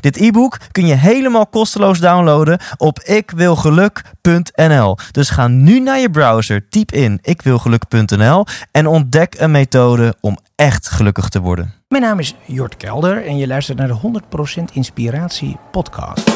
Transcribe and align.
Dit 0.00 0.16
e-book 0.16 0.58
kun 0.72 0.86
je 0.86 0.94
helemaal 0.94 1.46
kosteloos 1.46 1.98
downloaden 1.98 2.58
op 2.76 3.00
ikwilgeluk.nl. 3.00 4.96
Dus 5.10 5.30
ga 5.30 5.48
nu 5.48 5.80
naar 5.80 5.98
je 5.98 6.10
browser, 6.10 6.68
typ 6.68 6.92
in 6.92 7.18
ikwilgeluk.nl 7.22 8.46
en 8.70 8.86
ontdek 8.86 9.34
een 9.38 9.50
methode 9.50 10.14
om 10.20 10.38
echt 10.54 10.88
gelukkig 10.88 11.28
te 11.28 11.40
worden. 11.40 11.72
Mijn 11.88 12.02
naam 12.02 12.18
is 12.18 12.34
Jort 12.44 12.76
Kelder 12.76 13.26
en 13.26 13.36
je 13.36 13.46
luistert 13.46 13.78
naar 13.78 13.88
de 13.88 14.20
100% 14.60 14.62
Inspiratie 14.72 15.56
podcast. 15.70 16.30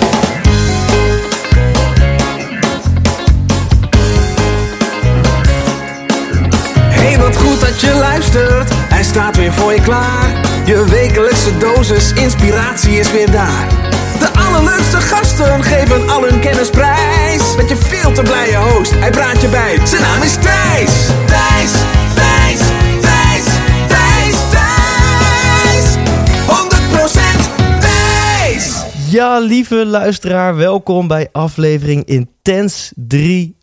Hey, 6.78 7.18
wat 7.18 7.36
goed 7.36 7.60
dat 7.60 7.80
je 7.80 7.94
luistert. 7.94 8.70
Hij 8.72 9.02
staat 9.02 9.36
weer 9.36 9.52
voor 9.52 9.72
je 9.72 9.80
klaar. 9.80 10.49
Je 10.70 10.84
wekelijkse 10.84 11.56
dosis 11.56 12.12
inspiratie 12.12 12.98
is 12.98 13.10
weer 13.10 13.30
daar. 13.30 13.68
De 14.18 14.30
allerleukste 14.38 14.96
gasten 14.96 15.62
geven 15.62 16.08
al 16.08 16.22
hun 16.28 16.40
kennis 16.40 16.70
prijs. 16.70 17.56
Met 17.56 17.68
je 17.68 17.76
veel 17.76 18.12
te 18.12 18.22
blije 18.22 18.56
host, 18.56 18.90
hij 18.90 19.10
praat 19.10 19.40
je 19.40 19.48
bij. 19.48 19.86
Zijn 19.86 20.02
naam 20.02 20.22
is 20.22 20.34
Thijs. 20.34 21.06
Thijs, 21.26 21.72
Thijs, 22.14 22.60
Thijs, 23.00 23.44
Thijs, 23.88 24.36
Thijs. 24.50 25.96
100% 26.46 27.80
Thijs. 27.80 28.84
Ja, 29.10 29.38
lieve 29.38 29.86
luisteraar, 29.86 30.56
welkom 30.56 31.08
bij 31.08 31.28
aflevering 31.32 32.04
Intens 32.04 32.92
43. 32.94 33.59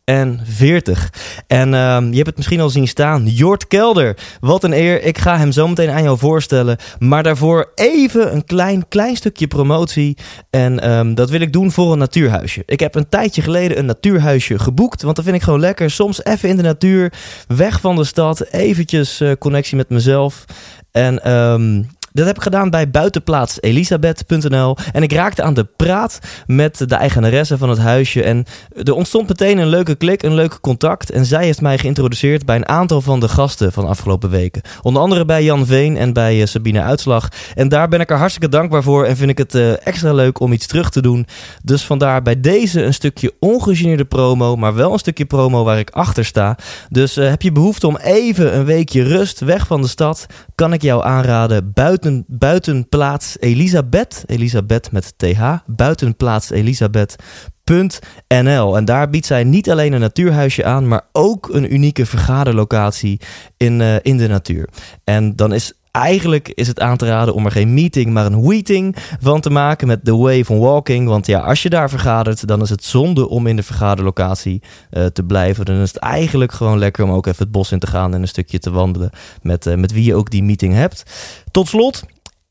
En 1.48 1.74
ehm, 1.74 2.10
je 2.10 2.16
hebt 2.16 2.28
het 2.28 2.36
misschien 2.36 2.60
al 2.60 2.70
zien 2.70 2.88
staan, 2.88 3.26
Jort 3.26 3.68
Kelder. 3.68 4.18
Wat 4.40 4.64
een 4.64 4.74
eer, 4.74 5.04
ik 5.04 5.18
ga 5.18 5.38
hem 5.38 5.52
zo 5.52 5.68
meteen 5.68 5.90
aan 5.90 6.04
jou 6.04 6.18
voorstellen. 6.18 6.78
Maar 7.00 7.24
daarvoor 7.24 7.72
even 7.76 8.34
een 8.34 8.46
klein, 8.46 8.88
klein 8.88 9.16
stukje 9.16 9.48
promotie. 9.48 10.18
En 10.50 10.80
ehm, 10.80 11.14
dat 11.14 11.30
wil 11.30 11.42
ik 11.42 11.54
doen 11.54 11.72
voor 11.72 11.92
een 11.92 11.98
natuurhuisje. 11.98 12.64
Ik 12.66 12.80
heb 12.80 12.96
een 12.96 13.10
tijdje 13.10 13.42
geleden 13.42 13.78
een 13.78 13.86
natuurhuisje 13.86 14.60
geboekt, 14.60 15.02
want 15.02 15.16
dat 15.16 15.26
vind 15.26 15.38
ik 15.38 15.44
gewoon 15.44 15.60
lekker. 15.60 15.92
Soms 15.92 16.24
even 16.24 16.50
in 16.50 16.56
de 16.56 16.64
natuur, 16.64 17.14
weg 17.48 17.80
van 17.80 17.96
de 17.96 18.04
stad, 18.04 18.42
eventjes 18.42 19.20
eh, 19.20 19.32
connectie 19.40 19.78
met 19.78 19.90
mezelf. 19.90 20.46
En 20.92 21.24
ehm, 21.24 21.84
dat 22.18 22.26
heb 22.26 22.36
ik 22.36 22.44
gedaan 22.44 22.70
bij 22.70 22.90
buitenplaatselisabeth.nl. 22.90 24.78
En 24.92 25.04
ik 25.04 25.12
raakte 25.12 25.44
aan 25.44 25.54
de 25.54 25.68
praat 25.76 26.20
met 26.46 26.90
de 26.90 26.96
eigenaresse 26.96 27.58
van 27.58 27.70
het 27.70 27.80
huisje. 27.80 28.24
En 28.24 28.46
er 28.84 28.94
ontstond 28.94 29.28
meteen 29.28 29.58
een 29.58 29.68
leuke 29.68 29.96
klik, 29.96 30.24
een 30.24 30.34
leuk 30.34 30.58
contact. 30.62 31.12
En 31.12 31.26
zij 31.26 31.44
heeft 31.44 31.62
mij 31.62 31.78
geïntroduceerd 31.78 32.46
bij 32.46 32.56
een 32.56 32.68
aantal 32.68 33.02
van 33.02 33.20
de 33.20 33.28
gasten 33.28 33.72
van 33.72 33.84
de 33.84 33.90
afgelopen 33.90 34.30
weken. 34.30 34.62
Onder 34.82 35.02
andere 35.02 35.26
bij 35.26 35.44
Jan 35.44 35.66
Veen 35.66 35.98
en 35.98 36.14
bij 36.14 36.42
eh, 36.42 36.48
Sabine 36.48 36.82
Uitslag. 36.82 37.30
En 37.56 37.70
daar 37.70 37.88
ben 37.88 38.00
ik 38.00 38.10
er 38.10 38.18
hartstikke 38.18 38.50
dankbaar 38.50 38.84
voor. 38.84 39.06
En 39.06 39.18
vind 39.18 39.30
ik 39.30 39.38
het 39.38 39.56
eh, 39.56 39.88
extra 39.88 40.14
leuk 40.14 40.40
om 40.40 40.52
iets 40.52 40.68
terug 40.68 40.90
te 40.90 41.02
doen. 41.02 41.28
Dus 41.64 41.86
vandaar 41.86 42.22
bij 42.22 42.42
deze 42.42 42.84
een 42.84 42.94
stukje 42.94 43.34
ongegeneerde 43.40 44.06
promo. 44.06 44.56
Maar 44.56 44.76
wel 44.76 44.94
een 44.94 45.00
stukje 45.00 45.26
promo 45.26 45.64
waar 45.64 45.80
ik 45.80 45.90
achter 45.90 46.26
sta. 46.26 46.58
Dus 46.90 47.18
eh, 47.18 47.30
heb 47.30 47.42
je 47.42 47.52
behoefte 47.52 47.88
om 47.88 47.98
even 47.98 48.58
een 48.58 48.66
weekje 48.66 49.04
rust 49.04 49.40
weg 49.40 49.68
van 49.68 49.82
de 49.82 49.88
stad? 49.88 50.26
Kan 50.56 50.74
ik 50.74 50.82
jou 50.82 51.04
aanraden 51.04 51.72
buiten 51.74 52.07
buitenplaats 52.28 53.38
Elisabeth, 53.40 54.24
Elisabeth 54.26 54.92
met 54.92 55.14
TH, 55.18 55.54
buitenplaats 55.66 56.50
Elisabeth.nl. 56.50 58.78
En 58.78 58.86
daar 58.86 59.10
biedt 59.10 59.26
zij 59.26 59.44
niet 59.44 59.70
alleen 59.70 59.94
een 59.94 60.00
natuurhuisje 60.00 60.66
aan, 60.66 60.88
maar 60.88 61.08
ook 61.12 61.50
een 61.50 61.74
unieke 61.74 62.06
vergaderlocatie 62.06 63.20
in, 63.58 63.80
uh, 63.80 63.96
in 64.02 64.18
de 64.18 64.28
natuur. 64.28 64.70
En 65.04 65.36
dan 65.36 65.54
is 65.54 65.74
eigenlijk 65.98 66.50
is 66.50 66.68
het 66.68 66.80
aan 66.80 66.98
te 66.98 67.06
raden 67.06 67.34
om 67.34 67.46
er 67.46 67.52
geen 67.52 67.74
meeting, 67.74 68.14
maar 68.14 68.26
een 68.26 68.48
weeting 68.48 68.96
van 69.20 69.42
te 69.42 69.50
maken 69.50 69.88
met 69.88 70.06
The 70.06 70.16
Way 70.16 70.44
van 70.44 70.60
Walking. 70.60 71.08
Want 71.08 71.26
ja, 71.28 71.40
als 71.40 71.64
je 71.64 71.70
daar 71.70 71.90
vergadert, 71.90 72.48
dan 72.48 72.62
is 72.62 72.70
het 72.70 72.84
zonde 72.84 73.30
om 73.30 73.48
in 73.48 73.56
de 73.56 73.64
vergaderlocatie 73.64 74.62
uh, 74.92 75.06
te 75.06 75.24
blijven. 75.24 75.66
Dan 75.66 75.76
is 75.76 75.94
het 75.94 76.02
eigenlijk 76.02 76.52
gewoon 76.52 76.78
lekker 76.78 77.04
om 77.04 77.12
ook 77.12 77.26
even 77.26 77.44
het 77.44 77.52
bos 77.52 77.72
in 77.72 77.80
te 77.80 77.88
gaan 77.88 78.14
en 78.14 78.22
een 78.22 78.28
stukje 78.28 78.60
te 78.60 78.72
wandelen 78.72 79.10
met, 79.42 79.66
uh, 79.66 79.76
met 79.76 79.92
wie 79.92 80.04
je 80.04 80.16
ook 80.16 80.32
die 80.32 80.44
meeting 80.44 80.74
hebt. 80.74 81.04
Tot 81.52 81.68
slot, 81.68 82.04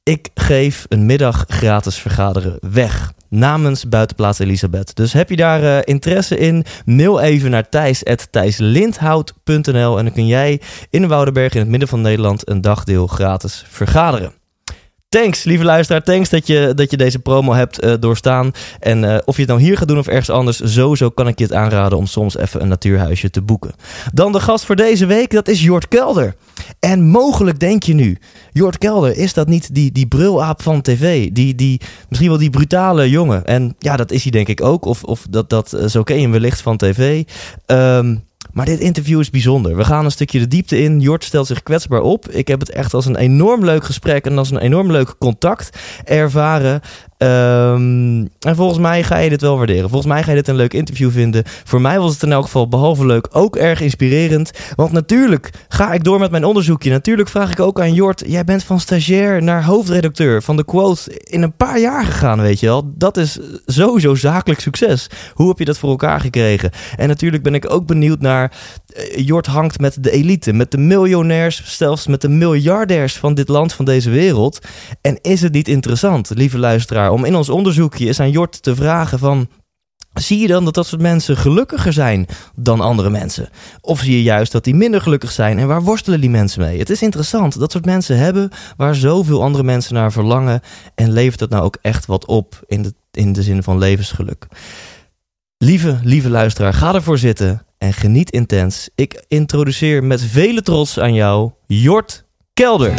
ik 0.03 0.29
geef 0.35 0.87
een 0.89 1.07
middag 1.07 1.45
gratis 1.49 1.97
vergaderen 1.97 2.59
weg. 2.61 3.13
Namens 3.37 3.89
Buitenplaats 3.89 4.39
Elisabeth. 4.39 4.97
Dus 4.97 5.13
heb 5.13 5.31
je 5.31 5.37
daar 5.37 5.63
uh, 5.63 5.79
interesse 5.85 6.39
in? 6.39 6.65
Mail 6.85 7.21
even 7.21 7.51
naar 7.51 7.69
thijs.thijslindhout.nl 7.69 9.99
en 9.99 10.05
dan 10.05 10.13
kun 10.13 10.27
jij 10.27 10.61
in 10.91 11.09
Woudenberg 11.09 11.53
in 11.53 11.61
het 11.61 11.69
midden 11.69 11.89
van 11.89 12.01
Nederland 12.01 12.49
een 12.49 12.61
dagdeel 12.61 13.07
gratis 13.07 13.65
vergaderen. 13.69 14.33
Thanks, 15.17 15.45
lieve 15.45 15.65
luisteraar. 15.65 16.03
Thanks 16.03 16.29
dat 16.29 16.47
je, 16.47 16.73
dat 16.75 16.91
je 16.91 16.97
deze 16.97 17.19
promo 17.19 17.53
hebt 17.53 17.85
uh, 17.85 17.95
doorstaan. 18.01 18.53
En 18.81 19.03
uh, 19.03 19.17
of 19.25 19.35
je 19.35 19.43
het 19.43 19.51
nou 19.51 19.63
hier 19.63 19.77
gaat 19.77 19.89
doen 19.89 19.99
of 19.99 20.07
ergens 20.07 20.31
anders, 20.31 20.61
sowieso 20.65 21.11
kan 21.11 21.29
ik 21.29 21.39
je 21.39 21.45
het 21.45 21.53
aanraden 21.53 21.99
om 21.99 22.07
soms 22.07 22.37
even 22.37 22.63
een 22.63 22.69
natuurhuisje 22.69 23.31
te 23.31 23.43
boeken. 23.43 23.75
Dan 24.13 24.33
de 24.33 24.41
gast 24.41 24.65
voor 24.65 24.77
deze 24.77 25.07
week, 25.07 25.31
dat 25.31 25.49
is 25.49 25.63
Jort 25.63 25.89
Kelder. 25.89 26.35
En 26.81 27.05
mogelijk 27.05 27.61
denk 27.61 27.83
je 27.83 27.95
nu, 27.95 28.19
Jort 28.53 28.79
Kelder, 28.79 29.17
is 29.17 29.33
dat 29.33 29.49
niet 29.49 29.75
die, 29.75 29.93
die 29.93 30.07
brulaap 30.07 30.63
van 30.63 30.83
tv? 30.83 31.31
Die, 31.31 31.55
die, 31.55 31.81
misschien 32.09 32.31
wel 32.31 32.39
die 32.39 32.51
brutale 32.51 33.11
jongen. 33.11 33.45
En 33.45 33.75
ja, 33.79 33.97
dat 33.97 34.11
is 34.11 34.23
hij 34.23 34.33
denk 34.33 34.49
ik 34.49 34.63
ook. 34.63 34.85
Of, 34.85 35.05
of 35.05 35.27
dat, 35.31 35.51
dat, 35.51 35.73
uh, 35.75 35.87
zo 35.87 36.03
ken 36.03 36.17
je 36.17 36.23
hem 36.23 36.31
wellicht 36.31 36.61
van 36.61 36.77
tv. 36.77 37.23
Um, 37.67 38.25
maar 38.53 38.67
dit 38.67 38.81
interview 38.81 39.21
is 39.21 39.31
bijzonder. 39.31 39.77
We 39.77 39.85
gaan 39.85 40.05
een 40.05 40.11
stukje 40.11 40.39
de 40.39 40.49
diepte 40.49 40.79
in. 40.79 41.01
Jort 41.01 41.25
stelt 41.25 41.47
zich 41.47 41.63
kwetsbaar 41.63 42.01
op. 42.01 42.29
Ik 42.29 42.49
heb 42.49 42.61
het 42.61 42.71
echt 42.71 42.95
als 42.95 43.07
een 43.07 43.17
enorm 43.17 43.65
leuk 43.65 43.85
gesprek 43.85 44.27
en 44.27 44.39
als 44.39 44.51
een 44.51 44.59
enorm 44.59 44.91
leuk 44.91 45.15
contact 45.19 45.79
ervaren. 46.05 46.81
Um, 47.19 48.29
en 48.41 48.57
volgens 48.57 48.79
mij 48.79 49.03
ga 49.03 49.19
je 49.19 49.29
dit 49.29 49.41
wel 49.41 49.57
waarderen. 49.57 49.89
Volgens 49.89 50.13
mij 50.13 50.23
ga 50.23 50.31
je 50.31 50.37
dit 50.37 50.49
een 50.49 50.57
leuk 50.57 50.75
interview 50.75 51.11
vinden. 51.11 51.43
Voor 51.65 51.81
mij 51.81 51.99
was 51.99 52.13
het 52.13 52.23
in 52.23 52.33
elk 52.33 52.45
geval 52.45 52.69
behalve 52.69 53.07
leuk 53.07 53.29
ook 53.31 53.57
erg 53.57 53.81
inspirerend. 53.81 54.51
Want 54.75 54.93
natuurlijk 54.93 55.51
ga 55.69 55.93
ik 55.93 56.05
door 56.05 56.19
met 56.19 56.31
mijn 56.31 56.45
onderzoekje. 56.45 56.91
Natuurlijk 56.91 57.29
vraag 57.29 57.51
ik 57.51 57.61
ook 57.61 57.81
aan 57.81 57.95
Jort. 57.95 58.23
Jij 58.27 58.45
bent 58.45 58.65
van 58.65 58.81
stagiair 58.81 59.43
naar 59.43 59.65
hoofdredacteur 59.65 60.43
van 60.43 60.57
de 60.57 60.65
quote 60.65 61.19
in 61.19 61.43
een 61.43 61.57
paar 61.57 61.81
jaar 61.81 62.05
gegaan, 62.05 62.41
weet 62.41 62.61
je 62.61 62.67
wel. 62.67 62.93
Dat 62.95 63.17
is 63.17 63.39
sowieso 63.67 64.15
zakelijk 64.15 64.61
succes. 64.61 65.07
Hoe 65.35 65.49
heb 65.49 65.59
je 65.59 65.65
dat 65.65 65.79
voor 65.79 65.91
elkaar 65.91 66.21
gekregen? 66.21 66.71
En 66.97 67.09
natuurlijk 67.09 67.43
ben 67.43 67.55
ik 67.55 67.73
ook 67.73 67.87
benieuwd 67.87 68.21
naar 68.21 68.53
Jort 69.15 69.47
hangt 69.47 69.79
met 69.79 69.97
de 70.01 70.11
elite, 70.11 70.53
met 70.53 70.71
de 70.71 70.79
miljonairs, 70.79 71.77
zelfs 71.77 72.07
met 72.07 72.21
de 72.21 72.29
miljardairs 72.29 73.17
van 73.17 73.35
dit 73.35 73.49
land, 73.49 73.73
van 73.73 73.85
deze 73.85 74.11
wereld. 74.11 74.59
En 75.01 75.19
is 75.23 75.41
het 75.41 75.53
niet 75.53 75.69
interessant, 75.69 76.31
lieve 76.35 76.59
luisteraar, 76.59 77.06
om 77.13 77.25
in 77.25 77.35
ons 77.35 77.49
onderzoekje 77.49 78.07
eens 78.07 78.21
aan 78.21 78.31
Jort 78.31 78.63
te 78.63 78.75
vragen 78.75 79.19
van... 79.19 79.49
Zie 80.15 80.39
je 80.39 80.47
dan 80.47 80.65
dat 80.65 80.75
dat 80.75 80.87
soort 80.87 81.01
mensen 81.01 81.37
gelukkiger 81.37 81.93
zijn 81.93 82.27
dan 82.55 82.81
andere 82.81 83.11
mensen? 83.11 83.49
Of 83.81 84.01
zie 84.01 84.17
je 84.17 84.23
juist 84.23 84.53
dat 84.53 84.65
die 84.65 84.75
minder 84.75 85.01
gelukkig 85.01 85.33
zijn 85.33 85.59
en 85.59 85.67
waar 85.67 85.83
worstelen 85.83 86.21
die 86.21 86.31
mensen 86.31 86.61
mee? 86.61 86.79
Het 86.79 86.91
is 86.91 87.03
interessant 87.03 87.59
dat 87.59 87.73
soort 87.73 87.85
mensen 87.85 88.19
hebben 88.19 88.51
waar 88.77 88.95
zoveel 88.95 89.43
andere 89.43 89.65
mensen 89.65 89.95
naar 89.95 90.13
verlangen 90.13 90.61
en 90.95 91.13
levert 91.13 91.39
dat 91.39 91.51
nou 91.51 91.65
ook 91.65 91.79
echt 91.83 92.07
wat 92.07 92.27
op 92.27 92.61
in 92.67 92.83
de, 92.83 92.95
in 93.11 93.33
de 93.33 93.43
zin 93.43 93.63
van 93.63 93.79
levensgeluk? 93.79 94.47
Lieve, 95.59 95.99
lieve 96.03 96.31
luisteraar, 96.31 96.75
ga 96.75 96.95
ervoor 96.95 97.19
zitten 97.19 97.67
en 97.79 97.93
geniet 97.93 98.31
intens. 98.31 98.89
Ik 98.95 99.25
introduceer 99.29 100.05
met 100.05 100.23
vele 100.23 100.63
trots 100.63 100.99
aan 100.99 101.15
jou 101.15 101.51
Jort 101.67 102.25
Kelder. 102.55 102.95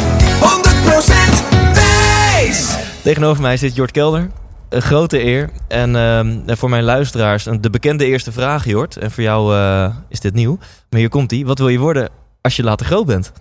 100% 2.98 3.02
Thijs! 3.02 3.02
Tegenover 3.02 3.42
mij 3.42 3.56
zit 3.56 3.74
Jort 3.74 3.90
Kelder. 3.90 4.30
Een 4.68 4.82
grote 4.82 5.24
eer. 5.24 5.50
En 5.68 5.94
uh, 5.94 6.56
voor 6.56 6.68
mijn 6.68 6.82
luisteraars 6.82 7.44
de 7.60 7.70
bekende 7.70 8.06
eerste 8.06 8.32
vraag, 8.32 8.64
Jort. 8.64 8.96
En 8.96 9.10
voor 9.10 9.22
jou 9.22 9.54
uh, 9.54 9.94
is 10.08 10.20
dit 10.20 10.34
nieuw. 10.34 10.58
Maar 10.90 11.00
hier 11.00 11.08
komt 11.08 11.28
die. 11.28 11.46
Wat 11.46 11.58
wil 11.58 11.68
je 11.68 11.78
worden 11.78 12.08
als 12.40 12.56
je 12.56 12.62
later 12.62 12.86
groot 12.86 13.06
bent? 13.06 13.32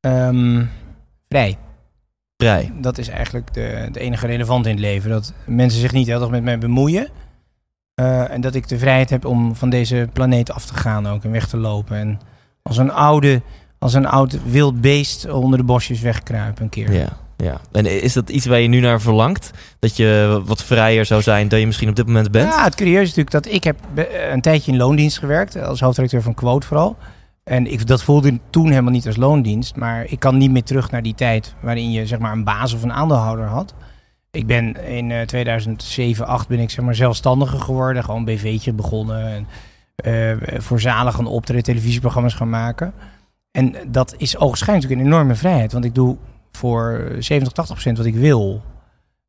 Um, 0.00 0.70
vrij. 1.28 1.58
Vrij. 2.36 2.72
Dat 2.80 2.98
is 2.98 3.08
eigenlijk 3.08 3.54
de, 3.54 3.88
de 3.92 4.00
enige 4.00 4.26
relevant 4.26 4.66
in 4.66 4.72
het 4.72 4.80
leven. 4.80 5.10
Dat 5.10 5.32
mensen 5.46 5.80
zich 5.80 5.92
niet 5.92 6.06
heel 6.06 6.20
erg 6.20 6.30
met 6.30 6.42
mij 6.42 6.58
bemoeien. 6.58 7.08
Uh, 8.00 8.30
en 8.30 8.40
dat 8.40 8.54
ik 8.54 8.68
de 8.68 8.78
vrijheid 8.78 9.10
heb 9.10 9.24
om 9.24 9.56
van 9.56 9.70
deze 9.70 10.08
planeet 10.12 10.50
af 10.50 10.66
te 10.66 10.74
gaan 10.74 11.06
ook 11.06 11.24
en 11.24 11.30
weg 11.30 11.48
te 11.48 11.56
lopen. 11.56 11.96
En 11.96 12.20
als 12.62 12.76
een 12.76 12.92
oude, 12.92 13.42
als 13.78 13.94
een 13.94 14.06
oud 14.06 14.50
wild 14.50 14.80
beest 14.80 15.30
onder 15.30 15.58
de 15.58 15.64
bosjes 15.64 16.00
wegkruipen 16.00 16.62
een 16.62 16.68
keer. 16.68 16.92
Ja, 16.92 17.08
Ja. 17.44 17.60
En 17.72 18.02
is 18.02 18.12
dat 18.12 18.30
iets 18.30 18.46
waar 18.46 18.60
je 18.60 18.68
nu 18.68 18.80
naar 18.80 19.00
verlangt? 19.00 19.50
Dat 19.78 19.96
je 19.96 20.40
wat 20.44 20.64
vrijer 20.64 21.04
zou 21.04 21.22
zijn 21.22 21.48
dan 21.48 21.60
je 21.60 21.66
misschien 21.66 21.88
op 21.88 21.96
dit 21.96 22.06
moment 22.06 22.30
bent? 22.30 22.52
Ja, 22.52 22.64
het 22.64 22.74
curieuze 22.74 23.02
is 23.02 23.14
natuurlijk 23.14 23.44
dat 23.44 23.54
ik 23.54 23.64
heb 23.64 23.76
be- 23.94 24.30
een 24.32 24.40
tijdje 24.40 24.72
in 24.72 24.78
loondienst 24.78 25.18
gewerkt. 25.18 25.56
Als 25.62 25.80
hoofdredacteur 25.80 26.22
van 26.22 26.34
Quote 26.34 26.66
vooral. 26.66 26.96
En 27.44 27.72
ik, 27.72 27.86
dat 27.86 28.02
voelde 28.02 28.38
toen 28.50 28.68
helemaal 28.68 28.92
niet 28.92 29.06
als 29.06 29.16
loondienst. 29.16 29.76
Maar 29.76 30.04
ik 30.08 30.18
kan 30.18 30.38
niet 30.38 30.50
meer 30.50 30.62
terug 30.62 30.90
naar 30.90 31.02
die 31.02 31.14
tijd 31.14 31.54
waarin 31.60 31.90
je 31.90 32.06
zeg 32.06 32.18
maar 32.18 32.32
een 32.32 32.44
baas 32.44 32.74
of 32.74 32.82
een 32.82 32.92
aandeelhouder 32.92 33.46
had. 33.46 33.74
Ik 34.30 34.46
ben 34.46 34.86
in 34.86 35.10
eh, 35.10 35.20
2007, 35.26 36.26
8 36.26 36.48
ben 36.48 36.58
ik 36.58 36.70
zeg 36.70 36.84
maar 36.84 36.94
zelfstandiger 36.94 37.60
geworden. 37.60 38.04
Gewoon 38.04 38.18
een 38.18 38.34
BV'tje 38.34 38.72
begonnen. 38.72 39.26
En, 39.26 39.46
eh, 39.96 40.60
voor 40.60 40.80
zalen 40.80 41.12
gaan 41.12 41.26
optreden, 41.26 41.62
televisieprogramma's 41.64 42.34
gaan 42.34 42.50
maken. 42.50 42.92
En 43.50 43.74
dat 43.86 44.14
is 44.16 44.38
ogenschijnlijk 44.38 44.92
een 44.92 45.00
enorme 45.00 45.34
vrijheid. 45.34 45.72
Want 45.72 45.84
ik 45.84 45.94
doe 45.94 46.16
voor 46.56 47.06
70, 47.18 47.52
80 47.52 47.74
procent 47.74 47.96
wat 47.96 48.06
ik 48.06 48.14
wil. 48.14 48.62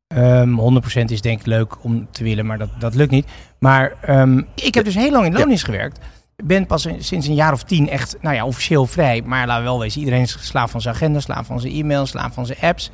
Ehm 0.06 0.58
100% 1.00 1.04
is 1.10 1.20
denk 1.20 1.40
ik 1.40 1.46
leuk 1.46 1.84
om 1.84 2.08
te 2.10 2.24
willen, 2.24 2.46
maar 2.46 2.58
dat, 2.58 2.68
dat 2.78 2.94
lukt 2.94 3.10
niet. 3.10 3.26
Maar 3.58 3.92
ehm, 4.00 4.42
ik 4.54 4.74
heb 4.74 4.84
dus 4.84 4.94
heel 4.94 5.10
lang 5.10 5.26
in 5.26 5.32
loondienst 5.32 5.64
gewerkt. 5.64 5.98
Ik 6.36 6.46
ben 6.46 6.66
pas 6.66 6.86
in- 6.86 7.04
sinds 7.04 7.26
een 7.26 7.34
jaar 7.34 7.52
of 7.52 7.62
tien 7.62 7.88
echt, 7.88 8.16
nou 8.20 8.34
ja, 8.34 8.44
officieel 8.46 8.86
vrij. 8.86 9.22
Maar 9.24 9.46
laten 9.46 9.62
we 9.64 9.68
wel 9.68 9.78
wezen, 9.80 10.00
iedereen 10.00 10.22
is 10.22 10.36
slaaf 10.46 10.70
van 10.70 10.80
zijn 10.80 10.94
agenda, 10.94 11.20
slaaf 11.20 11.46
van 11.46 11.60
zijn 11.60 11.72
e-mail, 11.72 12.06
slaaf 12.06 12.34
van 12.34 12.46
zijn 12.46 12.58
apps. 12.60 12.90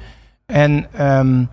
En 0.46 0.86
ehm, 0.92 1.44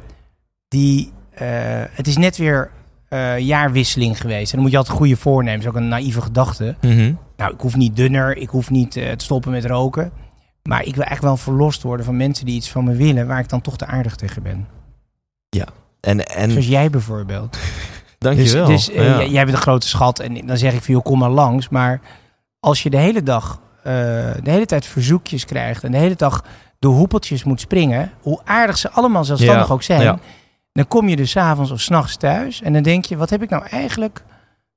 die, 0.67 1.11
eh, 1.31 1.47
het 1.91 2.07
is 2.07 2.17
net 2.17 2.37
weer 2.37 2.71
eh, 3.09 3.39
jaarwisseling 3.39 4.21
geweest. 4.21 4.45
En 4.49 4.51
dan 4.53 4.61
moet 4.61 4.71
je 4.71 4.77
altijd 4.77 4.97
goede 4.97 5.15
voornemens, 5.17 5.67
ook 5.67 5.75
een 5.75 5.87
naïeve 5.87 6.21
gedachte. 6.21 6.75
Mhm. 6.81 7.13
Nou, 7.37 7.53
ik 7.53 7.61
hoef 7.61 7.75
niet 7.75 7.95
dunner, 7.95 8.37
ik 8.37 8.49
hoef 8.49 8.69
niet 8.69 8.95
eh, 8.95 9.11
te 9.11 9.23
stoppen 9.23 9.51
met 9.51 9.65
roken. 9.65 10.11
Maar 10.69 10.85
ik 10.85 10.95
wil 10.95 11.03
echt 11.03 11.21
wel 11.21 11.37
verlost 11.37 11.81
worden 11.81 12.05
van 12.05 12.17
mensen 12.17 12.45
die 12.45 12.55
iets 12.55 12.69
van 12.69 12.83
me 12.83 12.95
willen, 12.95 13.27
waar 13.27 13.39
ik 13.39 13.49
dan 13.49 13.61
toch 13.61 13.77
te 13.77 13.85
aardig 13.85 14.15
tegen 14.15 14.43
ben. 14.43 14.67
En, 15.99 16.27
en 16.27 16.51
Zoals 16.51 16.67
jij 16.67 16.89
bijvoorbeeld. 16.89 17.57
dankjewel. 18.17 18.67
Dus, 18.67 18.85
dus 18.85 18.95
eh, 18.95 19.05
Ja. 19.05 19.25
jij, 19.25 19.43
bent 19.45 19.57
een 19.57 19.63
grote 19.63 19.87
schat 19.87 20.19
en 20.19 20.45
dan 20.47 20.57
zeg 20.57 20.73
ik 20.73 20.81
van 20.81 20.93
joh, 20.93 21.03
kom 21.03 21.19
maar 21.19 21.29
langs. 21.29 21.69
Maar 21.69 22.01
als 22.59 22.83
je 22.83 22.89
de 22.89 22.97
hele 22.97 23.23
dag, 23.23 23.59
eh, 23.77 23.93
de 24.43 24.51
hele 24.51 24.65
tijd 24.65 24.85
verzoekjes 24.85 25.45
krijgt 25.45 25.83
en 25.83 25.91
de 25.91 25.97
hele 25.97 26.15
dag 26.15 26.43
door 26.79 26.93
hoepeltjes 26.93 27.43
moet 27.43 27.59
springen, 27.59 28.11
hoe 28.21 28.39
aardig 28.43 28.77
ze 28.77 28.89
allemaal 28.89 29.23
zelfstandig 29.23 29.67
Ja, 29.67 29.73
ook 29.73 29.83
zijn, 29.83 30.01
ja. 30.01 30.19
dan 30.71 30.87
kom 30.87 31.09
je 31.09 31.15
dus 31.15 31.37
avonds 31.37 31.71
of 31.71 31.81
's 31.81 31.87
nachts 31.87 32.17
thuis 32.17 32.61
en 32.61 32.73
dan 32.73 32.83
denk 32.83 33.05
je, 33.05 33.17
wat 33.17 33.29
heb 33.29 33.41
ik 33.41 33.49
nou 33.49 33.65
eigenlijk, 33.65 34.23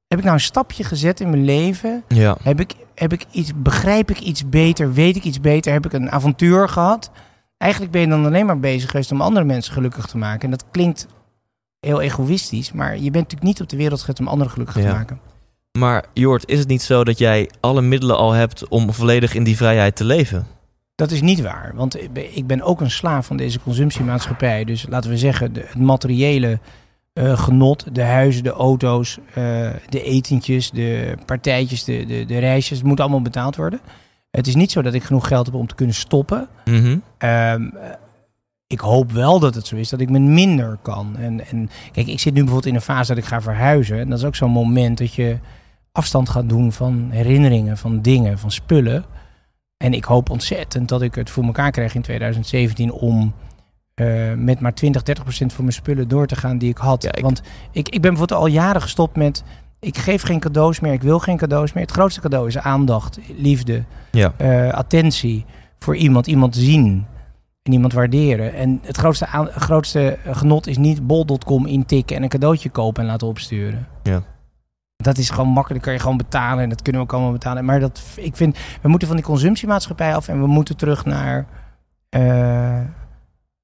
heb 0.08 0.18
ik 0.18 0.24
nou 0.24 0.36
een 0.36 0.42
stapje 0.42 0.84
gezet 0.84 1.20
in 1.20 1.30
mijn 1.30 1.44
leven? 1.44 2.04
ja. 2.08 2.36
Heb 2.42 2.60
ik, 2.60 2.74
heb 3.02 3.12
ik 3.12 3.26
iets, 3.30 3.52
begrijp 3.56 4.10
ik 4.10 4.18
iets 4.18 4.48
beter? 4.48 4.92
Weet 4.92 5.16
ik 5.16 5.24
iets 5.24 5.40
beter? 5.40 5.72
Heb 5.72 5.86
ik 5.86 5.92
een 5.92 6.10
avontuur 6.10 6.68
gehad? 6.68 7.10
Eigenlijk 7.56 7.92
ben 7.92 8.00
je 8.00 8.06
dan 8.06 8.26
alleen 8.26 8.46
maar 8.46 8.60
bezig 8.60 8.90
geweest 8.90 9.12
om 9.12 9.20
andere 9.20 9.46
mensen 9.46 9.72
gelukkig 9.72 10.06
te 10.06 10.18
maken. 10.18 10.42
En 10.44 10.50
dat 10.50 10.64
klinkt 10.70 11.06
heel 11.80 12.00
egoïstisch, 12.00 12.72
maar 12.72 12.94
je 12.94 13.00
bent 13.00 13.14
natuurlijk 13.14 13.42
niet 13.42 13.60
op 13.60 13.68
de 13.68 13.76
wereld 13.76 14.00
gezet 14.00 14.20
om 14.20 14.28
anderen 14.28 14.52
gelukkig 14.52 14.76
Ja. 14.76 14.82
te 14.82 14.88
maken. 14.96 15.20
Maar 15.78 16.04
Jort, 16.12 16.48
is 16.48 16.58
het 16.58 16.68
niet 16.68 16.82
zo 16.82 17.04
dat 17.04 17.18
jij 17.18 17.50
alle 17.60 17.82
middelen 17.82 18.16
al 18.16 18.32
hebt 18.32 18.68
om 18.68 18.92
volledig 18.92 19.34
in 19.34 19.44
die 19.44 19.56
vrijheid 19.56 19.96
te 19.96 20.04
leven? 20.04 20.46
Dat 20.94 21.10
is 21.10 21.20
niet 21.20 21.40
waar, 21.40 21.72
want 21.74 21.96
ik 22.34 22.46
ben- 22.46 22.62
ook 22.62 22.80
een 22.80 22.90
slaaf 22.90 23.26
van 23.26 23.36
deze 23.36 23.60
consumptiemaatschappij. 23.60 24.64
Dus 24.64 24.86
laten 24.88 25.10
we 25.10 25.16
zeggen, 25.18 25.52
de, 25.52 25.60
het 25.66 25.78
materiële 25.78 26.58
eh, 27.12 27.38
genot, 27.38 27.94
de 27.94 28.02
huizen, 28.02 28.42
de 28.42 28.50
auto's, 28.50 29.18
eh, 29.28 29.70
de 29.88 30.02
etentjes, 30.02 30.70
de 30.70 31.14
partijtjes, 31.26 31.84
de, 31.84 32.04
de, 32.06 32.24
de 32.24 32.38
reisjes, 32.38 32.78
het 32.78 32.86
moet 32.86 33.00
allemaal 33.00 33.22
betaald 33.22 33.56
worden. 33.56 33.80
Het 34.30 34.46
is 34.46 34.54
niet 34.54 34.70
zo 34.70 34.82
dat 34.82 34.94
ik 34.94 35.02
genoeg 35.02 35.28
geld 35.28 35.46
heb 35.46 35.54
om 35.54 35.66
te 35.66 35.74
kunnen 35.74 35.94
stoppen. 35.94 36.48
Mhm. 36.64 36.98
Ehm, 37.18 37.66
eh, 37.66 37.90
ik 38.66 38.80
hoop 38.80 39.12
wel 39.12 39.38
dat 39.38 39.54
het 39.54 39.66
zo 39.66 39.76
is 39.76 39.88
dat 39.88 40.00
ik 40.00 40.10
met 40.10 40.22
minder 40.22 40.78
kan. 40.82 41.16
En, 41.16 41.46
en 41.46 41.70
kijk, 41.92 42.06
ik 42.06 42.20
zit 42.20 42.32
nu 42.32 42.40
bijvoorbeeld 42.40 42.72
in 42.72 42.74
een 42.74 42.80
fase 42.80 43.14
dat 43.14 43.22
ik 43.22 43.28
ga 43.28 43.40
verhuizen. 43.40 43.98
En 43.98 44.08
dat 44.08 44.18
is 44.18 44.24
ook 44.24 44.36
zo'n 44.36 44.50
moment 44.50 44.98
dat 44.98 45.14
je 45.14 45.38
afstand 45.92 46.28
gaat 46.28 46.48
doen 46.48 46.72
van 46.72 47.08
herinneringen, 47.10 47.78
van 47.78 48.00
dingen, 48.00 48.38
van 48.38 48.50
spullen. 48.50 49.04
En 49.76 49.94
ik 49.94 50.04
hoop 50.04 50.30
ontzettend 50.30 50.88
dat 50.88 51.02
ik 51.02 51.14
het 51.14 51.30
voor 51.30 51.44
elkaar 51.44 51.70
krijg 51.70 51.94
in 51.94 52.02
2017 52.02 52.92
om 52.92 53.34
eh, 53.94 54.32
met 54.36 54.60
maar 54.60 54.74
20, 54.74 55.02
30 55.02 55.24
procent 55.24 55.52
van 55.52 55.64
mijn 55.64 55.76
spullen 55.76 56.08
door 56.08 56.26
te 56.26 56.36
gaan 56.36 56.58
die 56.58 56.70
ik 56.70 56.76
had. 56.76 57.02
Ja, 57.02 57.12
ik- 57.14 57.22
Want 57.22 57.42
ik, 57.70 57.88
ik 57.88 58.00
ben 58.00 58.10
bijvoorbeeld 58.10 58.40
al 58.40 58.46
jaren 58.46 58.82
gestopt 58.82 59.16
met, 59.16 59.42
ik 59.80 59.98
geef 59.98 60.22
geen 60.22 60.40
cadeaus 60.40 60.80
meer, 60.80 60.92
ik 60.92 61.02
wil 61.02 61.18
geen 61.18 61.36
cadeaus 61.36 61.72
meer. 61.72 61.82
Het 61.84 61.92
grootste 61.92 62.20
cadeau 62.20 62.46
is 62.48 62.58
aandacht, 62.58 63.18
liefde, 63.36 63.84
Ja. 64.10 64.32
eh, 64.36 64.68
attentie 64.72 65.44
voor 65.78 65.96
iemand, 65.96 66.26
iemand 66.26 66.56
zien 66.56 67.06
en 67.62 67.72
iemand 67.72 67.92
waarderen. 67.92 68.54
En 68.54 68.80
het 68.82 68.96
grootste, 68.96 69.26
aan, 69.26 69.46
grootste 69.46 70.18
genot 70.26 70.66
is 70.66 70.78
niet 70.78 71.06
bol.com 71.06 71.66
intikken 71.66 72.16
en 72.16 72.22
een 72.22 72.28
cadeautje 72.28 72.68
kopen 72.70 73.02
en 73.02 73.08
laten 73.08 73.26
opsturen. 73.26 73.86
Ja. 74.02 74.22
Dat 74.96 75.18
is 75.18 75.30
gewoon 75.30 75.48
makkelijk, 75.50 75.84
kan 75.84 75.92
je 75.92 75.98
gewoon 75.98 76.16
betalen 76.16 76.62
en 76.62 76.68
dat 76.68 76.82
kunnen 76.82 77.00
we 77.00 77.06
ook 77.06 77.12
allemaal 77.14 77.32
betalen. 77.32 77.64
Maar 77.64 77.80
dat, 77.80 78.02
ik 78.16 78.36
vind, 78.36 78.58
we 78.82 78.88
moeten 78.88 79.08
van 79.08 79.16
die 79.16 79.26
consumptiemaatschappij 79.26 80.14
af 80.16 80.28
en 80.28 80.40
we 80.40 80.46
moeten 80.46 80.76
terug 80.76 81.04
naar, 81.04 81.46
eh, 82.08 82.80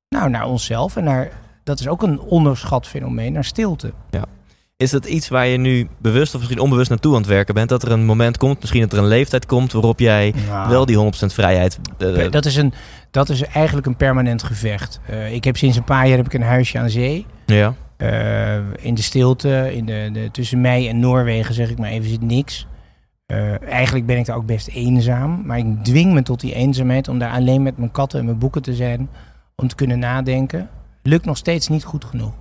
nou, 0.09 0.31
naar 0.31 0.47
onszelf. 0.47 0.97
En 0.97 1.05
naar, 1.05 1.31
dat 1.65 1.81
is 1.81 1.89
ook 1.89 2.03
een 2.03 2.21
onderschat 2.21 2.87
fenomeen, 2.87 3.33
naar 3.33 3.45
stilte. 3.45 3.93
Is 4.79 4.91
dat 4.91 5.07
iets 5.07 5.29
waar 5.29 5.47
je 5.47 5.57
nu 5.57 5.89
bewust 5.99 6.35
of 6.35 6.41
misschien 6.41 6.61
onbewust 6.61 6.91
naartoe 6.91 7.13
aan 7.13 7.21
het 7.21 7.31
werken 7.31 7.55
bent? 7.55 7.69
Dat 7.69 7.83
er 7.83 7.93
een 7.93 8.05
moment 8.05 8.37
komt, 8.37 8.61
misschien 8.61 8.81
dat 8.81 8.93
er 8.93 8.99
een 8.99 9.07
leeftijd 9.07 9.47
komt 9.47 9.73
waarop 9.73 10.01
jij 10.01 10.35
wel 10.69 10.87
die 10.87 10.97
100% 10.97 11.09
vrijheid... 11.11 11.79
eh, 11.99 12.31
dat, 12.31 12.45
is 12.45 12.57
een, 12.57 12.73
dat 13.11 13.29
is 13.29 13.43
eigenlijk 13.43 13.87
een 13.87 13.97
permanent 13.97 14.43
gevecht. 14.43 15.01
Eh, 15.07 15.33
ik 15.33 15.45
heb 15.45 15.57
sinds 15.57 15.77
een 15.77 15.85
paar 15.85 16.09
jaar 16.09 16.17
heb 16.17 16.27
ik 16.27 16.35
een 16.35 16.43
huisje 16.43 16.79
aan 16.79 16.91
zee. 16.91 17.27
ja. 17.47 17.75
Eh, 17.97 18.57
in 18.77 18.95
de 18.95 19.03
stilte, 19.03 19.75
in 19.75 19.87
de, 19.87 20.11
de, 20.13 20.29
tussen 20.31 20.61
mij 20.61 20.89
en 20.89 21.01
Noorwegen 21.01 21.55
zeg 21.55 21.71
ik 21.71 21.79
maar 21.79 21.91
even 21.91 22.09
zit 22.09 22.23
niks. 22.23 22.67
Eigenlijk 23.69 24.07
ben 24.07 24.19
ik 24.19 24.27
daar 24.27 24.37
ook 24.37 24.47
best 24.47 24.69
eenzaam. 24.69 25.43
Maar 25.47 25.59
ik 25.59 25.85
dwing 25.85 26.13
me 26.13 26.23
tot 26.23 26.41
die 26.41 26.55
eenzaamheid 26.55 27.09
om 27.09 27.19
daar 27.19 27.33
alleen 27.33 27.63
met 27.63 27.79
mijn 27.79 27.91
katten 27.91 28.19
en 28.19 28.25
mijn 28.25 28.39
boeken 28.39 28.63
te 28.63 28.75
zijn. 28.75 29.09
Om 29.63 29.69
te 29.69 29.75
kunnen 29.75 29.99
nadenken. 29.99 30.69
Lukt 31.03 31.25
nog 31.25 31.37
steeds 31.37 31.69
niet 31.69 31.85
goed 31.85 32.05
genoeg. 32.05 32.33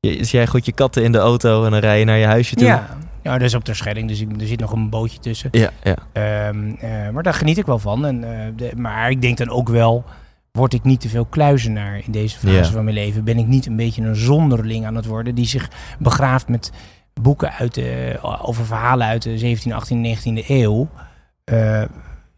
Dus 0.00 0.30
jij 0.30 0.46
gooit 0.46 0.66
je 0.66 0.72
katten 0.72 1.02
in 1.04 1.12
de 1.12 1.18
auto 1.18 1.64
en 1.64 1.70
dan 1.70 1.80
rij 1.80 1.98
je 1.98 2.04
naar 2.04 2.16
je 2.18 2.26
huisje 2.26 2.54
toe? 2.54 2.66
Ja, 2.66 2.88
ja, 3.22 3.32
dat 3.32 3.42
is 3.42 3.54
op 3.54 3.64
Terschelling, 3.64 4.08
dus 4.08 4.20
ik, 4.20 4.40
er 4.40 4.46
zit 4.46 4.60
nog 4.60 4.72
een 4.72 4.90
bootje 4.90 5.18
tussen. 5.18 5.48
Ja, 5.52 5.70
ja. 5.82 5.96
Ehm, 6.12 6.72
eh, 6.80 7.08
maar 7.10 7.22
daar 7.22 7.34
geniet 7.34 7.58
ik 7.58 7.66
wel 7.66 7.78
van. 7.78 8.06
En, 8.06 8.24
eh, 8.24 8.46
de, 8.56 8.70
maar 8.76 9.10
ik 9.10 9.22
denk 9.22 9.36
dan 9.38 9.48
ook 9.48 9.68
wel, 9.68 10.04
word 10.52 10.72
ik 10.74 10.84
niet 10.84 11.00
te 11.00 11.08
veel 11.08 11.24
kluizenaar 11.24 12.00
in 12.04 12.12
deze 12.12 12.38
fase 12.38 12.54
Ja. 12.54 12.64
van 12.64 12.84
mijn 12.84 12.96
leven? 12.96 13.24
Ben 13.24 13.38
ik 13.38 13.46
niet 13.46 13.66
een 13.66 13.76
beetje 13.76 14.02
een 14.02 14.16
zonderling 14.16 14.86
aan 14.86 14.94
het 14.96 15.06
worden 15.06 15.34
die 15.34 15.46
zich 15.46 15.68
begraaft 15.98 16.48
met 16.48 16.72
boeken 17.20 17.52
uit 17.52 17.74
de, 17.74 18.18
over 18.42 18.64
verhalen 18.64 19.06
uit 19.06 19.22
de 19.22 19.38
17e, 19.38 19.72
18e, 19.72 19.94
19e 19.96 20.44
eeuw? 20.48 20.88
Eh, 21.44 21.82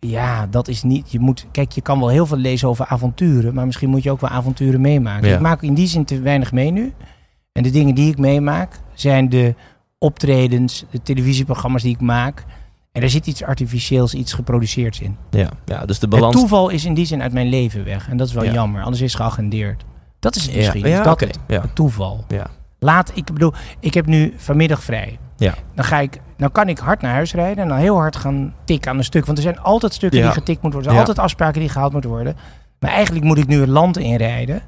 ja, 0.09 0.47
dat 0.47 0.69
is 0.69 0.83
niet. 0.83 1.13
Je 1.13 1.19
moet, 1.19 1.47
kijk, 1.51 1.73
je 1.73 1.81
kan 1.81 1.99
wel 1.99 2.09
heel 2.09 2.27
veel 2.27 2.37
lezen 2.37 2.69
over 2.69 2.87
avonturen, 2.87 3.55
maar 3.55 3.67
misschien 3.67 3.89
moet 3.91 4.03
je 4.03 4.11
ook 4.11 4.21
wel 4.21 4.31
avonturen 4.31 4.81
meemaken. 4.81 5.29
Ja. 5.29 5.35
Ik 5.35 5.41
maak 5.41 5.63
in 5.63 5.75
die 5.75 5.87
zin 5.87 6.05
te 6.05 6.21
weinig 6.21 6.53
mee 6.53 6.71
nu. 6.71 6.93
En 7.53 7.63
de 7.63 7.71
dingen 7.71 7.95
die 7.95 8.11
ik 8.11 8.19
meemaak 8.19 8.81
zijn 8.95 9.29
de 9.29 9.55
optredens, 9.99 10.85
de 10.91 11.03
televisieprogramma's 11.03 11.83
die 11.83 11.95
ik 11.95 12.01
maak. 12.01 12.45
En 12.93 13.01
daar 13.01 13.11
zit 13.11 13.27
iets 13.27 13.43
artificieels, 13.43 14.15
iets 14.15 14.33
geproduceerds 14.33 15.01
in. 15.01 15.17
ja. 15.31 15.49
ja 15.65 15.85
dus 15.87 15.99
de 15.99 16.07
Het 16.07 16.15
balans... 16.15 16.35
toeval 16.37 16.69
is 16.69 16.85
in 16.85 16.95
die 16.95 17.05
zin 17.07 17.23
uit 17.23 17.33
mijn 17.33 17.49
leven 17.49 17.85
weg. 17.85 18.09
En 18.09 18.17
dat 18.17 18.29
is 18.29 18.35
wel 18.35 18.45
Ja. 18.45 18.53
jammer, 18.53 18.83
anders 18.83 19.03
is 19.03 19.13
het 19.13 19.21
geagendeerd. 19.21 19.85
Dat 20.19 20.37
is 20.37 20.43
het 20.43 20.51
Ja, 20.53 20.59
misschien. 20.59 20.87
ja, 20.89 20.99
is 20.99 21.05
dat 21.05 21.21
het? 21.21 21.39
ja. 21.49 21.61
Het 21.61 21.75
toeval. 21.75 22.25
Ja. 22.29 22.47
Laat, 22.85 23.11
ik 23.15 23.25
bedoel, 23.25 23.53
ik 23.81 23.95
heb 23.95 24.07
nu 24.07 24.35
vanmiddag 24.37 24.83
vrij. 24.83 25.19
Ja. 25.37 25.55
Dan, 25.75 25.85
ga 25.85 25.99
ik, 26.01 26.21
dan 26.37 26.53
kan 26.53 26.69
ik 26.69 26.79
hard 26.79 27.01
naar 27.01 27.13
huis 27.13 27.33
rijden 27.33 27.63
en 27.63 27.69
dan 27.69 27.79
heel 27.79 27.97
hard 27.97 28.17
gaan 28.17 28.55
tikken 28.65 28.91
aan 28.91 28.99
een 28.99 29.05
stuk. 29.05 29.27
Want 29.27 29.39
er 29.39 29.45
zijn 29.45 29.59
altijd 29.61 29.95
stukken 29.95 30.19
Ja. 30.19 30.25
die 30.25 30.35
getikt 30.35 30.63
moeten 30.63 30.81
worden. 30.81 30.89
Er 30.91 30.95
zijn 30.97 31.03
Ja. 31.05 31.07
altijd 31.09 31.27
afspraken 31.27 31.61
die 31.61 31.69
gehaald 31.69 31.93
moeten 31.93 32.11
worden. 32.11 32.37
Maar 32.79 32.91
eigenlijk 32.91 33.25
moet 33.25 33.39
ik 33.39 33.47
nu 33.47 33.61
het 33.61 33.69
land 33.69 33.99
inrijden, 33.99 34.63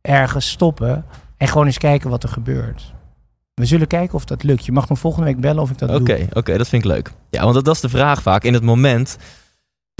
ergens 0.00 0.50
stoppen 0.50 1.04
en 1.36 1.48
gewoon 1.48 1.66
eens 1.66 1.78
kijken 1.78 2.10
wat 2.10 2.22
er 2.22 2.28
gebeurt. 2.28 2.92
We 3.54 3.64
zullen 3.64 3.86
kijken 3.86 4.14
of 4.14 4.24
dat 4.24 4.42
lukt. 4.42 4.64
Je 4.66 4.72
mag 4.72 4.88
me 4.88 4.96
volgende 4.96 5.26
week 5.26 5.40
bellen 5.40 5.62
of 5.62 5.70
ik 5.70 5.78
dat 5.78 5.90
Oké, 5.90 6.16
doe. 6.16 6.26
oké, 6.32 6.56
dat 6.58 6.68
vind 6.68 6.84
ik 6.84 6.90
leuk. 6.90 7.12
Ja, 7.30 7.42
want 7.42 7.54
dat, 7.54 7.64
dat 7.64 7.74
is 7.74 7.80
de 7.80 7.88
vraag 7.88 8.22
vaak. 8.22 8.44
In 8.44 8.54
het 8.54 8.62
moment, 8.62 9.16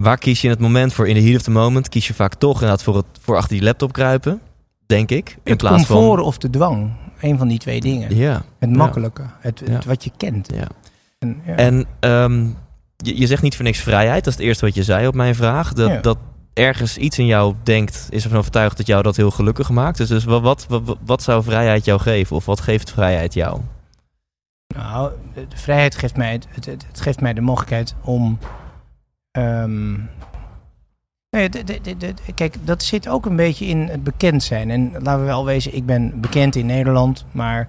waar 0.02 0.18
kies 0.18 0.40
je 0.40 0.46
in 0.46 0.52
het 0.52 0.62
moment 0.62 0.92
voor? 0.92 1.08
In 1.08 1.14
de 1.14 1.22
heat 1.22 1.36
of 1.36 1.42
the 1.42 1.50
moment 1.50 1.88
kies 1.88 2.06
je 2.06 2.14
vaak 2.14 2.34
toch 2.34 2.52
inderdaad 2.54 2.82
voor, 2.82 2.96
het, 2.96 3.06
voor 3.20 3.36
achter 3.36 3.52
die 3.56 3.62
laptop 3.64 3.92
kruipen, 3.92 4.40
denk 4.92 5.10
ik. 5.10 5.28
In 5.30 5.38
Het 5.52 5.58
plaats 5.58 5.86
comfort 5.86 6.16
van... 6.18 6.26
of 6.26 6.38
de 6.38 6.50
dwang. 6.50 6.90
Een 7.20 7.38
van 7.38 7.48
die 7.48 7.58
twee 7.58 7.80
dingen. 7.80 8.16
Ja, 8.16 8.42
Het 8.58 8.76
makkelijke. 8.76 9.22
Het, 9.40 9.60
het 9.60 9.68
Ja. 9.68 9.78
wat 9.86 10.04
je 10.04 10.10
kent. 10.16 10.48
ja. 10.54 10.66
En, 11.18 11.42
ja. 11.46 11.54
En 11.54 11.86
ehm, 12.00 12.46
je, 12.96 13.18
je 13.18 13.26
zegt 13.26 13.42
niet 13.42 13.56
voor 13.56 13.64
niks 13.64 13.80
vrijheid. 13.80 14.24
Dat 14.24 14.32
is 14.32 14.38
het 14.38 14.48
eerste 14.48 14.64
wat 14.64 14.74
je 14.74 14.82
zei 14.82 15.06
op 15.06 15.14
mijn 15.14 15.34
vraag. 15.34 15.72
Dat, 15.72 16.02
dat 16.02 16.18
ergens 16.52 16.96
iets 16.98 17.18
in 17.18 17.26
jou 17.26 17.54
denkt, 17.62 18.06
is 18.10 18.22
ervan 18.24 18.38
overtuigd 18.38 18.76
dat 18.76 18.86
jou 18.86 19.02
dat 19.02 19.16
heel 19.16 19.30
gelukkig 19.30 19.70
maakt. 19.70 19.96
Dus, 19.96 20.08
dus 20.08 20.24
wat, 20.24 20.42
wat, 20.42 20.66
wat, 20.68 20.98
wat 21.04 21.22
zou 21.22 21.42
vrijheid 21.42 21.84
jou 21.84 22.00
geven? 22.00 22.36
Of 22.36 22.46
wat 22.46 22.60
geeft 22.60 22.90
vrijheid 22.90 23.34
jou? 23.34 23.60
Nou, 24.76 25.10
de, 25.34 25.46
vrijheid 25.54 25.94
geeft 25.94 26.16
mij, 26.16 26.32
het, 26.32 26.46
het, 26.54 26.66
het, 26.66 26.84
het 26.88 27.00
geeft 27.00 27.20
mij 27.20 27.32
de 27.34 27.40
mogelijkheid 27.40 27.94
om. 28.04 28.38
ehm, 29.30 29.94
Nee, 31.36 31.48
de- 31.48 31.64
de- 31.64 31.80
de- 31.80 31.96
de- 31.96 32.14
kijk, 32.34 32.54
dat 32.64 32.82
zit 32.82 33.08
ook 33.08 33.26
een 33.26 33.36
beetje 33.36 33.66
in 33.66 33.78
het 33.78 34.04
bekend 34.04 34.42
zijn. 34.42 34.70
En 34.70 34.92
laten 34.92 35.20
we 35.20 35.26
wel 35.26 35.44
wezen, 35.44 35.74
ik 35.76 35.86
ben 35.86 36.20
bekend 36.20 36.56
in 36.56 36.66
Nederland, 36.66 37.24
maar 37.30 37.68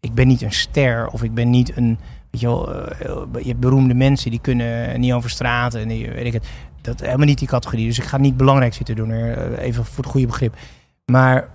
ik 0.00 0.14
ben 0.14 0.28
niet 0.28 0.42
een 0.42 0.52
ster 0.52 1.08
of 1.08 1.22
ik 1.22 1.34
ben 1.34 1.50
niet 1.50 1.76
een, 1.76 1.98
weet 2.30 2.40
je 2.40 2.46
wel, 2.46 2.74
eh, 2.74 3.42
je 3.42 3.48
hebt 3.48 3.60
beroemde 3.60 3.94
mensen 3.94 4.30
die 4.30 4.40
kunnen 4.40 5.00
niet 5.00 5.12
over 5.12 5.30
straat 5.30 5.74
en 5.74 5.88
die, 5.88 6.10
weet 6.10 6.24
ik 6.24 6.32
het. 6.32 6.46
Dat 6.80 7.00
helemaal 7.00 7.26
niet 7.26 7.38
die 7.38 7.48
categorie. 7.48 7.86
Dus 7.86 7.98
ik 7.98 8.04
ga 8.04 8.16
niet 8.16 8.36
belangrijk 8.36 8.74
zitten 8.74 8.96
doen, 8.96 9.10
er, 9.10 9.52
eh, 9.52 9.64
even 9.66 9.84
voor 9.84 10.04
het 10.04 10.12
goede 10.12 10.26
begrip. 10.26 10.56
Maar 11.06 11.48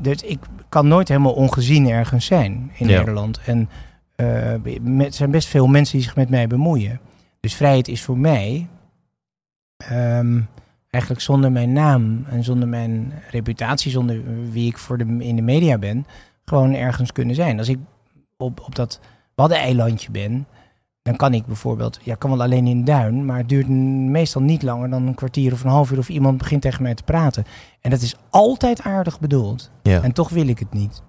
dus 0.00 0.22
ik 0.22 0.38
kan 0.68 0.88
nooit 0.88 1.08
helemaal 1.08 1.32
ongezien 1.32 1.88
ergens 1.88 2.26
zijn 2.26 2.70
in 2.74 2.88
Ja. 2.88 2.98
Nederland. 2.98 3.40
En 3.46 3.68
eh, 4.16 4.52
er 5.00 5.12
zijn 5.12 5.30
best 5.30 5.48
veel 5.48 5.66
mensen 5.66 5.96
die 5.96 6.06
zich 6.06 6.16
met 6.16 6.28
mij 6.30 6.46
bemoeien. 6.46 7.00
Dus 7.40 7.54
vrijheid 7.54 7.88
is 7.88 8.02
voor 8.02 8.18
mij 8.18 8.68
ehm, 9.76 10.40
eigenlijk 10.92 11.22
zonder 11.22 11.52
mijn 11.52 11.72
naam 11.72 12.24
en 12.28 12.44
zonder 12.44 12.68
mijn 12.68 13.12
reputatie, 13.30 13.90
zonder 13.90 14.20
wie 14.50 14.66
ik 14.66 14.78
voor 14.78 14.98
de, 14.98 15.04
in 15.18 15.36
de 15.36 15.42
media 15.42 15.78
ben, 15.78 16.06
gewoon 16.44 16.74
ergens 16.74 17.12
kunnen 17.12 17.34
zijn. 17.34 17.58
Als 17.58 17.68
ik 17.68 17.78
op, 18.36 18.60
op 18.60 18.74
dat 18.74 19.00
Waddeneilandje 19.34 20.10
ben, 20.10 20.46
dan 21.02 21.16
kan 21.16 21.34
ik 21.34 21.46
bijvoorbeeld, 21.46 21.98
ja, 22.02 22.14
kan 22.14 22.30
wel 22.30 22.42
alleen 22.42 22.66
in 22.66 22.78
de 22.78 22.84
duin, 22.84 23.26
maar 23.26 23.38
het 23.38 23.48
duurt 23.48 23.68
meestal 23.68 24.42
niet 24.42 24.62
langer 24.62 24.90
dan 24.90 25.06
een 25.06 25.14
kwartier 25.14 25.52
of 25.52 25.64
een 25.64 25.70
half 25.70 25.90
uur 25.90 25.98
of 25.98 26.08
iemand 26.08 26.38
begint 26.38 26.62
tegen 26.62 26.82
mij 26.82 26.94
te 26.94 27.02
praten. 27.02 27.44
En 27.80 27.90
dat 27.90 28.00
is 28.00 28.16
altijd 28.30 28.82
aardig 28.82 29.20
bedoeld. 29.20 29.70
Ja. 29.82 30.02
En 30.02 30.12
toch 30.12 30.28
wil 30.28 30.48
ik 30.48 30.58
het 30.58 30.72
niet. 30.72 31.02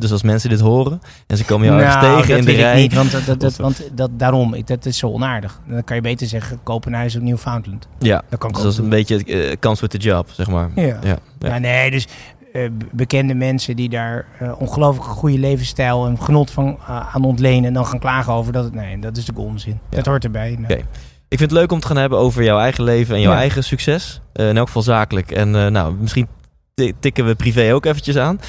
Dus 0.00 0.12
als 0.12 0.22
mensen 0.22 0.50
dit 0.50 0.60
horen 0.60 1.00
en 1.26 1.36
ze 1.36 1.44
komen 1.44 1.66
jou 1.66 1.80
Nou, 1.80 1.92
ergens 1.92 2.16
tegen 2.26 2.38
in 2.38 2.44
de 2.44 2.52
rij. 2.52 2.80
Niet, 2.80 2.94
want 2.94 3.10
dat, 3.10 3.24
dat, 3.24 3.40
dat, 3.50 3.56
want 3.56 3.82
dat, 3.92 4.10
daarom, 4.12 4.54
dat 4.64 4.86
is 4.86 4.98
zo 4.98 5.06
onaardig. 5.06 5.60
Dan 5.68 5.84
kan 5.84 5.96
je 5.96 6.02
beter 6.02 6.26
zeggen, 6.26 6.60
huis 6.90 7.16
op 7.16 7.22
Newfoundland. 7.22 7.88
Ja, 7.98 8.22
Dat 8.28 8.38
kan 8.38 8.52
dus 8.52 8.62
dat 8.62 8.72
is 8.72 8.78
een 8.78 8.88
beetje 8.88 9.24
eh, 9.24 9.56
kans 9.58 9.80
with 9.80 9.90
the 9.90 9.98
job, 9.98 10.28
zeg 10.32 10.48
maar. 10.48 10.70
Ja. 10.74 10.82
Ja, 10.82 10.98
ja. 11.02 11.18
Ja, 11.38 11.58
nee, 11.58 11.90
dus 11.90 12.06
eh, 12.52 12.68
bekende 12.92 13.34
mensen 13.34 13.76
die 13.76 13.88
daar 13.88 14.26
eh, 14.38 14.52
ongelooflijk 14.60 15.06
goede 15.08 15.38
levensstijl 15.38 16.06
en 16.06 16.20
genot 16.22 16.50
van 16.50 16.78
aan 16.86 17.24
ontlenen 17.24 17.64
en 17.64 17.72
dan 17.74 17.86
gaan 17.86 17.98
klagen 17.98 18.32
over 18.32 18.52
dat 18.52 18.64
het, 18.64 18.74
nee, 18.74 18.98
dat 18.98 19.16
is 19.16 19.26
natuurlijk 19.26 19.48
onzin. 19.52 19.78
Ja. 19.90 19.96
Dat 19.96 20.06
hoort 20.06 20.24
erbij. 20.24 20.50
Nou, 20.58 20.64
Oké. 20.72 20.82
Ik 21.28 21.38
vind 21.38 21.50
het 21.50 21.58
leuk 21.60 21.72
om 21.72 21.80
te 21.80 21.86
gaan 21.86 21.96
hebben 21.96 22.18
over 22.18 22.42
jouw 22.42 22.58
eigen 22.58 22.84
leven 22.84 23.14
en 23.14 23.20
jouw 23.20 23.32
Ja. 23.32 23.38
eigen 23.38 23.64
succes. 23.64 24.20
In 24.32 24.56
elk 24.56 24.66
geval 24.66 24.82
zakelijk. 24.82 25.30
En 25.30 25.50
nou, 25.50 25.94
misschien 25.94 26.26
ti- 26.74 26.92
tikken 27.00 27.26
we 27.26 27.34
privé 27.34 27.74
ook 27.74 27.84
eventjes 27.84 28.16
aan. 28.16 28.40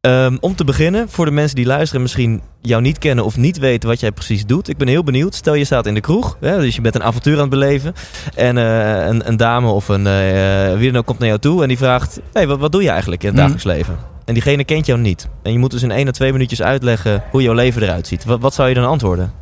Ehm, 0.00 0.36
om 0.40 0.54
te 0.54 0.64
beginnen, 0.64 1.08
voor 1.08 1.24
de 1.24 1.30
mensen 1.30 1.56
die 1.56 1.66
luisteren 1.66 1.94
en 1.96 2.02
misschien 2.02 2.42
jou 2.60 2.82
niet 2.82 2.98
kennen 2.98 3.24
of 3.24 3.36
niet 3.36 3.58
weten 3.58 3.88
wat 3.88 4.00
jij 4.00 4.12
precies 4.12 4.46
doet. 4.46 4.68
Ik 4.68 4.76
ben 4.76 4.88
heel 4.88 5.02
benieuwd. 5.04 5.34
Stel 5.34 5.54
je 5.54 5.64
staat 5.64 5.86
in 5.86 5.94
de 5.94 6.00
kroeg, 6.00 6.36
hè, 6.40 6.60
dus 6.60 6.74
je 6.74 6.80
bent 6.80 6.94
een 6.94 7.02
avontuur 7.02 7.34
aan 7.34 7.40
het 7.40 7.50
beleven. 7.50 7.94
En 8.34 8.58
eh, 8.58 9.06
een, 9.06 9.28
een 9.28 9.36
dame 9.36 9.68
of 9.68 9.88
een, 9.88 10.06
eh, 10.06 10.76
wie 10.76 10.90
dan 10.90 11.00
ook 11.00 11.06
komt 11.06 11.18
naar 11.18 11.28
jou 11.28 11.40
toe 11.40 11.62
en 11.62 11.68
die 11.68 11.76
vraagt... 11.78 12.20
Hey, 12.32 12.46
wat, 12.46 12.58
wat 12.58 12.72
doe 12.72 12.82
je 12.82 12.90
eigenlijk 12.90 13.22
in 13.22 13.28
het 13.28 13.36
Mhm. 13.38 13.48
dagelijks 13.48 13.76
leven? 13.76 13.98
En 14.24 14.34
diegene 14.34 14.64
kent 14.64 14.86
jou 14.86 14.98
niet. 15.00 15.28
En 15.42 15.52
je 15.52 15.58
moet 15.58 15.70
dus 15.70 15.82
in 15.82 15.90
één 15.90 16.06
of 16.08 16.12
twee 16.12 16.32
minuutjes 16.32 16.62
uitleggen 16.62 17.22
hoe 17.30 17.42
jouw 17.42 17.54
leven 17.54 17.82
eruit 17.82 18.06
ziet. 18.06 18.24
Wat, 18.24 18.40
wat 18.40 18.54
zou 18.54 18.68
je 18.68 18.74
dan 18.74 18.84
antwoorden? 18.84 19.32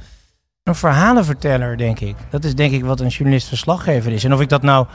Een 0.63 0.75
verhalenverteller, 0.75 1.77
denk 1.77 2.01
ik. 2.01 2.15
Dat 2.31 2.45
is 2.45 2.55
denk 2.55 2.73
ik 2.73 2.85
wat 2.85 3.01
een 3.01 3.09
journalist-verslaggever 3.09 4.13
is. 4.13 4.25
En 4.25 4.33
of 4.35 4.41
ik 4.41 4.49
dat 4.49 4.63
nou 4.63 4.87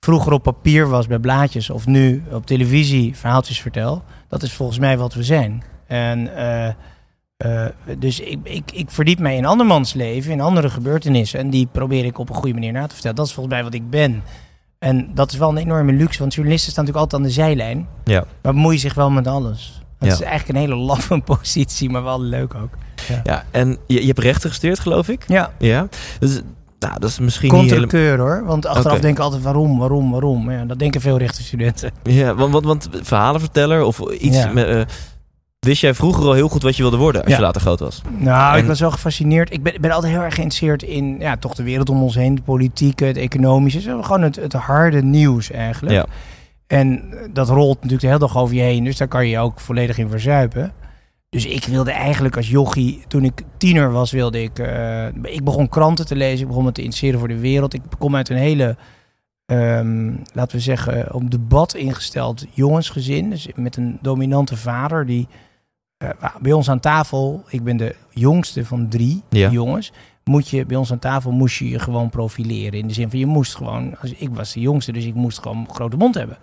vroeger 0.00 0.32
op 0.32 0.42
papier 0.42 0.88
was 0.88 1.06
bij 1.06 1.18
blaadjes 1.18 1.70
of 1.70 1.86
nu 1.86 2.22
op 2.30 2.46
televisie 2.46 3.16
verhaaltjes 3.16 3.60
vertel, 3.60 4.02
dat 4.32 4.42
is 4.42 4.52
volgens 4.52 4.78
mij 4.78 4.98
wat 4.98 5.14
we 5.14 5.22
zijn. 5.22 5.62
En 5.86 6.36
eh, 6.36 6.66
eh, 7.36 7.70
dus 7.98 8.20
ik, 8.20 8.38
ik, 8.42 8.70
ik 8.72 8.90
verdiep 8.90 9.18
mij 9.18 9.36
in 9.36 9.44
andermans 9.46 9.92
leven, 9.92 10.32
in 10.32 10.40
andere 10.40 10.70
gebeurtenissen. 10.70 11.38
En 11.38 11.50
die 11.50 11.68
probeer 11.72 12.04
ik 12.04 12.18
op 12.18 12.28
een 12.28 12.34
goede 12.34 12.54
manier 12.54 12.72
na 12.72 12.86
te 12.86 12.92
vertellen. 12.94 13.16
Dat 13.16 13.26
is 13.26 13.32
volgens 13.32 13.54
mij 13.54 13.64
wat 13.64 13.74
ik 13.74 13.90
ben. 13.90 14.22
En 14.78 15.10
dat 15.14 15.32
is 15.32 15.38
wel 15.38 15.48
een 15.48 15.56
enorme 15.56 15.92
luxe, 15.92 16.18
want 16.18 16.34
journalisten 16.34 16.72
staan 16.72 16.84
natuurlijk 16.84 17.12
altijd 17.12 17.22
aan 17.22 17.28
de 17.28 17.42
zijlijn. 17.42 17.88
Ja. 18.04 18.24
Maar 18.42 18.52
bemoeien 18.52 18.80
zich 18.80 18.94
wel 18.94 19.10
met 19.10 19.26
alles. 19.26 19.80
Het 19.98 20.08
Ja. 20.08 20.14
is 20.14 20.20
eigenlijk 20.20 20.48
een 20.58 20.64
hele 20.64 20.80
laffe 20.84 21.18
positie, 21.34 21.90
maar 21.90 22.02
wel 22.02 22.20
leuk 22.22 22.54
ook. 22.54 22.70
Ja, 23.24 23.44
en 23.50 23.76
je, 23.86 24.00
je 24.00 24.06
hebt 24.06 24.18
rechten 24.18 24.50
gestudeerd, 24.50 24.78
geloof 24.78 25.08
ik? 25.08 25.24
Ja, 25.28 25.52
Ja. 25.58 25.88
Dus, 26.18 26.40
nou, 26.82 26.98
dat 27.00 27.10
is 27.10 27.18
misschien. 27.18 27.48
Contracteur 27.50 28.18
hoor. 28.18 28.42
Want 28.44 28.66
achteraf 28.66 28.92
Oké. 28.92 29.02
denken 29.02 29.24
altijd 29.24 29.42
waarom, 29.42 29.78
waarom, 29.78 30.10
waarom. 30.10 30.50
Ja, 30.50 30.64
dat 30.64 30.78
denken 30.78 31.00
veel 31.00 31.18
rechtenstudenten. 31.18 31.90
Ja, 32.02 32.34
want, 32.34 32.52
want, 32.52 32.64
want 32.64 32.88
verhalenverteller 33.02 33.82
of 33.82 34.00
iets... 34.00 34.36
Ja. 34.36 34.52
Met, 34.52 34.66
eh, 34.66 34.80
wist 35.58 35.80
jij 35.80 35.94
vroeger 35.94 36.24
al 36.24 36.32
heel 36.32 36.48
goed 36.48 36.62
wat 36.62 36.76
je 36.76 36.82
wilde 36.82 36.96
worden 36.96 37.20
als 37.22 37.30
Ja. 37.30 37.36
je 37.36 37.42
later 37.42 37.60
groot 37.60 37.80
was? 37.80 38.02
Nou, 38.18 38.52
En- 38.54 38.60
ik 38.62 38.66
was 38.66 38.80
wel 38.80 38.90
gefascineerd. 38.90 39.52
Ik 39.52 39.62
ben, 39.62 39.72
ben 39.80 39.90
altijd 39.90 40.12
heel 40.12 40.22
erg 40.22 40.34
geïnteresseerd 40.34 40.82
in 40.82 41.16
ja, 41.18 41.36
toch 41.36 41.54
de 41.54 41.62
wereld 41.62 41.90
om 41.90 42.02
ons 42.02 42.14
heen. 42.14 42.34
De 42.34 42.42
politieke, 42.42 43.04
het 43.04 43.16
economische. 43.16 43.80
Gewoon 44.00 44.22
het, 44.22 44.36
het 44.36 44.52
harde 44.52 45.02
nieuws 45.02 45.50
eigenlijk. 45.50 45.94
Ja. 45.94 46.06
En 46.66 47.02
eh, 47.10 47.18
dat 47.32 47.48
rolt 47.48 47.74
natuurlijk 47.74 48.00
de 48.00 48.06
hele 48.06 48.18
dag 48.18 48.36
over 48.38 48.54
je 48.54 48.60
heen. 48.62 48.84
Dus 48.84 48.96
daar 48.96 49.08
kan 49.08 49.24
je 49.24 49.30
je 49.30 49.38
ook 49.38 49.60
volledig 49.60 49.98
in 49.98 50.08
verzuipen. 50.10 50.72
Dus 51.32 51.46
ik 51.46 51.64
wilde 51.64 51.90
eigenlijk 51.90 52.36
als 52.36 52.48
jochie, 52.50 53.02
toen 53.08 53.24
ik 53.24 53.42
tiener 53.56 53.92
was, 53.92 54.10
wilde 54.10 54.42
ik... 54.42 54.58
eh, 54.58 55.06
ik 55.06 55.44
begon 55.44 55.68
kranten 55.68 56.06
te 56.06 56.16
lezen. 56.16 56.40
Ik 56.40 56.46
begon 56.46 56.64
me 56.64 56.72
te 56.72 56.80
interesseren 56.80 57.18
voor 57.18 57.28
de 57.28 57.38
wereld. 57.38 57.74
Ik 57.74 57.82
kom 57.98 58.16
uit 58.16 58.28
een 58.28 58.36
hele, 58.36 58.76
ehm, 59.46 60.12
laten 60.32 60.56
we 60.56 60.62
zeggen, 60.62 61.14
op 61.14 61.30
debat 61.30 61.74
ingesteld 61.74 62.44
jongensgezin. 62.50 63.30
Dus 63.30 63.48
met 63.54 63.76
een 63.76 63.98
dominante 64.00 64.56
vader 64.56 65.06
die 65.06 65.28
eh, 65.96 66.10
bij 66.40 66.52
ons 66.52 66.70
aan 66.70 66.80
tafel... 66.80 67.44
Ik 67.48 67.64
ben 67.64 67.76
de 67.76 67.96
jongste 68.10 68.64
van 68.64 68.88
drie 68.88 69.22
Ja. 69.28 69.50
jongens. 69.50 69.92
Moet 70.24 70.48
je, 70.48 70.66
bij 70.66 70.76
ons 70.76 70.92
aan 70.92 70.98
tafel 70.98 71.30
moest 71.30 71.58
je 71.58 71.68
je 71.68 71.78
gewoon 71.78 72.10
profileren. 72.10 72.78
In 72.78 72.86
de 72.86 72.94
zin 72.94 73.10
van 73.10 73.18
je 73.18 73.26
moest 73.26 73.54
gewoon... 73.56 73.94
Als, 74.00 74.12
ik 74.12 74.28
was 74.32 74.52
de 74.52 74.60
jongste, 74.60 74.92
dus 74.92 75.04
ik 75.04 75.14
moest 75.14 75.38
gewoon 75.38 75.58
een 75.58 75.74
grote 75.74 75.96
mond 75.96 76.14
hebben. 76.14 76.38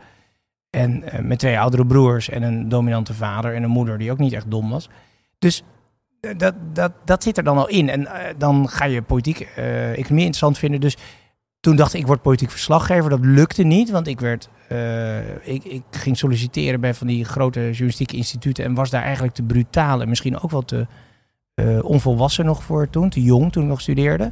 En 0.69 1.03
eh, 1.03 1.19
met 1.19 1.39
twee 1.39 1.59
oudere 1.59 1.85
broers 1.85 2.29
en 2.29 2.43
een 2.43 2.69
dominante 2.69 3.13
vader 3.13 3.55
en 3.55 3.63
een 3.63 3.69
moeder 3.69 3.97
die 3.97 4.11
ook 4.11 4.17
niet 4.17 4.33
echt 4.33 4.51
dom 4.51 4.69
was. 4.69 4.89
Dus 5.39 5.63
dat, 6.37 6.55
dat, 6.73 6.91
dat 7.05 7.23
zit 7.23 7.37
er 7.37 7.43
dan 7.43 7.57
al 7.57 7.67
in. 7.67 7.89
En 7.89 8.07
eh, 8.07 8.33
dan 8.37 8.69
ga 8.69 8.85
je 8.85 9.01
politiek, 9.01 9.39
eh, 9.39 9.89
economie 9.89 10.25
interessant 10.25 10.57
vinden. 10.57 10.81
Dus 10.81 10.97
toen 11.59 11.75
dacht 11.75 11.93
ik, 11.93 11.99
ik 11.99 12.07
word 12.07 12.21
politiek 12.21 12.51
verslaggever. 12.51 13.09
Dat 13.09 13.25
lukte 13.25 13.63
niet, 13.63 13.89
want 13.89 14.07
ik, 14.07 14.19
werd, 14.19 14.49
ik, 15.43 15.63
ik 15.63 15.83
ging 15.91 16.17
solliciteren 16.17 16.81
bij 16.81 16.93
van 16.93 17.07
die 17.07 17.25
grote 17.25 17.59
journalistieke 17.59 18.15
instituten. 18.15 18.63
En 18.63 18.73
was 18.73 18.89
daar 18.89 19.03
eigenlijk 19.03 19.33
te 19.33 19.43
brutaal 19.43 20.01
en 20.01 20.09
misschien 20.09 20.39
ook 20.39 20.51
wel 20.51 20.65
te 20.65 20.87
onvolwassen 21.81 22.45
nog 22.45 22.63
voor 22.63 22.89
toen. 22.89 23.09
Te 23.09 23.23
jong 23.23 23.51
toen 23.51 23.63
ik 23.63 23.69
nog 23.69 23.81
studeerde. 23.81 24.31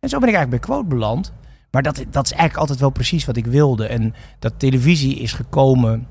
En 0.00 0.08
zo 0.08 0.18
ben 0.18 0.28
ik 0.28 0.34
eigenlijk 0.34 0.50
bij 0.50 0.74
Quote 0.74 0.88
beland. 0.88 1.32
Maar 1.70 1.82
dat, 1.82 2.04
dat 2.10 2.24
is 2.24 2.30
eigenlijk 2.30 2.60
altijd 2.60 2.80
wel 2.80 2.90
precies 2.90 3.24
wat 3.24 3.36
ik 3.36 3.46
wilde. 3.46 3.86
En 3.86 4.14
dat 4.38 4.52
televisie 4.56 5.16
is 5.16 5.32
gekomen. 5.32 6.06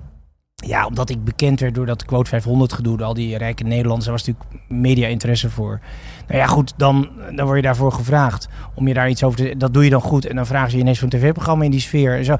Ja, 0.55 0.85
omdat 0.85 1.09
ik 1.09 1.23
bekend 1.23 1.59
werd 1.59 1.75
door 1.75 1.85
dat 1.85 2.05
Quote 2.05 2.29
500 2.29 2.73
gedoe. 2.73 3.03
Al 3.03 3.13
die 3.13 3.37
rijke 3.37 3.63
Nederlanders. 3.63 4.07
Was 4.07 4.25
natuurlijk 4.25 4.69
media 4.69 5.07
interesse 5.07 5.49
voor. 5.49 5.79
Nou 6.27 6.39
ja, 6.39 6.45
goed, 6.45 6.73
dan, 6.77 7.09
dan 7.35 7.45
word 7.45 7.57
je 7.57 7.63
daarvoor 7.63 7.91
gevraagd. 7.91 8.47
Om 8.75 8.87
je 8.87 8.93
daar 8.93 9.09
iets 9.09 9.23
over 9.23 9.37
te... 9.37 9.57
Dat 9.57 9.73
doe 9.73 9.83
je 9.83 9.89
dan 9.89 10.01
goed. 10.01 10.25
En 10.25 10.35
dan 10.35 10.45
vragen 10.45 10.69
ze 10.69 10.75
je 10.75 10.81
ineens 10.81 11.01
een 11.01 11.09
tv-programma 11.09 11.63
in 11.63 11.71
die 11.71 11.79
sfeer. 11.79 12.17
En 12.17 12.25
zo. 12.25 12.35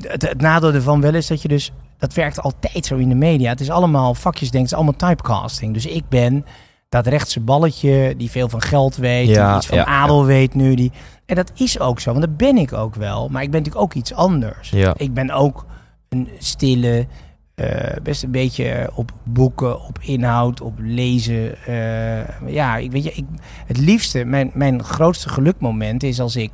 Het, 0.00 0.22
het 0.22 0.40
nadeel 0.40 0.74
ervan 0.74 1.00
wel 1.00 1.14
is 1.14 1.26
dat 1.26 1.42
je 1.42 1.48
dus... 1.48 1.72
Dat 1.98 2.14
werkt 2.14 2.40
altijd 2.40 2.86
zo 2.86 2.96
in 2.96 3.08
de 3.08 3.14
media. 3.14 3.50
Het 3.50 3.60
is 3.60 3.70
allemaal 3.70 4.14
vakjes 4.14 4.50
denken. 4.50 4.70
Het 4.70 4.70
is 4.70 4.74
allemaal 4.74 5.10
typecasting. 5.10 5.74
Dus 5.74 5.86
ik 5.86 6.08
ben 6.08 6.44
dat 6.88 7.06
rechtse 7.06 7.40
balletje 7.40 8.14
die 8.16 8.30
veel 8.30 8.48
van 8.48 8.62
geld 8.62 8.96
weet. 8.96 9.28
Ja, 9.28 9.48
die 9.48 9.56
iets 9.56 9.66
van 9.66 9.78
ja, 9.78 9.84
adel 9.84 10.24
weet 10.24 10.54
nu. 10.54 10.74
Die, 10.74 10.92
en 11.26 11.34
dat 11.36 11.52
is 11.54 11.80
ook 11.80 12.00
zo, 12.00 12.10
want 12.10 12.24
dat 12.24 12.36
ben 12.36 12.56
ik 12.56 12.72
ook 12.72 12.94
wel. 12.94 13.28
Maar 13.28 13.42
ik 13.42 13.50
ben 13.50 13.58
natuurlijk 13.62 13.84
ook 13.84 13.94
iets 13.94 14.14
anders. 14.14 14.70
Ja. 14.70 14.94
Ik 14.96 15.14
ben 15.14 15.30
ook 15.30 15.66
een 16.08 16.28
stille, 16.38 17.06
eh, 17.54 17.96
best 18.02 18.22
een 18.22 18.30
beetje 18.30 18.90
op 18.94 19.12
boeken, 19.24 19.80
op 19.84 19.98
inhoud, 20.00 20.60
op 20.60 20.74
lezen. 20.78 21.64
eh, 21.64 22.52
ja, 22.52 22.76
ik 22.76 22.92
weet 22.92 23.04
je, 23.04 23.12
ik, 23.12 23.24
het 23.66 23.78
liefste, 23.78 24.24
mijn, 24.24 24.50
mijn 24.54 24.84
grootste 24.84 25.28
gelukmoment 25.28 26.02
is 26.02 26.20
als 26.20 26.36
ik 26.36 26.50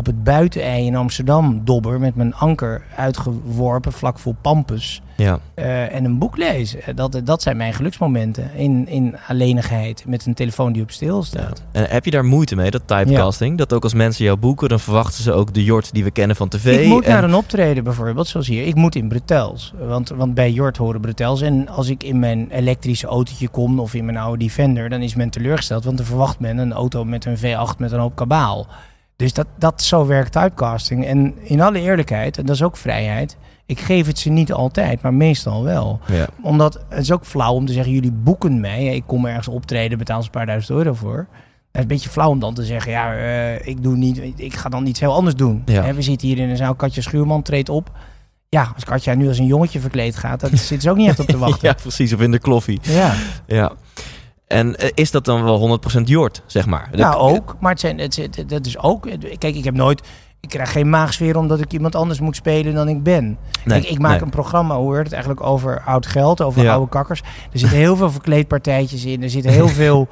op 0.00 0.06
het 0.06 0.24
buitenei 0.24 0.86
in 0.86 0.96
Amsterdam 0.96 1.60
dobber 1.64 2.00
met 2.00 2.14
mijn 2.14 2.34
anker 2.34 2.82
uitgeworpen 2.96 3.92
vlak 3.92 4.18
voor 4.18 4.34
Pampus. 4.40 5.02
Ja. 5.16 5.38
eh, 5.54 5.94
en 5.94 6.04
een 6.04 6.18
boek 6.18 6.36
lezen. 6.36 6.82
Eh, 6.82 6.94
Dat, 6.96 7.20
dat 7.24 7.42
zijn 7.42 7.56
mijn 7.56 7.74
geluksmomenten. 7.74 8.50
In, 8.54 8.88
in 8.88 9.16
alleenigheid. 9.28 10.04
Met 10.06 10.26
een 10.26 10.34
telefoon 10.34 10.72
die 10.72 10.82
op 10.82 10.90
stil 10.90 11.22
staat. 11.22 11.62
En 11.72 11.86
heb 11.88 12.04
je 12.04 12.10
daar 12.10 12.24
moeite 12.24 12.56
mee, 12.56 12.70
dat 12.70 12.82
typecasting? 12.86 13.58
Dat 13.58 13.72
ook 13.72 13.82
als 13.82 13.94
mensen 13.94 14.24
jou 14.24 14.36
boeken, 14.36 14.68
dan 14.68 14.80
verwachten 14.80 15.22
ze 15.22 15.32
ook 15.32 15.54
de 15.54 15.64
Jort 15.64 15.92
die 15.92 16.04
we 16.04 16.10
kennen 16.10 16.36
van 16.36 16.48
tv. 16.48 16.80
Ik 16.82 16.88
moet 16.88 17.04
en- 17.04 17.10
naar 17.12 17.24
een 17.24 17.34
optreden 17.34 17.84
bijvoorbeeld, 17.84 18.26
zoals 18.28 18.46
hier. 18.46 18.66
Ik 18.66 18.74
moet 18.74 18.94
in 18.94 19.08
Bretels. 19.08 19.72
Want, 19.86 20.08
want 20.08 20.34
bij 20.34 20.52
Jort 20.52 20.76
horen 20.76 21.00
Bretels. 21.00 21.40
En 21.40 21.68
als 21.68 21.88
ik 21.88 22.02
in 22.02 22.18
mijn 22.18 22.50
elektrische 22.50 23.06
autootje 23.06 23.48
kom 23.48 23.80
of 23.80 23.94
in 23.94 24.04
mijn 24.04 24.16
oude 24.16 24.44
Defender, 24.44 24.88
dan 24.88 25.00
is 25.00 25.14
men 25.14 25.30
teleurgesteld. 25.30 25.84
Want 25.84 25.96
dan 25.96 26.06
verwacht 26.06 26.40
men 26.40 26.58
een 26.58 26.72
auto 26.72 27.04
met 27.04 27.24
een 27.24 27.36
V8 27.38 27.78
met 27.78 27.92
een 27.92 28.00
hoop 28.00 28.16
kabaal. 28.16 28.66
Dus 29.20 29.32
dat, 29.32 29.46
dat 29.58 29.82
zo 29.82 30.06
werkt 30.06 30.32
typecasting. 30.32 31.06
En 31.06 31.34
in 31.42 31.60
alle 31.60 31.80
eerlijkheid, 31.80 32.38
en 32.38 32.46
dat 32.46 32.54
is 32.54 32.62
ook 32.62 32.76
vrijheid. 32.76 33.36
Ik 33.66 33.80
geef 33.80 34.06
het 34.06 34.18
ze 34.18 34.30
niet 34.30 34.52
altijd, 34.52 35.02
maar 35.02 35.14
meestal 35.14 35.64
wel. 35.64 36.00
Ja. 36.06 36.26
Omdat 36.42 36.84
het 36.88 36.98
is 37.02 37.12
ook 37.12 37.24
flauw 37.26 37.52
om 37.52 37.66
te 37.66 37.72
zeggen, 37.72 37.92
jullie 37.92 38.12
boeken 38.12 38.60
mij. 38.60 38.84
Ik 38.84 39.02
kom 39.06 39.26
ergens 39.26 39.48
optreden, 39.48 39.98
betaal 39.98 40.20
ze 40.20 40.24
een 40.26 40.30
paar 40.32 40.46
duizend 40.46 40.78
euro 40.78 40.94
voor. 40.94 41.16
Het 41.18 41.26
is 41.72 41.80
een 41.80 41.86
beetje 41.86 42.10
flauw 42.10 42.28
om 42.30 42.38
dan 42.38 42.54
te 42.54 42.64
zeggen, 42.64 42.90
ja, 42.92 43.14
eh, 43.16 43.66
ik, 43.66 43.82
doe 43.82 43.96
niet, 43.96 44.22
ik 44.36 44.54
ga 44.54 44.68
dan 44.68 44.86
iets 44.86 45.00
heel 45.00 45.14
anders 45.14 45.36
doen. 45.36 45.62
Ja. 45.64 45.94
We 45.94 46.02
zitten 46.02 46.28
hier 46.28 46.38
in 46.38 46.48
een 46.48 46.56
zaal, 46.56 46.74
Katja 46.74 47.02
Schuurman 47.02 47.42
treedt 47.42 47.68
op. 47.68 47.90
Ja, 48.48 48.72
als 48.74 48.84
Katja 48.84 49.14
nu 49.14 49.28
als 49.28 49.38
een 49.38 49.46
jongetje 49.46 49.80
verkleed 49.80 50.16
gaat, 50.16 50.40
dat 50.40 50.50
zit 50.58 50.82
ze 50.82 50.90
ook 50.90 50.96
niet 50.96 51.08
echt 51.08 51.20
op 51.20 51.26
te 51.26 51.38
wachten. 51.46 51.68
ja, 51.68 51.74
precies. 51.74 52.12
Of 52.12 52.20
in 52.20 52.30
de 52.30 52.38
kloffie. 52.38 52.80
ja. 52.82 53.14
Ja. 53.46 53.72
En 54.50 54.76
eh, 54.76 54.88
is 54.94 55.10
dat 55.10 55.24
dan 55.24 55.44
wel 55.44 55.78
100% 55.98 56.00
Jort, 56.04 56.42
zeg 56.46 56.66
maar? 56.66 56.88
Nou, 56.92 57.14
ook. 57.16 57.56
Maar 57.60 57.70
het 57.70 57.80
zijn, 57.80 57.98
het, 57.98 58.16
het- 58.16 58.44
dat 58.46 58.66
is 58.66 58.78
ook... 58.78 59.08
Kijk, 59.38 59.54
ik 59.56 59.64
heb 59.64 59.74
nooit... 59.74 60.08
Ik 60.40 60.48
krijg 60.48 60.72
geen 60.72 60.90
maagsfeer 60.90 61.36
omdat 61.36 61.60
ik 61.60 61.72
iemand 61.72 61.94
anders 61.94 62.20
moet 62.20 62.36
spelen 62.36 62.74
dan 62.74 62.88
ik 62.88 63.02
ben. 63.02 63.24
Nee, 63.64 63.80
Kijk, 63.80 63.92
ik 63.92 63.98
maak 63.98 64.12
nee. 64.12 64.22
een 64.22 64.30
programma, 64.30 64.76
hoe 64.76 64.94
heet 64.94 65.04
het 65.04 65.12
eigenlijk, 65.12 65.42
over 65.46 65.80
oud 65.84 66.06
geld, 66.06 66.40
over 66.42 66.62
Ja. 66.62 66.72
oude 66.72 66.88
kakkers. 66.88 67.20
Er 67.52 67.58
zitten 67.58 67.78
heel 67.86 67.96
veel 67.96 68.10
verkleedpartijtjes 68.10 69.04
in. 69.04 69.22
Er 69.22 69.30
zitten 69.30 69.52
heel 69.52 69.68
veel 69.82 70.08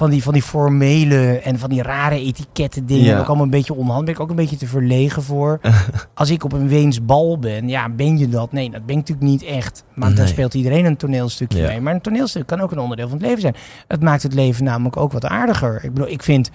van 0.00 0.10
die, 0.10 0.22
van 0.22 0.32
die 0.32 0.42
formele 0.42 1.38
en 1.38 1.58
van 1.58 1.70
die 1.70 1.82
rare 1.82 2.20
etiketten 2.20 2.86
dingen. 2.86 3.04
Ja. 3.04 3.18
Ook 3.18 3.26
allemaal 3.26 3.44
een 3.44 3.50
beetje 3.50 3.74
onhandig. 3.74 4.04
Ben 4.04 4.14
ik 4.14 4.20
ook 4.20 4.30
een 4.30 4.36
beetje 4.36 4.56
te 4.56 4.66
verlegen 4.66 5.22
voor. 5.22 5.60
Als 6.14 6.30
ik 6.30 6.44
op 6.44 6.52
een 6.52 6.68
Weens 6.68 7.04
bal 7.04 7.38
ben, 7.38 7.68
ja, 7.68 7.88
ben 7.88 8.18
je 8.18 8.28
dat? 8.28 8.52
Nee, 8.52 8.70
dat 8.70 8.86
ben 8.86 8.96
ik 8.96 9.08
natuurlijk 9.08 9.26
niet 9.28 9.42
echt. 9.42 9.84
Maar 9.94 10.08
Nee. 10.08 10.16
daar 10.16 10.28
speelt 10.28 10.54
iedereen 10.54 10.84
een 10.84 10.96
toneelstukje 10.96 11.58
Ja. 11.58 11.66
mee. 11.68 11.80
Maar 11.80 11.94
een 11.94 12.00
toneelstuk 12.00 12.46
kan 12.46 12.60
ook 12.60 12.72
een 12.72 12.78
onderdeel 12.78 13.08
van 13.08 13.16
het 13.16 13.26
leven 13.26 13.40
zijn. 13.40 13.54
Het 13.88 14.02
maakt 14.02 14.22
het 14.22 14.34
leven 14.34 14.64
namelijk 14.64 14.96
ook 14.96 15.12
wat 15.12 15.24
aardiger. 15.24 15.84
Ik 15.84 15.92
bedoel, 15.92 16.10
ik 16.10 16.22
vind 16.22 16.50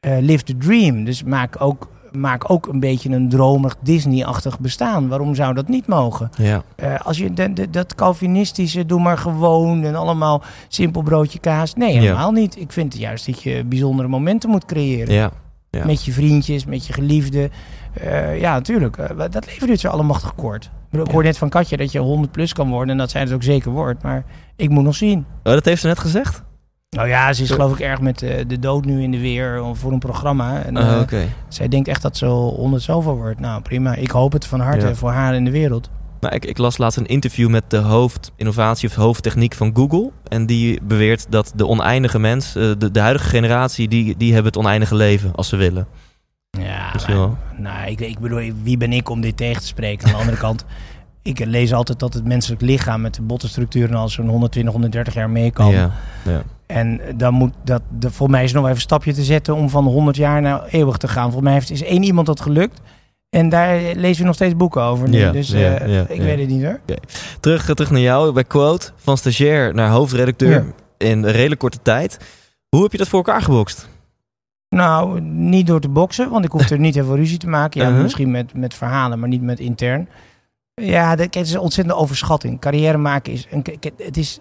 eh, 0.00 0.18
Live 0.20 0.44
the 0.44 0.56
Dream. 0.56 1.04
Dus 1.04 1.22
maak 1.22 1.60
ook, 1.60 1.88
maak 2.16 2.50
ook 2.50 2.66
een 2.66 2.80
beetje 2.80 3.10
een 3.10 3.28
dromig 3.28 3.76
Disney-achtig 3.80 4.58
bestaan. 4.60 5.08
Waarom 5.08 5.34
zou 5.34 5.54
dat 5.54 5.68
niet 5.68 5.86
mogen? 5.86 6.30
Ja. 6.36 6.62
Eh, 6.76 7.00
als 7.00 7.18
je 7.18 7.32
de, 7.32 7.52
de- 7.52 7.70
dat 7.70 7.94
Calvinistische, 7.94 8.86
doe 8.86 9.00
maar 9.00 9.18
gewoon 9.18 9.82
en 9.84 9.94
allemaal 9.94 10.42
simpel 10.68 11.02
broodje 11.02 11.38
kaas. 11.38 11.74
Nee, 11.74 11.94
Ja. 11.94 12.00
helemaal 12.00 12.32
niet. 12.32 12.60
Ik 12.60 12.72
vind 12.72 12.96
juist 12.98 13.26
dat 13.26 13.42
je 13.42 13.64
bijzondere 13.64 14.08
momenten 14.08 14.50
moet 14.50 14.64
creëren. 14.64 15.14
Ja. 15.14 15.30
Ja. 15.70 15.84
Met 15.86 16.04
je 16.04 16.12
vriendjes, 16.12 16.64
met 16.64 16.86
je 16.86 16.92
geliefden. 16.92 17.50
Eh, 17.92 18.40
ja, 18.40 18.52
natuurlijk. 18.52 18.96
Eh, 18.96 19.18
dat 19.30 19.46
leven 19.46 19.66
duurt 19.66 19.80
zo 19.80 19.88
allemachtig 19.88 20.34
kort. 20.34 20.70
Ik 20.90 21.10
hoor 21.10 21.22
net 21.22 21.38
van 21.38 21.48
Katje 21.48 21.76
dat 21.76 21.92
je 21.92 21.98
100 21.98 22.32
plus 22.32 22.52
kan 22.52 22.68
worden. 22.70 22.90
En 22.90 22.98
dat 22.98 23.10
zij 23.10 23.20
het 23.20 23.32
ook 23.32 23.42
zeker 23.42 23.70
wordt. 23.70 24.02
Maar 24.02 24.24
ik 24.56 24.70
moet 24.70 24.84
nog 24.84 24.94
zien. 24.94 25.18
Oh, 25.42 25.52
dat 25.52 25.64
heeft 25.64 25.80
ze 25.80 25.86
net 25.86 25.98
gezegd? 25.98 26.42
Nou 26.94 27.08
ja, 27.08 27.32
ze 27.32 27.42
is 27.42 27.50
geloof 27.50 27.72
ik 27.72 27.80
erg 27.80 28.00
met 28.00 28.22
eh, 28.22 28.44
de 28.46 28.58
dood 28.58 28.84
nu 28.84 29.02
in 29.02 29.10
de 29.10 29.18
weer 29.18 29.56
eh, 29.56 29.70
voor 29.72 29.92
een 29.92 29.98
programma. 29.98 30.62
En, 30.62 30.76
eh, 30.76 30.94
Oh, 30.94 31.00
Oké. 31.00 31.22
Zij 31.48 31.68
denkt 31.68 31.88
echt 31.88 32.02
dat 32.02 32.16
ze 32.16 32.26
100 32.26 32.82
zoveel 32.82 33.16
wordt. 33.16 33.40
Nou, 33.40 33.62
prima. 33.62 33.94
Ik 33.94 34.10
hoop 34.10 34.32
het 34.32 34.46
van 34.46 34.60
harte 34.60 34.86
Ja. 34.86 34.94
voor 34.94 35.10
haar 35.10 35.34
in 35.34 35.44
de 35.44 35.50
wereld. 35.50 35.90
Nou, 36.20 36.34
ik, 36.34 36.44
ik 36.44 36.58
las 36.58 36.78
laatst 36.78 36.98
een 36.98 37.06
interview 37.06 37.48
met 37.50 37.62
de 37.68 37.76
hoofdinnovatie 37.76 38.88
of 38.88 38.94
hoofdtechniek 38.94 39.54
van 39.54 39.70
Google. 39.74 40.10
En 40.28 40.46
die 40.46 40.80
beweert 40.82 41.26
dat 41.28 41.52
de 41.56 41.66
oneindige 41.66 42.18
mens, 42.18 42.56
eh, 42.56 42.70
de, 42.78 42.90
de 42.90 43.00
huidige 43.00 43.28
generatie, 43.28 43.88
die, 43.88 44.16
die 44.16 44.32
hebben 44.32 44.52
het 44.52 44.60
oneindige 44.62 44.94
leven 44.94 45.32
als 45.34 45.48
ze 45.48 45.56
willen. 45.56 45.86
Ja, 46.58 46.92
maar- 47.08 47.28
nou, 47.56 47.90
ik, 47.90 48.00
ik 48.00 48.18
bedoel, 48.18 48.52
wie 48.62 48.76
ben 48.76 48.92
ik 48.92 49.08
om 49.10 49.20
dit 49.20 49.36
tegen 49.36 49.60
te 49.60 49.66
spreken? 49.66 50.06
Aan 50.06 50.12
de 50.12 50.18
andere 50.18 50.36
kant, 50.46 50.64
ik 51.22 51.44
lees 51.44 51.72
altijd 51.72 51.98
dat 51.98 52.14
het 52.14 52.24
menselijk 52.24 52.60
lichaam 52.60 53.00
met 53.00 53.14
de 53.14 53.22
bottenstructuren 53.22 53.96
al 53.96 54.08
zo'n 54.08 54.28
120, 54.28 54.72
130 54.72 55.14
jaar 55.14 55.30
mee 55.30 55.50
kan. 55.50 55.70
Ja. 55.72 55.90
ja. 56.22 56.42
En 56.66 57.00
dan 57.16 57.34
moet 57.34 57.52
dat, 57.64 57.82
de, 57.98 58.10
voor 58.10 58.30
mij 58.30 58.44
is 58.44 58.52
nog 58.52 58.62
even 58.64 58.74
een 58.74 58.80
stapje 58.80 59.12
te 59.12 59.22
zetten 59.24 59.54
om 59.54 59.68
van 59.70 59.84
100 59.84 60.16
jaar 60.16 60.40
naar 60.42 60.64
eeuwig 60.70 60.96
te 60.96 61.08
gaan. 61.08 61.32
Voor 61.32 61.42
mij 61.42 61.52
heeft, 61.52 61.70
is 61.70 61.82
één 61.82 62.02
iemand 62.02 62.26
dat 62.26 62.40
gelukt. 62.40 62.80
En 63.30 63.48
daar 63.48 63.80
lezen 63.94 64.20
we 64.20 64.26
nog 64.26 64.34
steeds 64.34 64.56
boeken 64.56 64.82
over. 64.82 65.08
nu. 65.08 65.18
Ja, 65.18 65.30
dus 65.32 65.48
ja, 65.50 65.58
eh, 65.58 65.94
ja, 65.94 66.04
ik 66.08 66.20
weet 66.20 66.38
het 66.38 66.48
niet 66.48 66.64
hoor. 66.64 66.80
Terug, 67.40 67.64
terug 67.74 67.90
naar 67.90 68.00
jou, 68.00 68.32
bij 68.32 68.44
Quote. 68.44 68.90
Van 68.96 69.16
stagiair 69.16 69.74
naar 69.74 69.90
hoofdredacteur 69.90 70.74
in 70.98 71.08
een 71.22 71.30
redelijk 71.30 71.60
korte 71.60 71.78
tijd. 71.82 72.18
Hoe 72.68 72.82
heb 72.82 72.92
je 72.92 72.98
dat 72.98 73.08
voor 73.08 73.18
elkaar 73.24 73.42
gebokst? 73.42 73.88
Nou, 74.68 75.20
niet 75.20 75.66
door 75.66 75.80
te 75.80 75.88
boksen, 75.88 76.30
want 76.30 76.44
ik 76.44 76.50
hoef 76.50 76.70
er 76.70 76.78
niet 76.86 76.94
heel 76.94 77.04
veel 77.04 77.16
ruzie 77.16 77.38
te 77.38 77.48
maken. 77.48 77.80
Ja, 77.80 77.86
Uh-huh. 77.86 78.02
misschien 78.02 78.30
met, 78.30 78.54
met 78.54 78.74
verhalen, 78.74 79.18
maar 79.18 79.28
niet 79.28 79.42
met 79.42 79.60
intern. 79.60 80.08
Ja, 80.74 81.08
dat, 81.10 81.16
kijk, 81.18 81.34
het 81.34 81.46
is 81.46 81.52
een 81.52 81.60
ontzettende 81.60 82.00
overschatting. 82.00 82.60
Carrière 82.60 82.98
maken 82.98 83.32
is, 83.32 83.46
een, 83.50 83.64
het 83.96 84.16
is, 84.16 84.40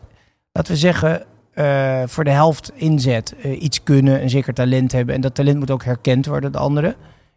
laten 0.52 0.72
we 0.74 0.80
zeggen, 0.80 1.24
eh, 1.54 2.02
voor 2.06 2.24
de 2.24 2.30
helft 2.30 2.72
inzet. 2.76 3.36
Eh, 3.42 3.62
iets 3.62 3.84
kunnen, 3.84 4.22
een 4.22 4.30
zeker 4.30 4.54
talent 4.54 4.92
hebben. 4.92 5.16
En 5.16 5.22
dat 5.22 5.36
talent 5.36 5.60
moet 5.60 5.72
ook 5.72 5.84
herkend 5.84 6.26
worden 6.26 6.52
door 6.52 6.62
de 6.62 6.68
anderen. 6.68 6.90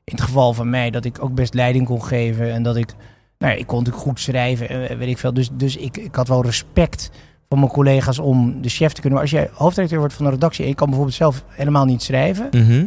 In 0.05 0.12
het 0.14 0.20
geval 0.20 0.52
van 0.52 0.70
mij, 0.70 0.90
dat 0.90 1.05
ik 1.05 1.22
ook 1.22 1.35
best 1.35 1.55
leiding 1.55 1.87
kon 1.87 2.05
geven. 2.05 2.52
En 2.52 2.62
dat 2.62 2.76
ik, 2.76 2.94
nou 3.38 3.52
ja, 3.52 3.59
ik 3.59 3.66
kon 3.66 3.79
natuurlijk 3.79 4.05
goed 4.05 4.20
schrijven 4.20 4.68
en 4.68 4.88
eh, 4.88 4.96
weet 4.96 5.09
ik 5.09 5.18
veel. 5.18 5.35
Dus, 5.35 5.48
dus 5.52 5.76
ik, 5.76 5.96
ik 5.96 6.14
had 6.14 6.29
wel 6.29 6.42
respect 6.44 7.11
van 7.48 7.59
mijn 7.59 7.70
collega's 7.70 8.18
om 8.18 8.62
de 8.62 8.68
chef 8.68 8.92
te 8.92 9.00
kunnen. 9.00 9.12
Maar 9.20 9.29
als 9.31 9.38
jij 9.38 9.50
hoofdredacteur 9.52 9.98
wordt 9.98 10.14
van 10.14 10.24
een 10.26 10.33
redactie 10.33 10.62
en 10.62 10.70
je 10.70 10.76
kan 10.76 10.87
bijvoorbeeld 10.87 11.16
zelf 11.16 11.44
helemaal 11.48 11.85
niet 11.85 12.02
schrijven 12.02 12.48
Mhm. 12.50 12.85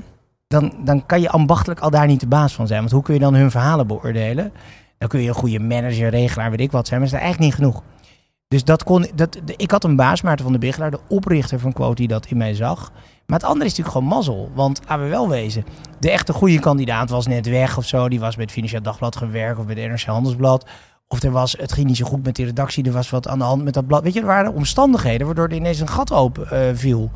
dan, 0.47 0.73
dan 0.83 1.05
kan 1.05 1.21
je 1.21 1.29
ambachtelijk 1.29 1.79
al 1.79 1.89
daar 1.89 2.07
niet 2.07 2.19
de 2.19 2.27
baas 2.27 2.53
van 2.53 2.67
zijn. 2.67 2.79
Want 2.79 2.91
hoe 2.91 3.03
kun 3.03 3.13
je 3.13 3.19
dan 3.19 3.33
hun 3.33 3.51
verhalen 3.51 3.87
beoordelen? 3.87 4.51
Dan 4.97 5.07
kun 5.09 5.21
je 5.21 5.27
een 5.27 5.33
goede 5.33 5.59
manager, 5.59 6.09
regelaar, 6.09 6.49
weet 6.49 6.59
ik 6.59 6.71
wat 6.71 6.87
zijn. 6.87 6.99
Maar 6.99 7.09
dat 7.09 7.19
is 7.19 7.23
eigenlijk 7.25 7.55
niet 7.57 7.65
genoeg. 7.65 7.83
Dus 8.49 8.63
dat 8.63 8.83
kon, 8.83 9.05
dat, 9.15 9.33
de- 9.45 9.53
ik 9.57 9.71
had 9.71 9.83
een 9.83 9.95
baas, 9.95 10.21
Maarten 10.21 10.43
van 10.43 10.51
der 10.53 10.61
Bigelaar, 10.61 10.91
de 10.91 10.99
oprichter 11.07 11.59
van 11.59 11.73
Quote, 11.73 11.95
die 11.95 12.07
dat 12.07 12.25
in 12.25 12.37
mij 12.37 12.53
zag. 12.53 12.91
Maar 13.25 13.39
het 13.39 13.47
andere 13.47 13.65
is 13.65 13.77
natuurlijk 13.77 13.97
gewoon 13.97 14.07
mazzel. 14.17 14.51
Want 14.55 14.81
laten 14.87 15.03
we 15.03 15.09
wel 15.09 15.29
wezen, 15.29 15.65
de 15.99 16.11
echte 16.11 16.33
goede 16.33 16.59
kandidaat 16.59 17.09
was 17.09 17.27
net 17.27 17.47
weg 17.49 17.77
of 17.77 17.85
zo. 17.85 18.09
Die 18.09 18.19
was 18.19 18.35
bij 18.35 18.43
het 18.43 18.53
Financieel 18.53 18.81
Dagblad 18.81 19.15
gewerkt 19.15 19.59
of 19.59 19.65
bij 19.65 19.75
het 19.83 19.91
NRC 19.91 20.01
Handelsblad. 20.03 20.65
Of 21.07 21.23
er 21.23 21.31
was, 21.31 21.51
het 21.59 21.71
ging 21.73 21.87
niet 21.87 21.97
zo 21.97 22.05
goed 22.05 22.23
met 22.23 22.35
die 22.35 22.45
redactie, 22.45 22.85
er 22.85 22.91
was 22.91 23.09
wat 23.09 23.27
aan 23.27 23.37
de 23.37 23.43
hand 23.45 23.63
met 23.63 23.73
dat 23.73 23.87
blad. 23.87 24.03
Weet 24.03 24.13
je, 24.13 24.19
er 24.19 24.25
waren 24.25 24.53
omstandigheden 24.53 25.25
waardoor 25.25 25.47
er 25.47 25.53
ineens 25.55 25.79
een 25.79 25.87
gat 25.89 26.11
open 26.13 26.51
eh, 26.51 26.75
viel. 26.75 27.11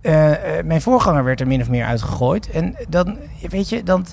Eh, 0.00 0.58
eh, 0.58 0.64
mijn 0.66 0.82
voorganger 0.82 1.24
werd 1.24 1.40
er 1.40 1.46
min 1.46 1.60
of 1.60 1.68
meer 1.68 1.84
uitgegooid. 1.84 2.50
En 2.50 2.76
dan, 2.88 3.18
weet 3.48 3.68
je, 3.68 3.82
dan... 3.82 4.06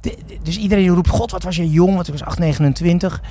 de- 0.00 0.18
dus 0.42 0.58
iedereen 0.58 0.88
roept, 0.88 1.08
god, 1.08 1.30
wat 1.30 1.42
was 1.42 1.56
je 1.56 1.70
jong, 1.70 1.94
want 1.94 2.06
ik 2.06 2.12
was 2.12 2.24
8, 2.24 2.38
29. 2.38 3.22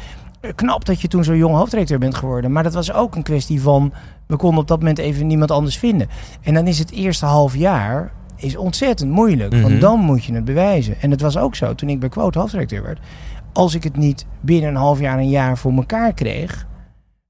Knap 0.56 0.86
dat 0.86 1.02
je 1.02 1.08
toen 1.08 1.24
zo 1.24 1.36
jong 1.36 1.56
hoofdredacteur 1.56 2.00
bent 2.00 2.16
geworden. 2.16 2.52
Maar 2.52 2.64
dat 2.64 2.74
was 2.74 2.94
ook 2.94 3.16
een 3.16 3.24
kwestie 3.24 3.62
van, 3.62 3.94
we 4.28 4.36
konden 4.36 4.60
op 4.60 4.68
dat 4.68 4.80
moment 4.80 4.98
even 4.98 5.28
niemand 5.28 5.52
anders 5.52 5.78
vinden. 5.78 6.08
En 6.42 6.54
dan 6.54 6.68
is 6.68 6.80
het 6.80 6.92
eerste 6.92 7.26
half 7.26 7.56
jaar 7.56 8.12
is 8.36 8.56
ontzettend 8.58 9.12
moeilijk. 9.12 9.54
Mhm. 9.54 9.62
Want 9.62 9.82
dan 9.82 10.00
moet 10.00 10.24
je 10.26 10.34
het 10.34 10.46
bewijzen. 10.46 10.96
En 11.02 11.12
het 11.12 11.22
was 11.22 11.38
ook 11.38 11.56
zo, 11.56 11.76
toen 11.76 11.90
ik 11.90 12.00
bij 12.00 12.10
Quote 12.10 12.40
hoofdredacteur 12.40 12.84
werd. 12.84 13.00
Als 13.54 13.76
ik 13.76 13.84
het 13.84 13.98
niet 13.98 14.26
binnen 14.42 14.70
een 14.70 14.76
half 14.76 15.00
jaar, 15.00 15.18
een 15.18 15.30
jaar 15.30 15.58
voor 15.58 15.72
elkaar 15.74 16.14
kreeg... 16.14 16.66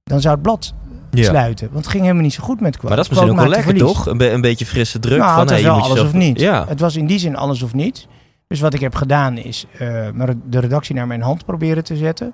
dan 0.04 0.22
zou 0.22 0.34
het 0.34 0.44
blad 0.44 0.74
Ja. 1.12 1.24
sluiten. 1.24 1.68
Want 1.72 1.80
het 1.80 1.88
ging 1.92 2.04
helemaal 2.04 2.24
niet 2.24 2.34
zo 2.34 2.44
goed 2.44 2.62
met 2.62 2.72
Quote. 2.78 2.88
Maar 2.88 2.96
dat 2.96 3.06
is 3.06 3.12
misschien 3.12 3.32
ook 3.32 3.38
wel 3.38 3.48
lekker, 3.50 3.78
toch? 3.78 4.06
Een, 4.06 4.18
be- 4.18 4.32
een 4.32 4.42
beetje 4.42 4.66
frisse 4.66 5.00
druk. 5.00 5.18
Nou, 5.20 5.30
van, 5.32 5.40
het 5.40 5.50
was 5.50 5.60
hey, 5.60 5.70
wel 5.70 5.78
alles 5.78 5.88
jezelf- 5.88 6.08
of 6.08 6.14
niet. 6.14 6.40
Ja. 6.40 6.66
Het 6.68 6.80
was 6.80 6.96
in 6.96 7.06
die 7.08 7.20
zin 7.20 7.36
alles 7.36 7.62
of 7.62 7.74
niet. 7.74 8.08
Dus 8.48 8.60
wat 8.60 8.74
ik 8.74 8.80
heb 8.80 8.96
gedaan 8.96 9.38
is 9.38 9.66
eh, 9.72 10.08
de 10.50 10.60
redactie 10.60 10.96
naar 10.96 11.08
mijn 11.08 11.22
hand 11.22 11.46
proberen 11.46 11.84
te 11.84 11.96
zetten. 11.96 12.34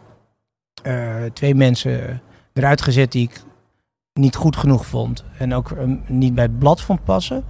Eh, 0.84 1.16
twee 1.34 1.56
mensen 1.56 2.22
eruit 2.54 2.82
gezet 2.82 3.12
die 3.12 3.24
ik 3.24 3.44
niet 4.14 4.36
goed 4.36 4.56
genoeg 4.56 4.86
vond. 4.86 5.24
En 5.38 5.54
ook 5.54 5.72
eh, 5.72 5.84
niet 6.08 6.36
bij 6.36 6.44
het 6.44 6.60
blad 6.60 6.82
vond 6.82 7.04
passen. 7.04 7.44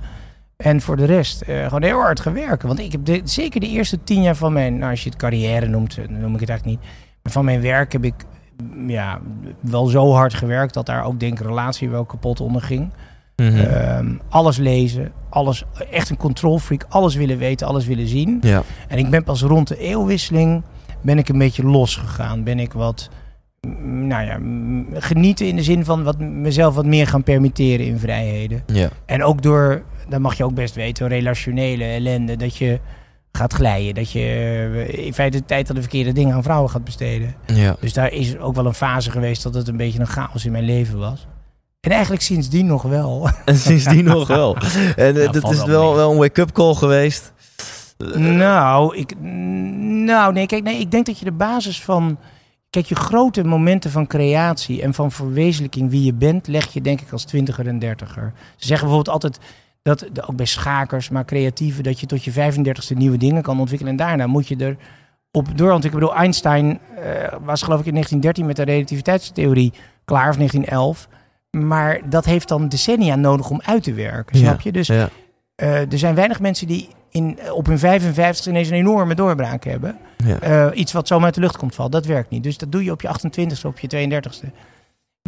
En 0.58 0.82
voor 0.82 0.96
de 0.98 1.06
rest 1.06 1.42
eh, 1.42 1.64
gewoon 1.64 1.84
heel 1.84 2.00
hard 2.00 2.20
gewerkt. 2.20 2.64
Want 2.64 2.80
ik 2.80 2.92
heb 2.92 3.06
de- 3.06 3.22
zeker 3.24 3.60
de 3.60 3.68
eerste 3.70 4.04
tien 4.04 4.22
jaar 4.22 4.36
van 4.36 4.54
mijn, 4.54 4.78
nou, 4.78 4.92
als 4.92 5.04
je 5.04 5.10
het 5.10 5.18
carrière 5.18 5.68
noemt, 5.68 5.98
eh, 5.98 6.04
dan 6.08 6.20
noem 6.20 6.34
ik 6.34 6.40
het 6.40 6.50
eigenlijk 6.50 6.80
niet. 6.82 6.90
Maar 7.24 7.32
van 7.32 7.46
mijn 7.46 7.62
werk 7.62 7.92
heb 7.92 8.04
ik 8.04 8.14
mm, 8.74 8.90
ja, 8.90 9.20
wel 9.60 9.86
zo 9.86 10.12
hard 10.14 10.34
gewerkt 10.34 10.74
dat 10.74 10.86
daar 10.86 11.04
ook 11.06 11.20
denk 11.20 11.40
ik 11.40 11.46
relatie 11.46 11.90
wel 11.90 12.06
kapot 12.06 12.40
onder 12.40 12.62
ging. 12.62 12.94
Mhm. 13.36 13.56
Ehm, 13.58 14.14
alles 14.30 14.58
lezen, 14.58 15.12
alles, 15.30 15.64
echt 15.92 16.10
een 16.10 16.18
control 16.18 16.60
freak, 16.60 16.86
alles 16.90 17.16
willen 17.16 17.38
weten, 17.38 17.68
alles 17.68 17.86
willen 17.86 18.08
zien. 18.08 18.38
ja. 18.42 18.64
En 18.88 18.98
ik 18.98 19.10
ben 19.10 19.24
pas 19.24 19.42
rond 19.42 19.68
de 19.68 19.78
eeuwwisseling, 19.78 20.64
ben 21.02 21.18
ik 21.18 21.30
een 21.30 21.38
beetje 21.38 21.64
losgegaan. 21.64 22.44
Ben 22.44 22.60
ik 22.60 22.74
wat, 22.74 23.10
nou 23.68 24.26
ja, 24.26 24.40
genieten 25.00 25.48
in 25.48 25.56
de 25.56 25.64
zin 25.64 25.86
van 25.86 26.04
wat, 26.04 26.20
mezelf 26.20 26.76
wat 26.76 26.86
meer 26.86 27.08
gaan 27.08 27.24
permitteren 27.24 27.86
in 27.86 28.00
vrijheden. 28.00 28.64
Ja. 28.66 28.90
En 29.06 29.24
ook 29.24 29.42
door, 29.42 29.84
dat 30.10 30.20
mag 30.20 30.38
je 30.38 30.44
ook 30.44 30.54
best 30.54 30.76
weten, 30.76 31.08
relationele 31.08 31.84
ellende, 31.84 32.36
dat 32.36 32.56
je 32.58 32.80
gaat 33.32 33.54
glijden. 33.54 33.94
Dat 33.96 34.12
je 34.12 34.20
eh, 34.88 35.06
in 35.06 35.14
feite 35.14 35.38
de 35.38 35.46
tijd 35.46 35.70
aan 35.70 35.76
de 35.76 35.82
verkeerde 35.82 36.12
dingen 36.12 36.36
aan 36.36 36.44
vrouwen 36.44 36.70
gaat 36.70 36.84
besteden. 36.84 37.36
Ja. 37.46 37.76
Dus 37.80 37.94
daar 37.94 38.12
is 38.12 38.38
ook 38.38 38.56
wel 38.56 38.66
een 38.66 38.74
fase 38.74 39.12
geweest 39.12 39.44
dat 39.44 39.54
het 39.54 39.68
een 39.68 39.78
beetje 39.78 40.00
een 40.00 40.08
chaos 40.08 40.46
in 40.46 40.52
mijn 40.52 40.64
leven 40.64 40.98
was. 40.98 41.28
En 41.82 41.92
eigenlijk 41.92 42.22
sindsdien 42.22 42.66
nog 42.66 42.82
wel. 42.82 43.30
En 43.46 43.56
sindsdien 43.56 44.04
nog 44.04 44.28
wel. 44.28 44.56
En 44.96 45.16
eh, 45.16 45.24
Ja, 45.24 45.32
dat 45.32 45.52
is 45.52 45.58
wel 45.58 45.68
wel, 45.68 45.88
mee. 45.88 45.96
wel 45.96 46.12
een 46.12 46.18
wake-up 46.18 46.52
call 46.52 46.74
geweest. 46.74 47.34
nou, 48.16 48.98
ik, 48.98 49.20
nou, 50.06 50.34
nee, 50.34 50.46
kijk, 50.46 50.64
nee, 50.64 50.80
ik 50.80 50.92
denk 50.92 51.06
dat 51.06 51.20
je 51.20 51.26
de 51.26 51.32
basis 51.32 51.82
van. 51.82 52.18
Kijk, 52.72 52.86
je 52.86 52.96
grote 52.96 53.44
momenten 53.44 53.92
van 53.92 54.08
creatie 54.08 54.82
en 54.82 54.94
van 54.94 55.12
verwezenlijking 55.12 55.90
wie 55.90 56.04
je 56.04 56.14
bent, 56.14 56.48
leg 56.48 56.74
je 56.74 56.82
denk 56.82 57.02
ik 57.02 57.12
als 57.12 57.24
twintiger 57.24 57.68
en 57.68 57.80
dertiger. 57.80 58.34
Ze 58.56 58.68
zeggen 58.68 58.88
bijvoorbeeld 58.88 59.16
altijd 59.16 59.40
dat, 59.82 60.30
ook 60.30 60.36
bij 60.36 60.46
schakers, 60.46 61.10
maar 61.10 61.26
creatieven, 61.26 61.84
dat 61.84 62.00
je 62.00 62.06
tot 62.06 62.24
je 62.24 62.32
35ste 62.32 62.96
nieuwe 62.98 63.18
dingen 63.18 63.42
kan 63.42 63.60
ontwikkelen. 63.60 63.92
En 63.94 63.98
daarna 63.98 64.28
moet 64.28 64.48
je 64.48 64.56
er 64.56 64.78
op 65.32 65.58
doorontwikkelen. 65.58 66.04
Ik 66.04 66.10
bedoel, 66.10 66.16
Einstein 66.24 66.80
eh, 66.96 67.34
was 67.44 67.62
geloof 67.62 67.80
ik 67.80 67.86
in 67.86 67.92
1913 67.94 68.46
met 68.46 68.56
de 68.56 68.64
relativiteitstheorie 68.64 69.74
klaar, 70.06 70.30
of 70.30 70.36
1911. 70.36 71.08
Maar 71.52 72.00
dat 72.10 72.26
heeft 72.26 72.48
dan 72.48 72.68
decennia 72.70 73.16
nodig 73.16 73.50
om 73.50 73.62
uit 73.66 73.84
te 73.84 73.94
werken, 73.94 74.38
snap 74.38 74.62
je? 74.62 74.72
Dus 74.72 74.88
Ja. 74.88 75.10
eh, 75.56 75.92
er 75.92 75.98
zijn 76.00 76.16
weinig 76.16 76.40
mensen 76.40 76.68
die 76.68 76.88
in, 77.12 77.40
op 77.52 77.66
hun 77.66 77.80
55 77.80 78.46
ineens 78.48 78.68
een 78.70 78.76
enorme 78.76 79.16
doorbraak 79.16 79.64
hebben. 79.64 79.98
Ja. 80.26 80.40
Eh, 80.40 80.80
iets 80.80 80.92
wat 80.92 81.08
zomaar 81.08 81.26
uit 81.26 81.34
de 81.36 81.42
lucht 81.42 81.58
komt 81.58 81.76
vallen, 81.76 81.92
dat 81.92 82.06
werkt 82.06 82.30
niet. 82.30 82.44
Dus 82.44 82.58
dat 82.58 82.72
doe 82.72 82.84
je 82.84 82.92
op 82.92 83.02
je 83.02 83.08
28ste, 83.08 83.66
op 83.68 83.80
je 83.80 83.88
32ste. 83.88 84.46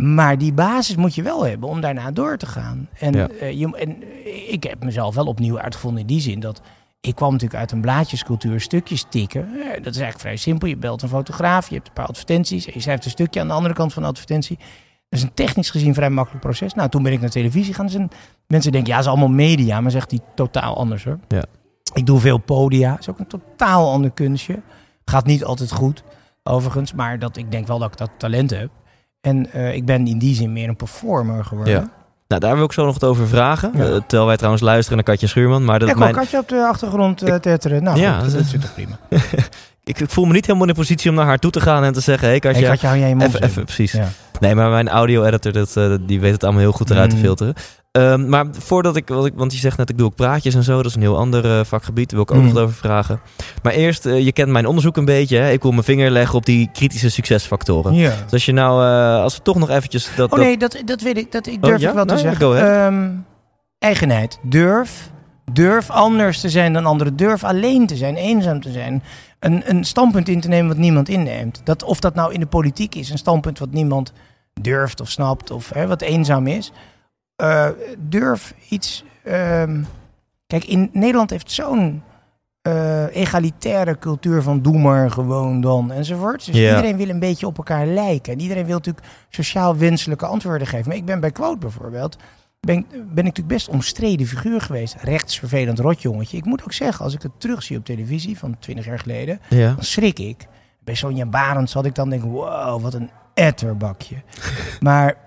Maar 0.02 0.38
die 0.38 0.54
basis 0.54 0.96
moet 0.96 1.16
je 1.16 1.22
wel 1.22 1.46
hebben 1.46 1.70
om 1.70 1.82
daarna 1.82 2.12
door 2.12 2.38
te 2.38 2.46
gaan. 2.46 2.90
En, 3.00 3.14
Ja. 3.14 3.28
eh, 3.28 3.52
je, 3.60 3.78
en 3.78 4.04
ik 4.52 4.64
heb 4.64 4.84
mezelf 4.84 5.16
wel 5.16 5.26
opnieuw 5.26 5.60
uitgevonden 5.60 6.02
in 6.02 6.08
die 6.08 6.22
zin 6.22 6.40
dat 6.40 6.62
ik 7.02 7.16
kwam 7.16 7.32
natuurlijk 7.32 7.60
uit 7.60 7.72
een 7.72 7.82
blaadjescultuur, 7.82 8.62
stukjes 8.62 9.06
tikken. 9.10 9.42
Eh, 9.42 9.66
dat 9.66 9.94
is 9.94 10.02
eigenlijk 10.02 10.20
vrij 10.20 10.36
simpel. 10.38 10.68
Je 10.68 10.78
belt 10.78 11.02
een 11.02 11.10
fotograaf, 11.10 11.70
je 11.70 11.76
hebt 11.76 11.88
een 11.88 11.94
paar 11.94 12.06
advertenties 12.08 12.66
en 12.66 12.72
je 12.76 12.80
schrijft 12.82 13.06
een 13.06 13.12
stukje 13.12 13.40
aan 13.40 13.48
de 13.48 13.54
andere 13.54 13.74
kant 13.74 13.94
van 13.94 14.02
de 14.02 14.08
advertentie. 14.10 14.58
Dat 15.10 15.20
is 15.20 15.24
een 15.24 15.34
technisch 15.34 15.70
gezien 15.70 15.94
vrij 15.94 16.10
makkelijk 16.10 16.44
proces. 16.44 16.74
Nou, 16.74 16.90
toen 16.90 17.04
ben 17.04 17.12
ik 17.12 17.22
naar 17.22 17.30
televisie 17.30 17.74
gaan. 17.74 17.86
Dus 17.86 17.98
mensen 18.48 18.72
denken, 18.72 18.90
ja, 18.90 18.96
het 18.98 19.06
is 19.06 19.12
allemaal 19.12 19.30
media, 19.30 19.82
maar 19.82 19.92
zegt 19.92 20.10
die 20.10 20.22
totaal 20.36 20.78
anders 20.78 21.04
hoor. 21.04 21.20
Ja. 21.28 21.44
Ik 21.94 22.06
doe 22.06 22.20
veel 22.20 22.38
podia, 22.38 22.98
is 23.00 23.10
ook 23.10 23.20
een 23.20 23.28
totaal 23.28 23.92
ander 23.92 24.12
kunstje. 24.12 24.62
Gaat 25.06 25.26
niet 25.26 25.44
altijd 25.44 25.72
goed, 25.72 26.04
overigens, 26.44 26.94
maar 26.94 27.20
dat, 27.20 27.38
ik 27.38 27.52
denk 27.52 27.68
wel 27.68 27.80
dat 27.80 27.92
ik 27.92 27.98
dat 27.98 28.10
talent 28.18 28.50
heb. 28.50 28.70
En 29.22 29.52
eh, 29.52 29.74
ik 29.76 29.86
ben 29.86 30.08
in 30.08 30.18
die 30.18 30.36
zin 30.36 30.54
meer 30.54 30.70
een 30.70 30.76
performer 30.76 31.46
geworden. 31.46 31.74
Ja. 31.74 31.90
Nou, 32.28 32.42
daar 32.42 32.56
wil 32.56 32.66
ik 32.66 32.72
zo 32.72 32.86
nog 32.86 33.00
wat 33.00 33.10
over 33.10 33.28
vragen. 33.28 33.72
Ja. 33.76 33.84
Eh, 33.84 33.90
terwijl 33.96 34.26
wij 34.26 34.36
trouwens 34.36 34.64
luisteren 34.64 34.96
naar 34.98 35.06
Katja 35.06 35.28
Schuurman. 35.28 35.66
Maar 35.66 35.80
dat 35.80 35.90
Ja, 35.90 35.96
mijn... 35.96 36.14
Katje 36.14 36.38
op 36.38 36.48
de 36.48 36.66
achtergrond 36.68 37.22
eh 37.22 37.36
tetteren. 37.36 37.84
Nou, 37.84 38.00
Ja, 38.00 38.14
goed, 38.14 38.24
dat 38.24 38.34
dat, 38.34 38.54
is 38.54 38.62
toch 38.62 38.74
prima. 38.74 39.00
ik, 39.84 40.00
ik 40.00 40.10
voel 40.10 40.26
me 40.26 40.34
niet 40.34 40.46
helemaal 40.46 40.68
in 40.68 40.74
de 40.74 40.80
positie 40.80 41.10
om 41.10 41.16
naar 41.16 41.26
haar 41.26 41.40
toe 41.40 41.52
te 41.52 41.62
gaan 41.62 41.84
en 41.84 41.94
te 41.94 42.00
zeggen... 42.00 42.24
Hé 42.24 42.30
hey, 42.30 42.40
Katja, 42.40 42.60
Hey, 42.60 42.70
Katje, 42.70 42.88
hou 42.88 43.00
jij 43.00 43.10
je 43.10 43.16
mond 43.16 43.28
even, 43.34 43.44
even, 43.44 43.64
precies. 43.64 43.92
Ja. 43.92 44.08
Nee, 44.40 44.56
maar 44.56 44.70
mijn 44.70 44.90
audio-editor, 44.90 45.52
dat, 45.52 46.00
die 46.08 46.20
weet 46.20 46.32
het 46.32 46.44
allemaal 46.44 46.62
heel 46.62 46.72
goed 46.72 46.90
eruit 46.90 47.10
te 47.10 47.16
Mm. 47.16 47.22
filteren. 47.22 47.54
Ehm, 47.94 48.30
maar 48.30 48.46
voordat 48.52 48.96
ik, 48.96 49.08
wat 49.08 49.26
ik, 49.26 49.34
want 49.36 49.54
je 49.54 49.60
zegt 49.60 49.78
net, 49.78 49.90
ik 49.90 49.98
doe 49.98 50.06
ook 50.06 50.16
praatjes 50.16 50.56
en 50.56 50.64
zo. 50.64 50.76
Dat 50.78 50.86
is 50.86 50.96
een 50.96 51.02
heel 51.02 51.18
ander 51.18 51.60
eh, 51.60 51.66
vakgebied. 51.66 52.10
Daar 52.10 52.20
wil 52.20 52.36
ik 52.36 52.42
ook 52.42 52.44
nog 52.46 52.54
wat 52.54 52.64
over 52.64 52.76
vragen. 52.76 53.20
Maar 53.64 53.74
eerst, 53.74 54.06
eh, 54.06 54.26
je 54.26 54.32
kent 54.32 54.50
mijn 54.50 54.66
onderzoek 54.66 54.98
een 54.98 55.06
beetje. 55.06 55.38
Hè? 55.38 55.52
Ik 55.52 55.62
wil 55.62 55.72
mijn 55.72 55.84
vinger 55.84 56.12
leggen 56.12 56.36
op 56.36 56.46
die 56.46 56.70
kritische 56.74 57.10
succesfactoren. 57.10 57.94
Ja. 57.94 58.10
Dus 58.24 58.32
als 58.32 58.46
je 58.46 58.52
nou, 58.52 58.84
eh, 58.84 59.22
als 59.24 59.38
we 59.38 59.42
toch 59.42 59.58
nog 59.58 59.70
eventjes... 59.70 60.10
Dat, 60.16 60.32
Oh 60.32 60.40
nee, 60.40 60.58
dat, 60.58 60.82
dat 60.86 61.02
weet 61.02 61.18
ik. 61.18 61.32
Dat 61.32 61.48
ik 61.48 61.62
durf 61.62 61.82
ja? 61.82 61.90
ik 61.90 61.96
wel 61.96 62.06
te 62.06 62.14
Nou, 62.14 62.26
zeggen. 62.28 62.58
Ehm, 62.86 63.10
eigenheid. 63.80 64.40
Durf. 64.42 65.12
Durf 65.52 65.90
anders 65.90 66.40
te 66.40 66.50
zijn 66.50 66.74
dan 66.74 66.86
anderen. 66.86 67.16
Durf 67.16 67.44
alleen 67.44 67.88
te 67.88 67.96
zijn, 67.96 68.16
eenzaam 68.16 68.62
te 68.62 68.72
zijn. 68.72 69.04
Een, 69.40 69.64
een 69.66 69.84
standpunt 69.84 70.30
in 70.30 70.42
te 70.42 70.48
nemen 70.48 70.68
wat 70.68 70.78
niemand 70.78 71.10
inneemt. 71.10 71.62
Dat, 71.64 71.84
of 71.84 72.00
dat 72.00 72.16
nou 72.16 72.34
in 72.34 72.40
de 72.40 72.46
politiek 72.46 72.96
is, 72.96 73.10
een 73.10 73.18
standpunt 73.18 73.60
wat 73.60 73.72
niemand 73.72 74.14
durft 74.62 75.02
of 75.02 75.10
snapt. 75.10 75.52
Of 75.52 75.70
hè, 75.74 75.88
wat 75.88 76.02
eenzaam 76.02 76.48
is. 76.48 76.72
Eh, 77.36 77.70
durf 78.00 78.54
iets... 78.70 79.04
ehm, 79.24 79.84
kijk, 80.48 80.66
in 80.66 80.90
Nederland 80.94 81.30
heeft 81.30 81.52
zo'n 81.52 82.04
eh, 82.64 83.16
egalitaire 83.16 84.00
cultuur 84.00 84.42
van 84.42 84.62
doe 84.62 84.78
maar 84.78 85.12
gewoon 85.12 85.62
dan 85.62 85.92
enzovoort. 85.92 86.46
Dus 86.46 86.56
iedereen 86.56 86.98
wil 86.98 87.10
een 87.10 87.20
beetje 87.20 87.48
op 87.48 87.58
elkaar 87.58 87.88
lijken. 87.88 88.34
En 88.34 88.40
iedereen 88.40 88.66
wil 88.66 88.76
natuurlijk 88.76 89.06
sociaal 89.30 89.78
wenselijke 89.78 90.26
antwoorden 90.26 90.68
geven. 90.68 90.88
Maar 90.88 90.98
ik 90.98 91.06
ben 91.06 91.20
bij 91.20 91.32
Quote 91.32 91.58
bijvoorbeeld, 91.58 92.18
ben, 92.60 92.86
ben 92.90 93.02
ik 93.02 93.16
natuurlijk 93.16 93.48
best 93.48 93.68
omstreden 93.68 94.28
figuur 94.28 94.62
geweest. 94.62 94.96
Rechtsvervelend 95.02 95.80
rotjongetje. 95.80 96.38
Ik 96.38 96.46
moet 96.46 96.64
ook 96.64 96.74
zeggen, 96.74 97.06
als 97.06 97.14
ik 97.14 97.22
het 97.22 97.32
terugzie 97.38 97.78
op 97.78 97.86
televisie 97.86 98.38
van 98.38 98.56
20 98.60 98.86
jaar 98.86 99.00
geleden, 99.00 99.40
dan 99.50 99.76
schrik 99.80 100.20
ik. 100.20 100.48
Bij 100.80 100.96
Sonja 100.96 101.26
Barends 101.26 101.74
had 101.74 101.86
ik 101.86 101.96
dan 101.96 102.10
denk, 102.10 102.24
wow, 102.24 102.82
wat 102.82 102.94
een 102.94 103.10
etterbakje. 103.34 104.16
maar, 104.80 105.18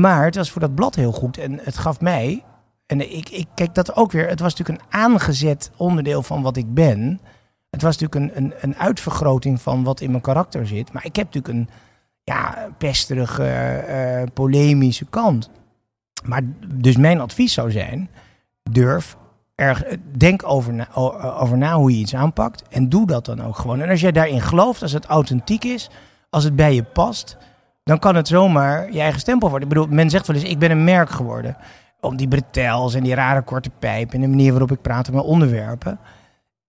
maar 0.00 0.24
het 0.24 0.36
was 0.36 0.50
voor 0.50 0.60
dat 0.60 0.74
blad 0.74 0.94
heel 0.94 1.12
goed. 1.12 1.38
En 1.38 1.58
het 1.62 1.78
gaf 1.78 2.00
mij, 2.00 2.44
en 2.86 3.16
ik, 3.16 3.28
ik 3.28 3.46
kijk 3.54 3.74
dat 3.74 3.96
ook 3.96 4.12
weer, 4.12 4.28
het 4.28 4.40
was 4.40 4.54
natuurlijk 4.54 4.84
een 4.84 5.00
aangezet 5.00 5.70
onderdeel 5.76 6.22
van 6.22 6.42
wat 6.42 6.56
ik 6.56 6.74
ben. 6.74 7.20
Het 7.70 7.82
was 7.82 7.98
natuurlijk 7.98 8.36
een, 8.36 8.44
een, 8.44 8.54
een 8.60 8.76
uitvergroting 8.76 9.60
van 9.60 9.84
wat 9.84 10.00
in 10.00 10.10
mijn 10.10 10.22
karakter 10.22 10.66
zit. 10.66 10.92
Maar 10.92 11.04
ik 11.04 11.16
heb 11.16 11.34
natuurlijk 11.34 11.54
een 11.54 11.68
ja, 12.24 12.68
pesterige, 12.78 13.42
eh, 13.42 14.22
eh, 14.22 14.28
polemische 14.34 15.04
kant. 15.04 15.50
Maar 16.24 16.42
dus 16.74 16.96
mijn 16.96 17.20
advies 17.20 17.52
zou 17.52 17.70
zijn, 17.70 18.10
durf 18.70 19.16
erg, 19.54 19.84
denk 20.16 20.48
over 20.48 20.72
na, 20.72 20.94
over 21.38 21.58
na 21.58 21.74
hoe 21.74 21.90
je 21.90 21.98
iets 21.98 22.14
aanpakt. 22.14 22.62
En 22.68 22.88
doe 22.88 23.06
dat 23.06 23.24
dan 23.24 23.42
ook 23.42 23.56
gewoon. 23.56 23.80
En 23.80 23.88
als 23.88 24.00
jij 24.00 24.12
daarin 24.12 24.40
gelooft, 24.40 24.82
als 24.82 24.92
het 24.92 25.06
authentiek 25.06 25.64
is, 25.64 25.90
als 26.30 26.44
het 26.44 26.56
bij 26.56 26.74
je 26.74 26.82
past, 26.82 27.36
dan 27.88 27.98
kan 27.98 28.14
het 28.14 28.28
zomaar 28.28 28.92
je 28.92 29.00
eigen 29.00 29.20
stempel 29.20 29.48
worden. 29.50 29.68
Ik 29.68 29.74
bedoel, 29.74 29.90
men 29.94 30.10
zegt 30.10 30.26
wel 30.26 30.36
eens, 30.36 30.44
ik 30.44 30.58
ben 30.58 30.70
een 30.70 30.84
merk 30.84 31.10
geworden. 31.10 31.56
Om 32.00 32.16
die 32.16 32.28
bretels 32.28 32.94
en 32.94 33.02
die 33.02 33.14
rare 33.14 33.42
korte 33.42 33.70
pijp 33.78 34.12
en 34.12 34.20
de 34.20 34.28
manier 34.28 34.50
waarop 34.50 34.70
ik 34.72 34.82
praat 34.82 35.00
over 35.00 35.12
mijn 35.12 35.24
onderwerpen. 35.26 35.98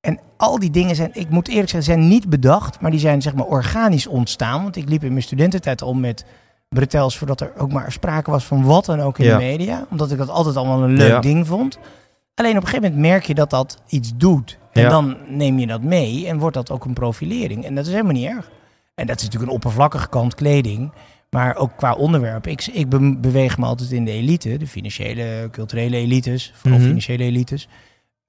En 0.01 0.19
al 0.37 0.59
die 0.59 0.69
dingen 0.69 0.95
zijn, 0.95 1.09
ik 1.13 1.29
moet 1.29 1.47
eerlijk 1.47 1.69
zeggen, 1.69 1.93
zijn 1.93 2.07
niet 2.07 2.29
bedacht, 2.29 2.79
maar 2.81 2.91
die 2.91 2.99
zijn 2.99 3.21
zeg 3.21 3.33
maar 3.35 3.45
organisch 3.45 4.07
ontstaan. 4.07 4.63
Want 4.63 4.75
ik 4.75 4.89
liep 4.89 5.03
in 5.03 5.11
mijn 5.11 5.23
studententijd 5.23 5.81
om 5.81 5.99
met 5.99 6.25
bretels 6.69 7.17
voordat 7.17 7.41
er 7.41 7.51
ook 7.57 7.71
maar 7.71 7.91
sprake 7.91 8.31
was 8.31 8.45
van 8.45 8.63
wat 8.63 8.85
dan 8.85 8.99
ook 9.01 9.17
in 9.19 9.25
Ja. 9.25 9.37
de 9.37 9.43
media. 9.43 9.85
Omdat 9.89 10.11
ik 10.11 10.17
dat 10.17 10.29
altijd 10.29 10.55
allemaal 10.55 10.83
een 10.83 10.97
leuk 10.97 11.09
Ja. 11.09 11.19
ding 11.19 11.47
vond. 11.47 11.79
Alleen 12.35 12.55
op 12.57 12.61
een 12.61 12.67
gegeven 12.67 12.89
moment 12.91 13.07
merk 13.11 13.23
je 13.25 13.33
dat 13.33 13.49
dat 13.49 13.81
iets 13.87 14.11
doet. 14.15 14.57
En 14.71 14.81
Ja. 14.81 14.89
dan 14.89 15.17
neem 15.27 15.59
je 15.59 15.67
dat 15.67 15.81
mee 15.81 16.27
en 16.27 16.37
wordt 16.39 16.55
dat 16.55 16.71
ook 16.71 16.85
een 16.85 16.93
profilering. 16.93 17.65
En 17.65 17.75
dat 17.75 17.85
is 17.85 17.91
helemaal 17.91 18.13
niet 18.13 18.27
erg. 18.27 18.49
En 18.95 19.07
dat 19.07 19.17
is 19.17 19.23
natuurlijk 19.23 19.51
een 19.51 19.57
oppervlakkige 19.57 20.09
kant 20.09 20.35
kleding. 20.35 20.91
Maar 21.29 21.55
ook 21.55 21.71
qua 21.75 21.93
onderwerp. 21.93 22.47
Ik, 22.47 22.65
ik 22.67 22.89
be- 22.89 23.17
beweeg 23.17 23.57
me 23.57 23.65
altijd 23.65 23.91
in 23.91 24.05
de 24.05 24.11
elite. 24.11 24.57
De 24.57 24.67
financiële, 24.67 25.47
culturele 25.51 25.97
elites. 25.97 26.51
Vooral 26.55 26.77
Mhm. 26.79 26.87
financiële 26.87 27.23
elites. 27.23 27.67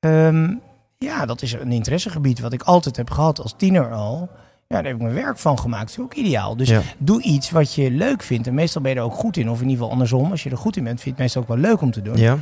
Ehm, 0.01 0.55
ja, 0.99 1.27
dat 1.27 1.43
is 1.43 1.53
een 1.53 1.73
interessegebied 1.73 2.41
wat 2.41 2.53
ik 2.53 2.63
altijd 2.63 2.97
heb 2.97 3.11
gehad 3.11 3.41
als 3.41 3.55
tiener 3.57 3.93
al. 3.93 4.29
Ja, 4.67 4.77
daar 4.77 4.85
heb 4.85 4.95
ik 4.95 5.03
mijn 5.03 5.15
werk 5.15 5.39
van 5.39 5.59
gemaakt. 5.59 5.83
Dat 5.89 5.91
is 5.99 6.05
ook 6.05 6.15
ideaal. 6.15 6.57
Dus 6.57 6.69
Ja. 6.69 6.83
doe 6.99 7.23
iets 7.23 7.51
wat 7.51 7.75
je 7.75 7.91
leuk 7.91 8.23
vindt. 8.23 8.47
En 8.47 8.55
meestal 8.55 8.83
ben 8.83 8.91
je 8.93 8.97
er 8.97 9.03
ook 9.05 9.15
goed 9.15 9.37
in. 9.37 9.51
Of 9.51 9.57
in 9.57 9.63
ieder 9.63 9.77
geval 9.77 9.91
andersom. 9.93 10.31
Als 10.31 10.43
je 10.43 10.51
er 10.51 10.57
goed 10.57 10.77
in 10.77 10.85
bent, 10.85 11.01
vind 11.01 11.05
je 11.05 11.11
het 11.11 11.21
meestal 11.21 11.43
ook 11.43 11.49
wel 11.49 11.71
leuk 11.71 11.81
om 11.81 11.91
te 11.91 12.03
doen. 12.03 12.17
Ja. 12.17 12.39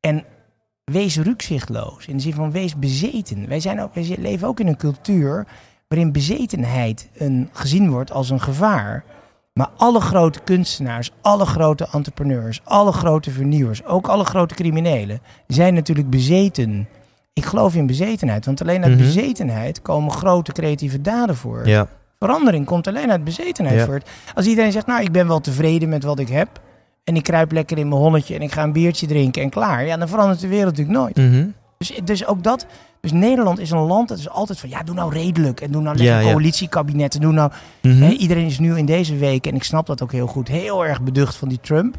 En 0.00 0.24
wees 0.84 1.16
rukzichtloos. 1.16 2.06
In 2.06 2.16
de 2.16 2.22
zin 2.22 2.34
van 2.34 2.50
wees 2.50 2.76
bezeten. 2.78 3.48
Wij, 3.48 3.60
zijn 3.60 3.80
ook, 3.80 3.94
wij 3.94 4.16
leven 4.18 4.48
ook 4.48 4.60
in 4.60 4.66
een 4.66 4.76
cultuur 4.76 5.46
waarin 5.88 6.12
bezetenheid 6.12 7.08
een, 7.14 7.48
gezien 7.52 7.90
wordt 7.90 8.12
als 8.12 8.30
een 8.30 8.40
gevaar. 8.40 9.04
Maar 9.52 9.68
alle 9.76 10.00
grote 10.00 10.40
kunstenaars, 10.44 11.10
alle 11.20 11.44
grote 11.46 11.88
entrepreneurs, 11.92 12.60
alle 12.64 12.92
grote 12.92 13.30
vernieuwers, 13.30 13.84
ook 13.84 14.08
alle 14.08 14.24
grote 14.24 14.54
criminelen, 14.54 15.20
zijn 15.46 15.74
natuurlijk 15.74 16.10
bezeten. 16.10 16.88
Ik 17.32 17.44
geloof 17.44 17.74
in 17.74 17.86
bezetenheid, 17.86 18.44
want 18.46 18.60
alleen 18.60 18.82
uit 18.84 18.92
Mhm. 18.92 19.02
bezetenheid 19.02 19.82
komen 19.82 20.10
grote 20.12 20.52
creatieve 20.52 21.00
daden 21.00 21.36
voor. 21.36 21.68
Ja. 21.68 21.86
Verandering 22.18 22.66
komt 22.66 22.86
alleen 22.86 23.10
uit 23.10 23.24
bezetenheid 23.24 23.78
Ja. 23.78 23.84
voort. 23.86 24.10
Als 24.34 24.46
iedereen 24.46 24.72
zegt, 24.72 24.86
nou, 24.86 25.02
ik 25.02 25.12
ben 25.12 25.26
wel 25.28 25.40
tevreden 25.40 25.88
met 25.88 26.04
wat 26.04 26.18
ik 26.18 26.28
heb. 26.28 26.48
En 27.04 27.16
ik 27.16 27.22
kruip 27.22 27.52
lekker 27.52 27.78
in 27.78 27.88
mijn 27.88 28.00
holletje 28.00 28.34
en 28.34 28.42
ik 28.42 28.52
ga 28.52 28.62
een 28.62 28.72
biertje 28.72 29.06
drinken 29.06 29.42
en 29.42 29.50
klaar. 29.50 29.84
Ja, 29.86 29.96
dan 29.96 30.08
verandert 30.08 30.40
de 30.40 30.48
wereld 30.48 30.76
natuurlijk 30.76 30.98
nooit. 30.98 31.16
Mhm. 31.16 31.46
Dus, 31.78 32.00
dus 32.04 32.26
ook 32.26 32.42
dat. 32.42 32.66
Dus 33.02 33.12
Nederland 33.12 33.58
is 33.58 33.70
een 33.70 33.78
land 33.78 34.08
dat 34.08 34.18
is 34.18 34.28
altijd 34.28 34.60
van, 34.60 34.68
ja, 34.68 34.82
doe 34.82 34.94
nou 34.94 35.12
redelijk. 35.12 35.60
En 35.60 35.70
doe 35.70 35.82
nou 35.82 35.96
lekker 35.96 36.14
Ja, 36.16 36.20
ja. 36.20 36.30
coalitiekabinetten. 36.32 37.20
Doe 37.20 37.32
nou... 37.32 37.50
Mhm. 37.82 38.02
Hè, 38.02 38.10
iedereen 38.10 38.46
is 38.46 38.58
nu 38.58 38.76
in 38.76 38.86
deze 38.86 39.16
week, 39.16 39.46
en 39.46 39.54
ik 39.54 39.62
snap 39.64 39.86
dat 39.86 40.02
ook 40.02 40.12
heel 40.12 40.26
goed, 40.26 40.48
heel 40.48 40.84
erg 40.84 41.02
beducht 41.02 41.36
van 41.36 41.48
die 41.48 41.60
Trump. 41.60 41.96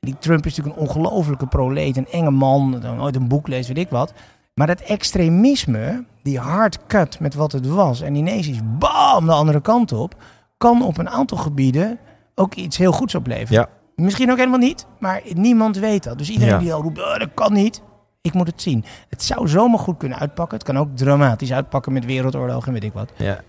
Die 0.00 0.16
Trump 0.18 0.46
is 0.46 0.56
natuurlijk 0.56 0.82
een 0.82 0.88
ongelofelijke 0.88 1.46
proleet, 1.46 1.96
een 1.96 2.06
enge 2.10 2.30
man, 2.30 2.70
dat 2.80 2.96
nooit 2.96 3.16
een 3.16 3.28
boek 3.28 3.48
leest, 3.48 3.68
weet 3.68 3.78
ik 3.78 3.88
wat. 3.88 4.12
Maar 4.54 4.66
dat 4.66 4.80
extremisme, 4.80 6.04
die 6.22 6.38
hard 6.38 6.86
cut 6.86 7.20
met 7.20 7.34
wat 7.34 7.52
het 7.52 7.66
was, 7.66 8.00
en 8.00 8.14
ineens 8.14 8.48
is 8.48 8.58
bam 8.78 9.26
de 9.26 9.32
andere 9.32 9.60
kant 9.60 9.92
op, 9.92 10.14
kan 10.58 10.82
op 10.82 10.98
een 10.98 11.08
aantal 11.08 11.38
gebieden 11.38 11.98
ook 12.34 12.54
iets 12.54 12.76
heel 12.76 12.92
goeds 12.92 13.14
opleveren. 13.14 13.60
Ja. 13.62 13.68
Misschien 14.04 14.30
ook 14.30 14.36
helemaal 14.38 14.58
niet, 14.58 14.86
maar 14.98 15.22
niemand 15.34 15.76
weet 15.78 16.02
dat. 16.04 16.18
Dus 16.18 16.30
iedereen 16.30 16.54
Ja. 16.54 16.60
die 16.60 16.72
al 16.74 16.82
roept, 16.82 16.98
"Oh, 16.98 17.18
dat 17.18 17.28
kan 17.34 17.52
niet, 17.52 17.82
ik 18.22 18.32
moet 18.32 18.46
het 18.46 18.62
zien. 18.62 18.84
Het 19.08 19.22
zou 19.22 19.48
zomaar 19.48 19.78
goed 19.78 19.96
kunnen 19.98 20.18
uitpakken. 20.18 20.58
Het 20.58 20.66
kan 20.66 20.78
ook 20.78 20.88
dramatisch 20.96 21.52
uitpakken 21.52 21.92
met 21.92 22.04
wereldoorlog 22.04 22.66
en 22.66 22.72
weet 22.72 22.84
ik 22.84 22.92
wat. 22.92 23.10
Ja. 23.16 23.40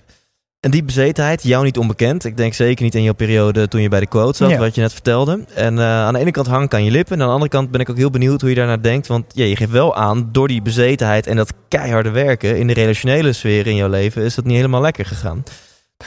En 0.59 0.71
die 0.71 0.83
bezetenheid, 0.83 1.43
jou 1.43 1.63
niet 1.63 1.77
onbekend. 1.77 2.25
Ik 2.25 2.37
denk 2.37 2.53
zeker 2.53 2.83
niet 2.83 2.95
in 2.95 3.03
jouw 3.03 3.13
periode 3.13 3.67
toen 3.67 3.81
je 3.81 3.89
bij 3.89 3.99
de 3.99 4.07
quote 4.07 4.37
zat, 4.37 4.49
Ja. 4.49 4.57
wat 4.57 4.75
je 4.75 4.81
net 4.81 4.93
vertelde. 4.93 5.45
En 5.55 5.79
eh, 5.79 5.85
aan 5.85 6.13
de 6.13 6.19
ene 6.19 6.31
kant 6.31 6.47
hangt 6.47 6.73
aan 6.73 6.83
je 6.83 6.91
lippen. 6.91 7.15
En 7.15 7.21
aan 7.21 7.27
de 7.27 7.33
andere 7.33 7.51
kant 7.51 7.71
ben 7.71 7.81
ik 7.81 7.89
ook 7.89 7.97
heel 7.97 8.09
benieuwd 8.09 8.41
hoe 8.41 8.49
je 8.49 8.55
daarnaar 8.55 8.81
denkt. 8.81 9.07
Want 9.07 9.25
ja, 9.35 9.45
je 9.45 9.55
geeft 9.55 9.71
wel 9.71 9.95
aan, 9.95 10.29
door 10.31 10.47
die 10.47 10.61
bezetenheid 10.61 11.27
en 11.27 11.35
dat 11.35 11.53
keiharde 11.67 12.09
werken 12.09 12.57
in 12.57 12.67
de 12.67 12.73
relationele 12.73 13.33
sfeer 13.33 13.67
in 13.67 13.75
jouw 13.75 13.89
leven, 13.89 14.23
is 14.23 14.35
dat 14.35 14.45
niet 14.45 14.55
helemaal 14.55 14.81
lekker 14.81 15.05
gegaan. 15.05 15.43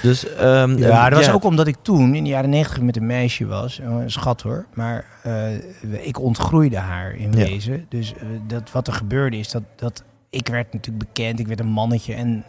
Dus, 0.03 0.35
ehm, 0.35 0.79
Ja, 0.79 1.09
dat 1.09 1.19
was 1.19 1.31
ook 1.35 1.45
omdat 1.45 1.67
ik 1.67 1.77
toen 1.83 2.15
in 2.15 2.23
de 2.25 2.31
jaren 2.31 2.51
negentig 2.51 2.83
met 2.83 2.97
een 2.97 3.07
meisje 3.07 3.47
was. 3.47 3.81
Een 3.83 4.11
schat 4.11 4.43
hoor. 4.43 4.67
Maar 4.75 5.05
eh, 5.25 6.07
ik 6.07 6.21
ontgroeide 6.21 6.77
haar 6.79 7.15
in 7.15 7.33
Ja. 7.33 7.37
wezen. 7.45 7.87
Dus 7.89 8.15
eh, 8.15 8.27
dat, 8.47 8.71
wat 8.73 8.87
er 8.87 8.93
gebeurde 8.93 9.37
is 9.37 9.51
dat, 9.51 9.63
dat 9.77 10.05
ik 10.31 10.49
werd 10.49 10.73
natuurlijk 10.73 11.07
bekend. 11.07 11.39
Ik 11.41 11.47
werd 11.47 11.61
een 11.61 11.67
mannetje. 11.67 12.15
En 12.15 12.45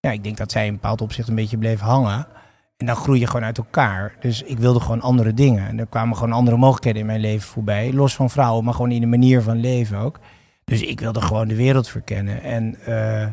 ja, 0.00 0.10
ik 0.10 0.24
denk 0.24 0.36
dat 0.36 0.52
zij 0.52 0.62
in 0.62 0.68
een 0.68 0.74
bepaald 0.74 1.00
opzicht 1.00 1.28
een 1.28 1.34
beetje 1.34 1.58
bleef 1.58 1.80
hangen. 1.80 2.26
En 2.76 2.86
dan 2.86 2.96
groei 2.96 3.20
je 3.20 3.26
gewoon 3.26 3.44
uit 3.44 3.58
elkaar. 3.58 4.16
Dus 4.20 4.42
ik 4.42 4.58
wilde 4.58 4.80
gewoon 4.80 5.00
andere 5.00 5.34
dingen. 5.34 5.68
En 5.68 5.78
er 5.78 5.86
kwamen 5.86 6.16
gewoon 6.16 6.32
andere 6.32 6.56
mogelijkheden 6.56 7.00
in 7.00 7.06
mijn 7.06 7.20
leven 7.20 7.48
voorbij. 7.48 7.92
Los 7.92 8.14
van 8.14 8.30
vrouwen, 8.30 8.64
maar 8.64 8.74
gewoon 8.74 8.90
in 8.90 9.00
de 9.00 9.06
manier 9.06 9.42
van 9.42 9.60
leven 9.60 9.98
ook. 9.98 10.18
Dus 10.64 10.82
ik 10.82 11.00
wilde 11.00 11.20
gewoon 11.20 11.48
de 11.48 11.54
wereld 11.56 11.88
verkennen. 11.88 12.42
En 12.42 12.76
eh, 12.84 13.26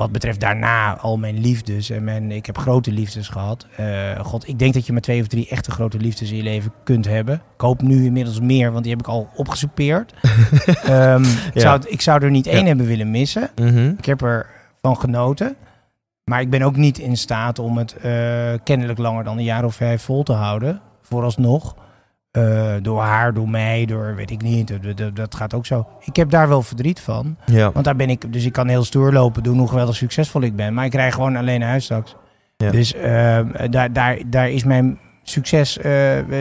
wat 0.00 0.12
betreft 0.12 0.40
daarna 0.40 0.96
al 0.96 1.16
mijn 1.18 1.38
liefdes. 1.40 1.90
En 1.90 2.04
mijn, 2.04 2.30
ik 2.30 2.46
heb 2.46 2.58
grote 2.58 2.92
liefdes 2.92 3.28
gehad. 3.28 3.66
Eh, 3.76 4.18
God, 4.20 4.48
ik 4.48 4.58
denk 4.58 4.74
dat 4.74 4.86
je 4.86 4.92
maar 4.92 5.00
twee 5.00 5.20
of 5.20 5.26
drie 5.26 5.48
echte 5.48 5.70
grote 5.70 5.98
liefdes 5.98 6.30
in 6.30 6.36
je 6.36 6.42
leven 6.42 6.72
kunt 6.84 7.06
hebben. 7.06 7.34
Ik 7.34 7.60
hoop 7.60 7.82
nu 7.82 8.04
inmiddels 8.04 8.40
meer, 8.40 8.70
want 8.72 8.82
die 8.84 8.92
heb 8.92 9.00
ik 9.02 9.08
al 9.08 9.28
opgesoupeerd. 9.36 10.12
Ehm, 10.84 11.22
ik, 11.22 11.50
Ja. 11.54 11.60
zou, 11.60 11.80
ik 11.86 12.00
zou 12.00 12.24
er 12.24 12.30
niet 12.30 12.46
één 12.46 12.60
Ja. 12.60 12.66
hebben 12.66 12.86
willen 12.86 13.10
missen. 13.10 13.50
Mhm. 13.56 13.88
Ik 13.98 14.04
heb 14.04 14.22
er 14.22 14.46
van 14.82 14.96
genoten. 14.96 15.56
Maar 16.24 16.40
ik 16.40 16.50
ben 16.50 16.62
ook 16.62 16.76
niet 16.76 16.98
in 16.98 17.16
staat 17.16 17.58
om 17.58 17.78
het 17.78 17.96
eh, 17.96 18.12
kennelijk 18.64 18.98
langer 18.98 19.24
dan 19.24 19.38
een 19.38 19.44
jaar 19.44 19.64
of 19.64 19.74
vijf 19.74 20.02
vol 20.02 20.22
te 20.22 20.32
houden. 20.32 20.80
Vooralsnog. 21.02 21.74
Eh, 22.30 22.74
door 22.82 23.00
haar, 23.00 23.34
door 23.34 23.48
mij, 23.48 23.84
door 23.84 24.14
weet 24.14 24.30
ik 24.30 24.42
niet. 24.42 24.72
Dat, 25.14 25.34
gaat 25.34 25.54
ook 25.54 25.66
zo. 25.66 25.86
Ik 26.04 26.16
heb 26.16 26.30
daar 26.30 26.48
wel 26.48 26.62
verdriet 26.62 27.00
van. 27.00 27.36
Ja. 27.46 27.72
Want 27.72 27.84
daar 27.84 27.96
ben 27.96 28.10
ik, 28.10 28.32
dus 28.32 28.44
ik 28.44 28.52
kan 28.52 28.68
heel 28.68 28.84
stoer 28.84 29.12
lopen 29.12 29.42
doen 29.42 29.58
hoe 29.58 29.68
geweldig 29.68 29.96
succesvol 29.96 30.42
ik 30.42 30.56
ben. 30.56 30.74
Maar 30.74 30.84
ik 30.84 30.90
krijg 30.90 31.14
gewoon 31.14 31.36
alleen 31.36 31.62
huis. 31.62 31.90
Ja. 32.56 32.70
Dus 32.70 32.94
eh, 32.94 33.38
daar, 33.70 33.92
daar, 33.92 34.18
daar 34.26 34.50
is 34.50 34.64
mijn 34.64 34.98
succes 35.22 35.78
eh, 35.78 35.92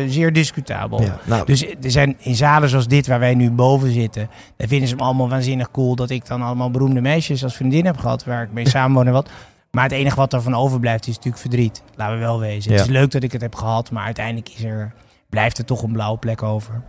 zeer 0.08 0.34
discutabel. 0.34 1.02
ja. 1.02 1.19
Nou, 1.25 1.45
Dus 1.45 1.65
er 1.67 1.91
zijn 1.91 2.15
in 2.19 2.36
zalen 2.36 2.69
zoals 2.69 2.88
dit, 2.88 3.08
waar 3.08 3.19
wij 3.19 3.36
nu 3.36 3.52
boven 3.52 3.91
zitten, 3.91 4.30
daar 4.58 4.67
vinden 4.67 4.88
ze 4.88 4.95
hem 4.95 5.04
allemaal 5.04 5.30
waanzinnig 5.30 5.71
cool 5.71 5.95
dat 5.95 6.10
ik 6.10 6.28
dan 6.28 6.41
allemaal 6.41 6.71
beroemde 6.71 7.02
meisjes 7.02 7.43
als 7.43 7.56
vriendin 7.56 7.86
heb 7.86 7.97
gehad, 7.97 8.23
waar 8.25 8.43
ik 8.43 8.52
mee 8.52 8.69
samenwoon 8.78 9.08
en 9.08 9.13
wat. 9.13 9.30
Maar 9.71 9.84
het 9.84 9.91
enige 9.91 10.15
wat 10.15 10.34
ervan 10.34 10.56
overblijft 10.56 11.08
is 11.08 11.15
natuurlijk 11.15 11.41
verdriet. 11.41 11.82
Laten 11.95 12.15
we 12.15 12.21
wel 12.21 12.39
wezen. 12.39 12.71
Het 12.71 12.82
is 12.82 12.88
leuk 12.88 13.12
dat 13.12 13.23
ik 13.23 13.32
het 13.32 13.41
heb 13.41 13.56
gehad, 13.56 13.91
maar 13.91 14.06
uiteindelijk 14.06 14.49
is 14.49 14.63
er, 14.63 14.93
blijft 15.30 15.58
er 15.58 15.65
toch 15.65 15.84
een 15.84 15.92
blauwe 15.92 16.18
plek 16.18 16.44
over. 16.44 16.84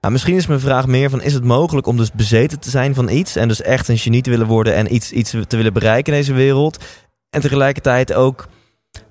Nou, 0.00 0.18
misschien 0.18 0.36
is 0.36 0.46
mijn 0.46 0.60
vraag 0.60 0.86
meer 0.86 1.10
van, 1.10 1.22
is 1.22 1.34
het 1.34 1.44
mogelijk 1.44 1.86
om 1.86 1.96
dus 1.96 2.12
bezeten 2.12 2.60
te 2.60 2.70
zijn 2.70 2.94
van 2.94 3.08
iets 3.08 3.36
en 3.36 3.48
dus 3.48 3.62
echt 3.62 3.88
een 3.88 3.98
genie 3.98 4.22
te 4.22 4.30
willen 4.30 4.46
worden 4.46 4.74
en 4.74 4.94
iets, 4.94 5.12
iets 5.12 5.30
te 5.30 5.56
willen 5.56 5.72
bereiken 5.72 6.12
in 6.12 6.18
deze 6.18 6.32
wereld 6.32 6.84
en 7.30 7.40
tegelijkertijd 7.40 8.12
ook 8.14 8.48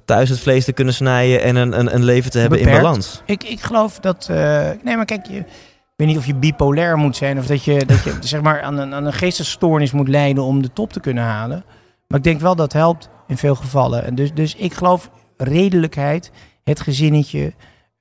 thuis 0.06 0.30
het 0.30 0.39
vlees 0.39 0.65
te 0.65 0.72
kunnen 0.72 0.94
snijden 0.94 1.41
en 1.41 1.56
een, 1.56 1.80
een, 1.80 1.96
een 1.96 2.04
leven 2.04 2.32
te 2.32 2.39
hebben 2.39 2.60
in 2.60 2.65
balans? 2.65 3.22
Ik, 3.26 3.44
ik 3.44 3.62
geloof 3.62 4.00
dat. 4.00 4.28
eh, 4.30 4.70
nee, 4.84 4.96
maar 4.96 5.06
kijk, 5.06 5.26
je, 5.26 5.38
ik 5.38 5.46
weet 5.96 6.08
niet 6.08 6.18
of 6.18 6.26
je 6.26 6.36
bipolair 6.36 6.98
moet 6.98 7.15
zijn 7.15 7.38
of 7.38 7.46
dat 7.46 7.63
je, 7.63 7.86
dat 7.86 8.04
je 8.04 8.18
zeg 8.28 8.41
maar 8.41 8.62
aan 8.62 8.78
een, 8.78 8.94
aan 8.94 9.06
een 9.06 9.13
geestesstoornis 9.13 9.91
moet 9.91 10.08
lijden 10.08 10.44
om 10.44 10.62
de 10.62 10.74
top 10.74 10.94
te 10.94 11.00
kunnen 11.00 11.24
halen. 11.24 11.63
Maar 12.08 12.18
ik 12.18 12.24
denk 12.24 12.41
wel 12.41 12.56
dat 12.56 12.74
helpt 12.74 13.10
in 13.28 13.38
veel 13.38 13.56
gevallen. 13.56 14.06
En 14.06 14.15
dus, 14.15 14.34
dus 14.34 14.56
ik 14.56 14.74
geloof 14.74 15.10
redelijkheid, 15.38 16.32
het 16.63 16.80
gezinnetje, 16.80 17.54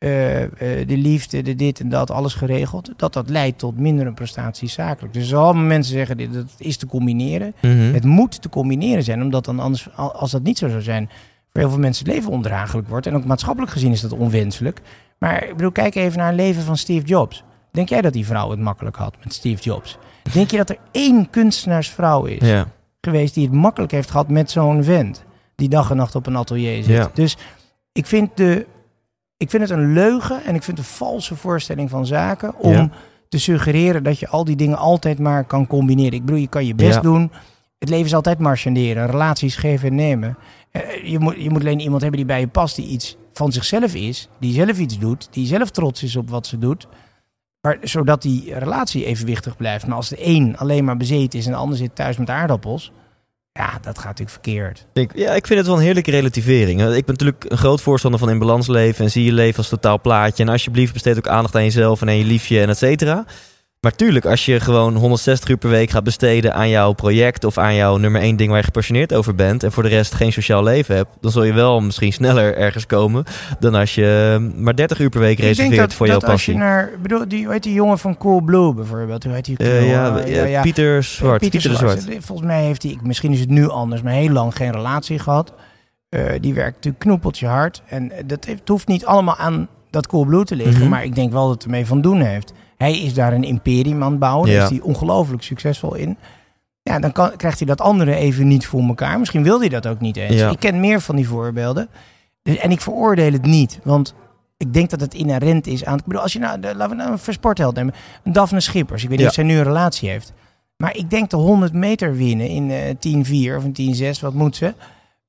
eh, 0.04 0.42
eh, 0.42 0.88
de 0.88 0.96
liefde, 0.96 1.42
de 1.42 1.54
dit 1.54 1.80
en 1.80 1.88
dat, 1.88 2.10
alles 2.10 2.34
geregeld. 2.34 2.90
Dat 2.96 3.12
dat 3.12 3.28
leidt 3.30 3.58
tot 3.58 3.78
mindere 3.78 4.12
prestaties 4.12 4.72
zakelijk. 4.72 5.14
Dus 5.14 5.34
allemaal 5.34 5.64
mensen 5.64 5.92
zeggen 5.92 6.16
dit, 6.16 6.32
dat 6.32 6.54
is 6.58 6.76
te 6.76 6.86
combineren. 6.86 7.54
Mhm. 7.60 7.92
Het 7.92 8.04
moet 8.04 8.42
te 8.42 8.48
combineren 8.48 9.02
zijn, 9.02 9.22
omdat 9.22 9.44
dan 9.44 9.60
anders, 9.60 9.88
als 9.96 10.30
dat 10.30 10.42
niet 10.42 10.58
zo 10.58 10.68
zou 10.68 10.82
zijn, 10.82 11.08
voor 11.52 11.60
heel 11.60 11.70
veel 11.70 11.78
mensen 11.78 12.04
het 12.04 12.14
leven 12.14 12.30
ondraaglijk 12.30 12.88
wordt. 12.88 13.06
En 13.06 13.16
ook 13.16 13.24
maatschappelijk 13.24 13.72
gezien 13.72 13.92
is 13.92 14.00
dat 14.00 14.12
onwenselijk. 14.12 14.80
Maar 15.18 15.44
ik 15.44 15.56
bedoel, 15.56 15.72
kijk 15.72 15.94
even 15.94 16.18
naar 16.18 16.26
het 16.26 16.36
leven 16.36 16.62
van 16.62 16.76
Steve 16.76 17.06
Jobs. 17.06 17.44
Denk 17.70 17.88
jij 17.88 18.00
dat 18.00 18.12
die 18.12 18.26
vrouw 18.26 18.50
het 18.50 18.60
makkelijk 18.60 18.96
had 18.96 19.16
met 19.22 19.32
Steve 19.34 19.62
Jobs? 19.62 19.98
Denk 20.32 20.50
je 20.50 20.56
dat 20.56 20.70
er 20.70 20.78
één 20.90 21.30
kunstenaarsvrouw 21.30 22.24
is 22.24 22.48
Ja. 22.48 22.66
geweest 23.00 23.34
die 23.34 23.44
het 23.44 23.54
makkelijk 23.54 23.92
heeft 23.92 24.10
gehad 24.10 24.28
met 24.28 24.50
zo'n 24.50 24.84
vent? 24.84 25.24
Die 25.54 25.68
dag 25.68 25.90
en 25.90 25.96
nacht 25.96 26.14
op 26.14 26.26
een 26.26 26.36
atelier 26.36 26.82
zit. 26.84 26.96
Ja. 26.96 27.10
Dus 27.14 27.36
ik 27.92 28.06
vind, 28.06 28.36
de, 28.36 28.66
ik 29.36 29.50
vind 29.50 29.62
het 29.62 29.70
een 29.78 29.92
leugen 29.92 30.44
en 30.44 30.54
ik 30.54 30.62
vind 30.62 30.78
het 30.78 30.86
een 30.86 30.92
valse 30.92 31.36
voorstelling 31.36 31.90
van 31.90 32.06
zaken 32.06 32.58
om 32.58 32.72
Ja. 32.72 32.90
te 33.28 33.38
suggereren 33.38 34.02
dat 34.02 34.18
je 34.18 34.28
al 34.28 34.44
die 34.44 34.56
dingen 34.56 34.78
altijd 34.78 35.18
maar 35.18 35.44
kan 35.44 35.66
combineren. 35.66 36.12
Ik 36.12 36.24
bedoel, 36.24 36.40
je 36.40 36.48
kan 36.48 36.66
je 36.66 36.74
best 36.74 36.94
Ja. 36.94 37.00
doen. 37.00 37.30
Het 37.78 37.88
leven 37.88 38.06
is 38.06 38.14
altijd 38.14 38.38
marchanderen, 38.38 39.06
relaties 39.06 39.56
geven 39.56 39.88
en 39.88 39.94
nemen. 39.94 40.36
Eh, 40.70 40.80
Je 41.10 41.18
moet, 41.18 41.34
je 41.42 41.50
moet 41.50 41.60
alleen 41.60 41.80
iemand 41.80 42.00
hebben 42.02 42.18
die 42.20 42.28
bij 42.28 42.40
je 42.40 42.46
past, 42.48 42.76
die 42.76 42.86
iets 42.88 43.16
van 43.32 43.52
zichzelf 43.52 43.94
is, 43.94 44.28
die 44.40 44.52
zelf 44.52 44.78
iets 44.78 44.98
doet, 44.98 45.28
die 45.30 45.46
zelf 45.46 45.70
trots 45.70 46.02
is 46.02 46.16
op 46.16 46.30
wat 46.30 46.46
ze 46.46 46.58
doet. 46.58 46.86
Maar, 47.60 47.78
zodat 47.82 48.22
die 48.22 48.58
relatie 48.58 49.04
evenwichtig 49.04 49.56
blijft. 49.56 49.86
Maar 49.86 49.96
als 49.96 50.08
de 50.08 50.16
een 50.26 50.56
alleen 50.56 50.84
maar 50.84 50.96
bezeten 50.96 51.38
is 51.38 51.46
en 51.46 51.52
de 51.52 51.58
ander 51.58 51.76
zit 51.76 51.94
thuis 51.94 52.16
met 52.16 52.30
aardappels, 52.30 52.92
ja, 53.58 53.78
dat 53.82 53.98
gaat 53.98 54.18
natuurlijk 54.18 54.30
verkeerd. 54.30 54.86
Ik, 54.92 55.10
ja, 55.14 55.32
ik 55.32 55.46
vind 55.46 55.58
het 55.58 55.68
wel 55.68 55.76
een 55.76 55.82
heerlijke 55.82 56.10
relativering. 56.10 56.80
Ik 56.80 57.04
ben 57.04 57.14
natuurlijk 57.14 57.44
een 57.48 57.58
groot 57.58 57.80
voorstander 57.80 58.20
van 58.20 58.30
in 58.30 58.38
balans 58.38 58.66
leven 58.66 59.04
en 59.04 59.10
zie 59.10 59.24
je 59.24 59.32
leven 59.32 59.58
als 59.58 59.68
totaal 59.68 60.00
plaatje. 60.00 60.42
En 60.42 60.48
alsjeblieft 60.48 60.92
besteed 60.92 61.16
ook 61.16 61.28
aandacht 61.28 61.54
aan 61.54 61.64
jezelf 61.64 62.00
en 62.00 62.08
aan 62.08 62.16
je 62.16 62.24
liefje 62.24 62.60
en 62.60 62.68
et 62.68 62.78
cetera. 62.78 63.24
Maar 63.84 63.94
tuurlijk, 63.96 64.24
als 64.26 64.44
je 64.44 64.60
gewoon 64.60 64.94
160 64.96 65.48
uur 65.48 65.56
per 65.56 65.70
week 65.70 65.90
gaat 65.90 66.04
besteden 66.04 66.54
aan 66.54 66.68
jouw 66.68 66.92
project 66.92 67.44
of 67.44 67.58
aan 67.58 67.74
jouw 67.74 67.96
nummer 67.96 68.20
één 68.20 68.36
ding 68.36 68.48
waar 68.48 68.58
je 68.58 68.64
gepassioneerd 68.64 69.14
over 69.14 69.34
bent 69.34 69.62
en 69.62 69.72
voor 69.72 69.82
de 69.82 69.88
rest 69.88 70.14
geen 70.14 70.32
sociaal 70.32 70.62
leven 70.62 70.96
hebt, 70.96 71.10
dan 71.20 71.30
zul 71.30 71.42
je 71.44 71.52
wel 71.52 71.80
misschien 71.80 72.12
sneller 72.12 72.56
ergens 72.56 72.86
komen 72.86 73.24
dan 73.58 73.74
als 73.74 73.94
je 73.94 74.38
maar 74.56 74.76
30 74.76 74.98
uur 74.98 75.08
per 75.08 75.20
week 75.20 75.38
Ik 75.38 75.44
reserveert 75.44 75.76
dat, 75.76 75.94
voor 75.94 76.06
jouw 76.06 76.18
dat 76.18 76.30
als 76.30 76.44
je 76.44 76.52
passie. 76.52 76.68
naar, 76.68 76.90
bedoel, 77.02 77.28
die, 77.28 77.44
hoe 77.44 77.52
heet 77.52 77.62
die 77.62 77.72
jongen 77.72 77.98
van 77.98 78.16
Cool 78.16 78.40
Blue 78.40 78.74
bijvoorbeeld? 78.74 79.24
Hoe 79.24 79.32
heet 79.32 79.44
die? 79.44 79.56
Eh, 79.56 79.66
knul? 79.66 79.88
ja, 79.88 80.18
Eh, 80.18 80.54
eh, 80.56 80.62
Pieter 80.62 81.02
Zwart. 81.02 81.40
Pieter, 81.40 81.60
Zwart. 81.60 82.02
Zwart. 82.02 82.24
Volgens 82.24 82.46
mij 82.48 82.62
heeft 82.64 82.82
hij, 82.82 82.98
misschien 83.02 83.32
is 83.32 83.40
het 83.40 83.50
nu 83.50 83.68
anders, 83.68 84.02
maar 84.02 84.12
heel 84.12 84.30
lang 84.30 84.56
geen 84.56 84.72
relatie 84.72 85.18
gehad. 85.18 85.52
Eh, 86.08 86.22
die 86.40 86.54
werkt 86.54 86.74
natuurlijk 86.74 87.04
knoepeltje 87.04 87.46
hard. 87.46 87.82
En 87.86 88.10
eh, 88.12 88.22
dat 88.26 88.44
heeft, 88.44 88.58
het 88.60 88.68
hoeft 88.68 88.86
niet 88.88 89.06
allemaal 89.06 89.36
aan 89.36 89.68
dat 89.90 90.06
Cool 90.06 90.24
Blue 90.24 90.44
te 90.44 90.56
liggen, 90.56 90.80
Mhm. 90.80 90.88
maar 90.88 91.04
ik 91.04 91.14
denk 91.14 91.32
wel 91.32 91.44
dat 91.44 91.54
het 91.54 91.64
ermee 91.64 91.86
van 91.86 92.00
doen 92.00 92.20
heeft. 92.20 92.52
Hij 92.76 92.98
is 93.00 93.14
daar 93.14 93.32
een 93.32 93.44
imperium 93.44 94.02
aan 94.02 94.10
het 94.10 94.20
bouwen, 94.20 94.46
daar 94.46 94.56
Ja. 94.56 94.62
is 94.64 94.70
hij 94.70 94.80
ongelooflijk 94.80 95.42
succesvol 95.42 95.94
in. 95.94 96.16
Ja, 96.82 96.98
dan 96.98 97.12
kan, 97.12 97.36
krijgt 97.36 97.58
hij 97.58 97.66
dat 97.66 97.80
andere 97.80 98.14
even 98.14 98.48
niet 98.48 98.66
voor 98.66 98.80
elkaar. 98.82 99.18
Misschien 99.18 99.42
wil 99.42 99.58
hij 99.60 99.68
dat 99.68 99.86
ook 99.86 100.00
niet 100.00 100.16
eens. 100.16 100.34
Ja. 100.34 100.50
Ik 100.50 100.58
ken 100.58 100.80
meer 100.80 101.00
van 101.00 101.16
die 101.16 101.28
voorbeelden. 101.28 101.88
Dus, 102.42 102.56
en 102.56 102.70
ik 102.70 102.80
veroordeel 102.80 103.32
het 103.32 103.44
niet, 103.46 103.80
want 103.82 104.14
ik 104.56 104.72
denk 104.74 104.90
dat 104.90 105.00
het 105.00 105.14
inherent 105.14 105.66
is 105.66 105.84
aan... 105.84 105.98
Ik 105.98 106.04
bedoel, 106.04 106.22
als 106.22 106.32
je 106.32 106.38
nou, 106.38 106.60
de, 106.60 106.74
laten 106.74 106.96
we 106.96 107.02
nou 107.02 107.12
een 107.12 107.18
versportheld 107.18 107.74
nemen. 107.74 107.94
Een 108.24 108.32
Daphne 108.32 108.60
Schippers. 108.60 109.02
Ik 109.02 109.08
weet 109.08 109.18
niet 109.18 109.26
Ja. 109.26 109.28
of 109.28 109.34
zij 109.34 109.44
nu 109.44 109.56
een 109.56 109.62
relatie 109.64 110.08
heeft. 110.10 110.32
Maar 110.76 110.96
ik 110.96 111.10
denk 111.10 111.30
de 111.30 111.36
100 111.36 111.72
meter 111.72 112.14
winnen 112.16 112.48
in 112.48 112.70
eh 112.70 112.94
10-4 113.52 113.56
of 113.56 113.64
in 113.64 113.72
10-6, 114.16 114.20
wat 114.20 114.34
moet 114.34 114.56
ze? 114.56 114.74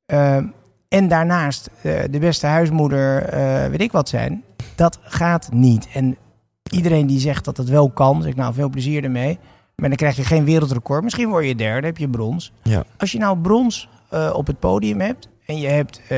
Ehm, 0.05 0.45
en 0.87 1.07
daarnaast 1.07 1.69
eh, 1.81 1.93
de 2.11 2.19
beste 2.19 2.45
huismoeder, 2.47 3.23
eh, 3.23 3.69
weet 3.69 3.81
ik 3.81 3.91
wat 3.91 4.09
zijn. 4.09 4.43
Dat 4.75 4.99
gaat 5.01 5.49
niet. 5.51 5.87
En 5.93 6.17
iedereen 6.71 7.07
die 7.07 7.19
zegt 7.19 7.45
dat 7.45 7.57
het 7.57 7.69
wel 7.69 7.89
kan, 7.89 8.21
zeg 8.21 8.31
ik 8.31 8.37
nou 8.37 8.53
veel 8.53 8.69
plezier 8.69 9.03
ermee. 9.03 9.39
Maar 9.75 9.87
dan 9.89 9.97
krijg 9.97 10.15
je 10.15 10.23
geen 10.23 10.45
wereldrecord. 10.45 11.03
Misschien 11.03 11.29
word 11.29 11.45
je 11.45 11.55
derde, 11.55 11.87
heb 11.87 11.97
je 11.97 12.09
brons. 12.09 12.51
Ja. 12.63 12.83
Als 12.97 13.11
je 13.11 13.17
nou 13.17 13.37
brons 13.37 13.89
eh, 14.09 14.31
op 14.33 14.47
het 14.47 14.59
podium 14.59 14.99
hebt 14.99 15.29
en 15.45 15.57
je 15.57 15.67
hebt 15.67 16.01
eh, 16.09 16.17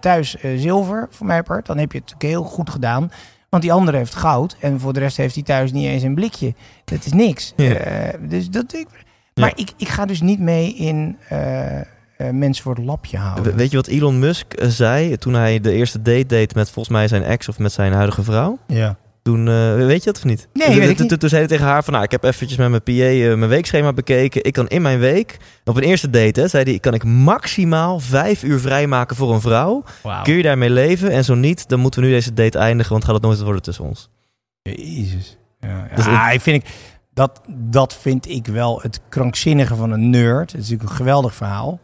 thuis 0.00 0.36
eh, 0.36 0.50
zilver, 0.58 1.08
voor 1.10 1.26
mij 1.26 1.42
part, 1.42 1.66
dan 1.66 1.78
heb 1.78 1.92
je 1.92 1.98
het 1.98 2.10
natuurlijk 2.10 2.40
heel 2.40 2.50
goed 2.50 2.70
gedaan. 2.70 3.10
Want 3.48 3.62
die 3.62 3.72
andere 3.72 3.96
heeft 3.96 4.14
goud 4.14 4.56
en 4.60 4.80
voor 4.80 4.92
de 4.92 5.00
rest 5.00 5.16
heeft 5.16 5.34
hij 5.34 5.42
thuis 5.44 5.72
niet 5.72 5.86
eens 5.86 6.02
een 6.02 6.14
blikje. 6.14 6.54
Dat 6.84 7.04
is 7.04 7.12
niks. 7.12 7.52
Ja. 7.56 7.74
Eh, 7.74 8.14
dus 8.28 8.50
dat, 8.50 8.74
ik, 8.74 8.86
maar 9.34 9.52
ik, 9.54 9.70
ik 9.76 9.88
ga 9.88 10.04
dus 10.06 10.20
niet 10.20 10.40
mee 10.40 10.74
in 10.74 11.16
eh, 11.28 11.80
eh, 11.80 11.84
mensen 12.32 12.62
voor 12.64 12.74
het 12.74 12.84
lapje 12.84 13.16
houden. 13.18 13.44
We- 13.44 13.54
Weet 13.54 13.70
je 13.70 13.76
wat 13.76 13.86
Elon 13.86 14.18
Musk 14.18 14.46
zei 14.62 15.16
toen 15.16 15.34
hij 15.34 15.60
de 15.60 15.72
eerste 15.72 16.02
date 16.02 16.26
deed 16.26 16.54
met 16.54 16.70
volgens 16.70 16.94
mij 16.96 17.08
zijn 17.08 17.22
ex 17.22 17.48
of 17.48 17.58
met 17.58 17.72
zijn 17.72 17.92
huidige 17.92 18.22
vrouw? 18.22 18.58
ja. 18.66 18.96
Toen, 19.26 19.48
eh, 19.48 19.74
weet 19.74 19.98
je 20.04 20.04
dat 20.12 20.16
of 20.16 20.24
niet? 20.24 20.48
Nee, 20.52 20.66
Toen- 20.66 20.78
weet 20.78 20.88
ik 20.88 20.98
niet. 20.98 21.20
Toen 21.20 21.28
zei 21.28 21.40
hij 21.40 21.50
tegen 21.50 21.66
haar 21.66 21.84
van, 21.84 21.92
nou, 21.92 22.04
ik 22.04 22.10
heb 22.10 22.24
eventjes 22.24 22.58
met 22.58 22.68
mijn 22.70 22.82
PA 22.82 22.92
eh, 22.92 23.34
mijn 23.34 23.48
weekschema 23.48 23.92
bekeken. 23.92 24.44
Ik 24.44 24.52
kan 24.52 24.68
in 24.68 24.82
mijn 24.82 24.98
week, 24.98 25.36
op 25.64 25.76
een 25.76 25.82
eerste 25.82 26.10
date, 26.10 26.40
hè, 26.40 26.48
zei 26.48 26.64
hij, 26.64 26.78
kan 26.78 26.94
ik 26.94 27.04
maximaal 27.04 28.00
vijf 28.00 28.42
uur 28.42 28.58
vrijmaken 28.58 29.16
voor 29.16 29.34
een 29.34 29.40
vrouw. 29.40 29.84
Kun 30.22 30.34
je 30.36 30.42
daarmee 30.42 30.70
leven? 30.70 31.10
En 31.10 31.24
zo 31.24 31.34
niet, 31.34 31.68
dan 31.68 31.80
moeten 31.80 32.00
we 32.00 32.06
nu 32.06 32.12
deze 32.12 32.32
date 32.32 32.58
eindigen, 32.58 32.92
want 32.92 33.04
gaat 33.04 33.14
het 33.14 33.22
nooit 33.22 33.40
worden 33.42 33.62
tussen 33.62 33.84
ons. 33.84 34.10
Jezus. 34.62 35.36
Ja, 35.60 35.88
Dus 35.94 36.04
ja, 36.04 36.30
ik 36.30 36.40
vind 36.40 36.64
ik, 36.64 36.70
dat, 37.14 37.40
dat 37.48 37.94
vind 37.94 38.28
ik 38.28 38.46
wel 38.46 38.80
het 38.82 39.00
krankzinnige 39.08 39.74
van 39.74 39.90
een 39.90 40.10
nerd. 40.10 40.52
Het 40.52 40.60
is 40.60 40.68
natuurlijk 40.68 40.90
een 40.90 40.96
geweldig 40.96 41.34
verhaal. 41.34 41.80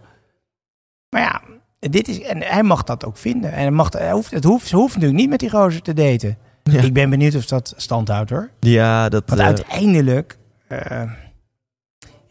Maar 1.08 1.20
ja, 1.20 1.40
dit 1.78 2.08
is, 2.08 2.20
en 2.20 2.42
hij 2.42 2.62
mag 2.62 2.82
dat 2.82 3.04
ook 3.04 3.16
vinden. 3.16 3.52
En 3.52 3.58
hij 3.58 3.70
mag, 3.70 3.92
hij 3.92 4.12
hoeft, 4.12 4.30
het 4.30 4.44
hoeft, 4.44 4.66
ze 4.66 4.76
hoeft 4.76 4.94
natuurlijk 4.94 5.20
niet 5.20 5.30
met 5.30 5.40
die 5.40 5.50
gozer 5.50 5.82
te 5.82 5.94
daten. 5.94 6.38
Ja. 6.62 6.80
Ik 6.80 6.92
ben 6.92 7.10
benieuwd 7.10 7.34
of 7.34 7.46
dat 7.46 7.74
stand 7.76 8.08
houdt 8.08 8.30
hoor. 8.30 8.50
Ja, 8.60 9.08
dat... 9.08 9.22
Want 9.26 9.40
eh, 9.40 9.46
uiteindelijk, 9.46 10.38
eh, 10.68 11.02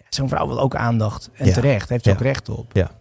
zo'n 0.09 0.29
vrouw 0.29 0.47
wil 0.47 0.59
ook 0.59 0.75
aandacht. 0.75 1.29
En 1.33 1.45
Ja. 1.47 1.53
terecht, 1.53 1.89
heeft 1.89 2.03
ze 2.03 2.11
ook 2.11 2.21
recht 2.21 2.49
op. 2.49 2.69
Ja. 2.73 2.91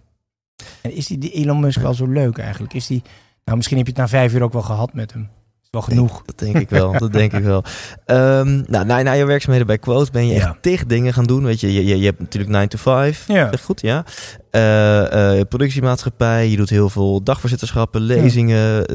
En 0.80 0.92
is 0.96 1.06
die, 1.06 1.18
die 1.18 1.30
Elon 1.32 1.60
Musk 1.60 1.80
wel 1.80 1.94
zo 1.94 2.06
leuk 2.06 2.38
eigenlijk? 2.38 2.74
Is 2.74 2.86
die, 2.86 3.02
nou 3.44 3.56
misschien 3.56 3.76
heb 3.76 3.86
je 3.86 3.92
het 3.92 4.00
na 4.02 4.08
vijf 4.08 4.34
uur 4.34 4.42
ook 4.42 4.52
wel 4.52 4.62
gehad 4.62 4.92
met 4.94 5.12
hem. 5.12 5.28
Is 5.62 5.68
wel 5.70 5.82
genoeg. 5.82 6.22
Dat 6.24 6.38
denk 6.38 6.56
ik 6.58 6.70
wel, 6.70 6.92
dat 6.98 7.12
denk 7.12 7.32
ik 7.32 7.42
wel. 7.44 7.64
Ehm, 8.04 8.62
nou, 8.66 8.86
na, 8.86 9.02
na 9.02 9.12
je 9.12 9.24
werkzaamheden 9.24 9.66
bij 9.66 9.78
Quote 9.78 10.10
ben 10.10 10.26
je 10.26 10.34
echt 10.34 10.62
tig 10.62 10.86
dingen 10.86 11.12
gaan 11.12 11.24
doen. 11.24 11.44
Weet 11.44 11.60
je, 11.60 11.72
je, 11.72 11.84
je, 11.84 11.98
je 11.98 12.04
hebt 12.04 12.18
natuurlijk 12.20 12.52
9 12.52 12.68
to 12.68 12.78
5. 12.78 13.24
Ja. 13.28 13.50
Echt 13.50 13.64
goed, 13.64 13.80
ja. 13.80 14.04
Eh, 14.50 15.38
eh, 15.38 15.46
productiemaatschappij, 15.48 16.48
je 16.48 16.56
doet 16.56 16.70
heel 16.70 16.90
veel 16.90 17.22
dagvoorzitterschappen, 17.22 18.00
lezingen, 18.00 18.86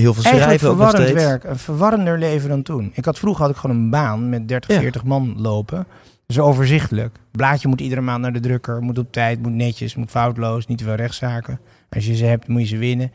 heel 0.00 0.14
veel 0.14 0.24
Eigenlijk 0.24 0.60
schrijven 0.60 0.68
ook 0.68 0.90
verwarrend 0.90 1.14
werk. 1.14 1.44
Een 1.44 1.58
verwarrender 1.58 2.18
leven 2.18 2.48
dan 2.48 2.62
toen. 2.62 2.90
Ik 2.94 3.04
had 3.04 3.18
vroeger 3.18 3.42
had 3.42 3.50
ik 3.50 3.56
gewoon 3.56 3.76
een 3.76 3.90
baan 3.90 4.28
met 4.28 4.48
30, 4.48 4.74
Ja. 4.74 4.80
40 4.80 5.04
man 5.04 5.34
lopen. 5.40 5.86
is 6.26 6.38
overzichtelijk. 6.38 7.16
Blaadje 7.30 7.68
moet 7.68 7.80
iedere 7.80 8.00
maand 8.00 8.22
naar 8.22 8.32
de 8.32 8.40
drukker, 8.40 8.82
moet 8.82 8.98
op 8.98 9.12
tijd, 9.12 9.42
moet 9.42 9.52
netjes, 9.52 9.94
moet 9.94 10.10
foutloos, 10.10 10.66
niet 10.66 10.78
te 10.78 10.84
veel 10.84 10.94
rechtszaken. 10.94 11.60
Als 11.90 12.06
je 12.06 12.16
ze 12.16 12.24
hebt, 12.24 12.48
moet 12.48 12.60
je 12.60 12.66
ze 12.66 12.76
winnen. 12.76 13.12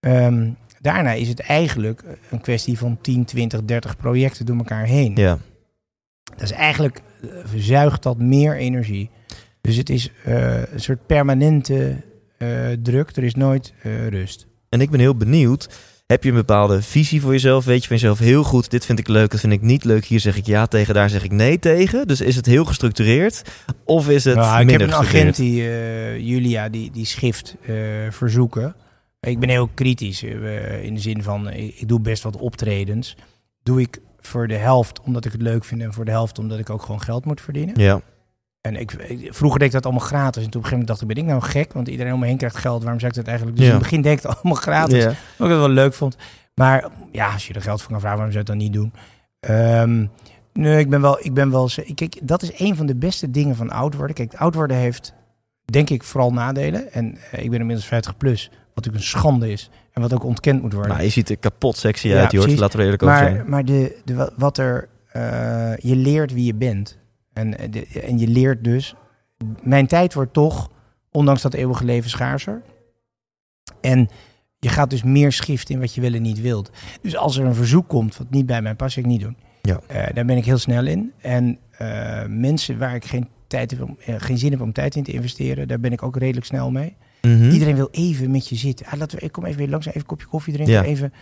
Ehm, 0.00 0.50
daarna 0.80 1.12
is 1.12 1.28
het 1.28 1.40
eigenlijk 1.40 2.02
een 2.30 2.40
kwestie 2.40 2.78
van 2.78 2.98
10, 3.00 3.24
20, 3.24 3.64
30 3.64 3.96
projecten 3.96 4.46
door 4.46 4.56
elkaar 4.56 4.84
heen. 4.84 5.12
Ja. 5.16 5.38
Dat 6.24 6.42
is 6.42 6.50
eigenlijk, 6.50 7.02
eh, 7.22 7.28
verzuigt 7.44 8.02
dat 8.02 8.18
meer 8.18 8.56
energie. 8.56 9.10
Dus 9.60 9.76
het 9.76 9.90
is 9.90 10.10
eh, 10.24 10.72
een 10.72 10.80
soort 10.80 11.06
permanente 11.06 11.96
eh, 12.38 12.48
druk. 12.82 13.16
Er 13.16 13.24
is 13.24 13.34
nooit 13.34 13.72
rust. 14.08 14.46
En 14.68 14.80
ik 14.80 14.90
ben 14.90 15.00
heel 15.00 15.16
benieuwd. 15.16 15.68
Heb 16.12 16.24
je 16.24 16.28
een 16.28 16.36
bepaalde 16.36 16.82
visie 16.82 17.20
voor 17.20 17.32
jezelf? 17.32 17.64
Weet 17.64 17.82
je 17.82 17.88
van 17.88 17.96
jezelf 17.96 18.18
heel 18.18 18.42
goed, 18.42 18.70
dit 18.70 18.84
vind 18.84 18.98
ik 18.98 19.08
leuk, 19.08 19.30
dat 19.30 19.40
vind 19.40 19.52
ik 19.52 19.62
niet 19.62 19.84
leuk. 19.84 20.04
Hier 20.04 20.20
zeg 20.20 20.36
ik 20.36 20.46
ja 20.46 20.66
tegen, 20.66 20.94
daar 20.94 21.10
zeg 21.10 21.24
ik 21.24 21.30
nee 21.30 21.58
tegen. 21.58 22.06
Dus 22.06 22.20
is 22.20 22.36
het 22.36 22.46
heel 22.46 22.64
gestructureerd? 22.64 23.42
Of 23.84 24.08
is 24.08 24.24
het 24.24 24.34
Nou, 24.34 24.60
ik 24.60 24.70
heb 24.70 24.80
een 24.80 24.94
agent, 24.94 25.36
die, 25.36 25.62
eh, 25.62 26.18
Julia, 26.18 26.68
die, 26.68 26.90
die 26.90 27.04
schrift 27.06 27.56
eh, 27.66 27.74
verzoeken. 28.10 28.74
Ik 29.20 29.38
ben 29.38 29.48
heel 29.48 29.68
kritisch 29.74 30.22
eh, 30.22 30.84
in 30.84 30.94
de 30.94 31.00
zin 31.00 31.22
van, 31.22 31.50
ik, 31.50 31.74
ik 31.78 31.88
doe 31.88 32.00
best 32.00 32.22
wat 32.22 32.36
optredens. 32.36 33.16
Doe 33.62 33.80
ik 33.80 33.98
voor 34.20 34.48
de 34.48 34.56
helft 34.56 35.00
omdat 35.00 35.24
ik 35.24 35.32
het 35.32 35.42
leuk 35.42 35.64
vind 35.64 35.82
en 35.82 35.92
voor 35.92 36.04
de 36.04 36.10
helft 36.10 36.38
omdat 36.38 36.58
ik 36.58 36.70
ook 36.70 36.82
gewoon 36.82 37.02
geld 37.02 37.24
moet 37.24 37.40
verdienen. 37.40 37.80
Ja, 37.80 38.00
En 38.62 38.76
ik, 38.76 38.92
ik- 38.92 39.34
vroeger 39.34 39.58
deed 39.58 39.68
ik 39.68 39.74
dat 39.74 39.84
allemaal 39.84 40.06
gratis. 40.06 40.44
En 40.44 40.50
toen 40.50 40.60
op 40.60 40.66
een 40.66 40.70
gegeven 40.70 40.70
moment 40.70 40.86
dacht 40.88 41.00
ik, 41.00 41.06
ben 41.08 41.16
ik 41.16 41.24
nou 41.24 41.42
gek? 41.42 41.72
Want 41.72 41.88
iedereen 41.88 42.12
om 42.12 42.20
me 42.20 42.26
heen 42.26 42.36
krijgt 42.36 42.56
geld. 42.56 42.80
Waarom 42.82 43.00
zou 43.00 43.10
ik 43.10 43.16
dat 43.18 43.26
eigenlijk? 43.26 43.56
Dus 43.56 43.66
Ja. 43.66 43.72
in 43.72 43.78
het 43.78 43.88
begin 43.88 44.02
deed 44.02 44.12
ik 44.18 44.22
het 44.22 44.34
allemaal 44.36 44.62
gratis. 44.62 45.02
ja. 45.02 45.08
Wat 45.08 45.48
ik 45.48 45.54
het 45.54 45.58
wel 45.58 45.68
leuk 45.68 45.94
vond. 45.94 46.16
Maar 46.54 46.88
ja, 47.12 47.32
als 47.32 47.46
je 47.46 47.54
er 47.54 47.62
geld 47.62 47.80
voor 47.82 47.90
kan 47.90 48.00
vragen, 48.00 48.18
waarom 48.18 48.34
zou 48.34 48.44
je 48.44 48.52
het 48.52 48.58
dan 48.60 48.68
niet 48.68 48.72
doen? 48.72 48.92
Ehm, 49.40 50.06
nee, 50.52 50.78
ik 50.78 50.90
ben 50.90 51.00
wel... 51.00 51.24
Ik 51.24 51.34
ben 51.34 51.50
wel 51.50 51.68
kijk, 51.94 52.18
dat 52.22 52.42
is 52.42 52.50
een 52.60 52.76
van 52.76 52.86
de 52.86 52.96
beste 52.96 53.30
dingen 53.30 53.56
van 53.56 53.70
oud 53.70 53.94
worden. 53.94 54.14
Kijk, 54.16 54.34
oud 54.34 54.54
worden 54.54 54.76
heeft, 54.76 55.14
denk 55.64 55.90
ik, 55.90 56.02
vooral 56.02 56.32
nadelen. 56.32 56.92
En 56.92 57.16
eh, 57.30 57.42
ik 57.44 57.50
ben 57.50 57.60
inmiddels 57.60 57.86
50 57.88 58.16
plus. 58.16 58.48
Wat 58.50 58.84
natuurlijk 58.84 59.04
een 59.04 59.10
schande 59.20 59.50
is. 59.52 59.70
En 59.92 60.02
wat 60.02 60.14
ook 60.14 60.24
ontkend 60.24 60.62
moet 60.62 60.72
worden. 60.72 60.90
Nou, 60.92 61.02
je 61.04 61.08
ziet 61.10 61.30
er 61.30 61.36
kapot 61.36 61.76
sexy 61.76 62.08
Ja, 62.08 62.20
uit, 62.20 62.30
Jort. 62.30 62.42
precies. 62.44 62.60
Laten 62.60 62.76
we 62.78 62.84
er 62.84 62.90
eerlijk 62.92 63.02
over 63.10 63.16
zijn. 63.24 63.36
maar 63.36 63.48
maar 63.48 63.64
de, 63.64 64.00
de, 64.04 64.14
wa- 64.14 64.30
wat 64.36 64.58
er... 64.58 64.88
eh, 65.12 65.76
je 65.76 65.96
leert 65.96 66.32
wie 66.32 66.44
je 66.44 66.54
bent. 66.54 66.98
En, 67.32 67.58
eh, 67.58 68.08
en 68.08 68.18
je 68.18 68.28
leert 68.28 68.64
dus... 68.64 68.94
Mijn 69.62 69.86
tijd 69.86 70.14
wordt 70.14 70.32
toch, 70.32 70.70
ondanks 71.10 71.42
dat 71.42 71.54
eeuwige 71.54 71.84
leven, 71.84 72.10
schaarser. 72.10 72.62
En 73.80 74.08
je 74.58 74.68
gaat 74.68 74.90
dus 74.90 75.02
meer 75.02 75.32
schiften 75.32 75.74
in 75.74 75.80
wat 75.80 75.94
je 75.94 76.00
wel 76.00 76.12
en 76.12 76.22
niet 76.22 76.40
wilt. 76.40 76.70
Dus 77.00 77.16
als 77.16 77.36
er 77.36 77.44
een 77.44 77.54
verzoek 77.54 77.88
komt 77.88 78.16
wat 78.16 78.30
niet 78.30 78.46
bij 78.46 78.62
mij 78.62 78.74
past, 78.74 78.96
ik 78.96 79.06
niet 79.06 79.20
doen. 79.20 79.36
Ja. 79.62 79.80
Eh, 79.86 80.14
daar 80.14 80.24
ben 80.24 80.36
ik 80.36 80.44
heel 80.44 80.58
snel 80.58 80.86
in. 80.86 81.12
En 81.20 81.58
eh, 81.70 82.26
mensen 82.26 82.78
waar 82.78 82.94
ik 82.94 83.04
geen, 83.04 83.28
tijd 83.46 83.70
heb 83.70 83.82
om, 83.82 83.96
geen 83.98 84.38
zin 84.38 84.50
heb 84.50 84.60
om 84.60 84.72
tijd 84.72 84.96
in 84.96 85.02
te 85.02 85.12
investeren, 85.12 85.68
daar 85.68 85.80
ben 85.80 85.92
ik 85.92 86.02
ook 86.02 86.16
redelijk 86.16 86.46
snel 86.46 86.70
mee. 86.70 86.96
Mhm. 87.22 87.50
Iedereen 87.50 87.74
wil 87.74 87.88
even 87.90 88.30
met 88.30 88.48
je 88.48 88.56
zitten. 88.56 88.86
Ah, 88.86 88.98
laten 88.98 89.18
we, 89.18 89.24
ik 89.24 89.32
kom 89.32 89.44
even 89.44 89.58
weer 89.58 89.68
langs, 89.68 89.86
even 89.86 90.00
een 90.00 90.06
kopje 90.06 90.26
koffie 90.26 90.52
drinken. 90.52 90.74
Ja. 90.74 90.84
Even. 90.84 91.12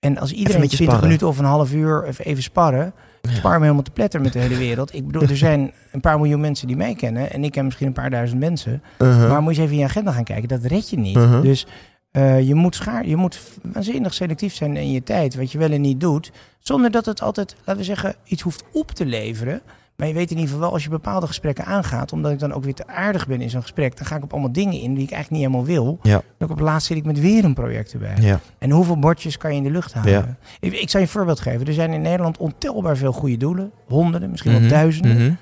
En 0.00 0.18
als 0.18 0.32
iedereen 0.32 0.60
met 0.60 0.70
je 0.70 0.76
20 0.76 0.86
sparren. 0.86 1.04
minuten 1.04 1.26
of 1.28 1.38
een 1.38 1.44
half 1.44 1.72
uur 1.72 2.04
even, 2.04 2.24
even 2.24 2.42
sparren, 2.42 2.92
spar 3.22 3.54
me 3.54 3.62
helemaal 3.62 3.82
te 3.82 3.90
pletter 3.90 4.20
met 4.20 4.32
de 4.32 4.38
hele 4.38 4.56
wereld. 4.56 4.94
Ik 4.94 5.06
bedoel, 5.06 5.22
er 5.22 5.36
zijn 5.48 5.72
een 5.92 6.00
paar 6.00 6.18
miljoen 6.18 6.40
mensen 6.40 6.66
die 6.66 6.76
mij 6.76 6.94
kennen 6.94 7.32
en 7.32 7.44
ik 7.44 7.52
ken 7.52 7.64
misschien 7.64 7.86
een 7.86 7.92
paar 7.92 8.10
duizend 8.10 8.40
mensen. 8.40 8.82
Uh-huh. 8.98 9.30
Maar 9.30 9.42
moet 9.42 9.54
je 9.54 9.60
eens 9.60 9.70
even 9.70 9.72
in 9.72 9.78
je 9.82 9.88
agenda 9.88 10.12
gaan 10.12 10.24
kijken, 10.24 10.48
dat 10.48 10.64
red 10.64 10.90
je 10.90 10.98
niet. 10.98 11.16
Uh-huh. 11.16 11.42
Dus 11.42 11.66
eh, 12.10 12.46
je, 12.46 12.54
moet 12.54 12.74
schaar, 12.74 13.06
je 13.06 13.16
moet 13.16 13.40
waanzinnig 13.62 14.14
selectief 14.14 14.54
zijn 14.54 14.76
in 14.76 14.90
je 14.90 15.02
tijd, 15.02 15.34
wat 15.34 15.52
je 15.52 15.58
wel 15.58 15.70
en 15.70 15.80
niet 15.80 16.00
doet. 16.00 16.32
Zonder 16.58 16.90
dat 16.90 17.06
het 17.06 17.22
altijd, 17.22 17.56
laten 17.58 17.76
we 17.76 17.84
zeggen, 17.84 18.14
iets 18.24 18.42
hoeft 18.42 18.64
op 18.72 18.90
te 18.90 19.06
leveren. 19.06 19.62
Maar 19.98 20.08
je 20.08 20.14
weet 20.14 20.30
in 20.30 20.36
ieder 20.36 20.44
geval 20.44 20.60
wel, 20.60 20.72
als 20.72 20.84
je 20.84 20.90
bepaalde 20.90 21.26
gesprekken 21.26 21.64
aangaat, 21.64 22.12
omdat 22.12 22.32
ik 22.32 22.38
dan 22.38 22.52
ook 22.52 22.64
weer 22.64 22.74
te 22.74 22.86
aardig 22.86 23.26
ben 23.26 23.40
in 23.40 23.50
zo'n 23.50 23.62
gesprek, 23.62 23.96
dan 23.96 24.06
ga 24.06 24.16
ik 24.16 24.22
op 24.22 24.32
allemaal 24.32 24.52
dingen 24.52 24.80
in 24.80 24.94
die 24.94 25.04
ik 25.04 25.10
eigenlijk 25.10 25.30
niet 25.30 25.40
helemaal 25.40 25.64
wil. 25.64 25.98
Ja. 26.02 26.22
Dan 26.38 26.50
op 26.50 26.56
het 26.56 26.64
laatst 26.64 26.86
zit 26.86 26.96
ik 26.96 27.04
met 27.04 27.20
weer 27.20 27.44
een 27.44 27.54
project 27.54 27.92
erbij. 27.92 28.16
Ja. 28.20 28.40
En 28.58 28.70
hoeveel 28.70 28.98
bordjes 28.98 29.36
kan 29.36 29.50
je 29.50 29.56
in 29.56 29.62
de 29.62 29.70
lucht? 29.70 29.94
Ja. 30.04 30.36
Ik, 30.60 30.72
ik 30.72 30.90
zal 30.90 31.00
je 31.00 31.06
een 31.06 31.12
voorbeeld 31.12 31.40
geven. 31.40 31.66
Er 31.66 31.72
zijn 31.72 31.92
in 31.92 32.02
Nederland 32.02 32.36
ontelbaar 32.36 32.96
veel 32.96 33.12
goede 33.12 33.36
doelen. 33.36 33.72
Honderden, 33.86 34.30
misschien 34.30 34.60
wel 34.60 34.68
duizenden. 34.68 35.16
Mhm. 35.16 35.32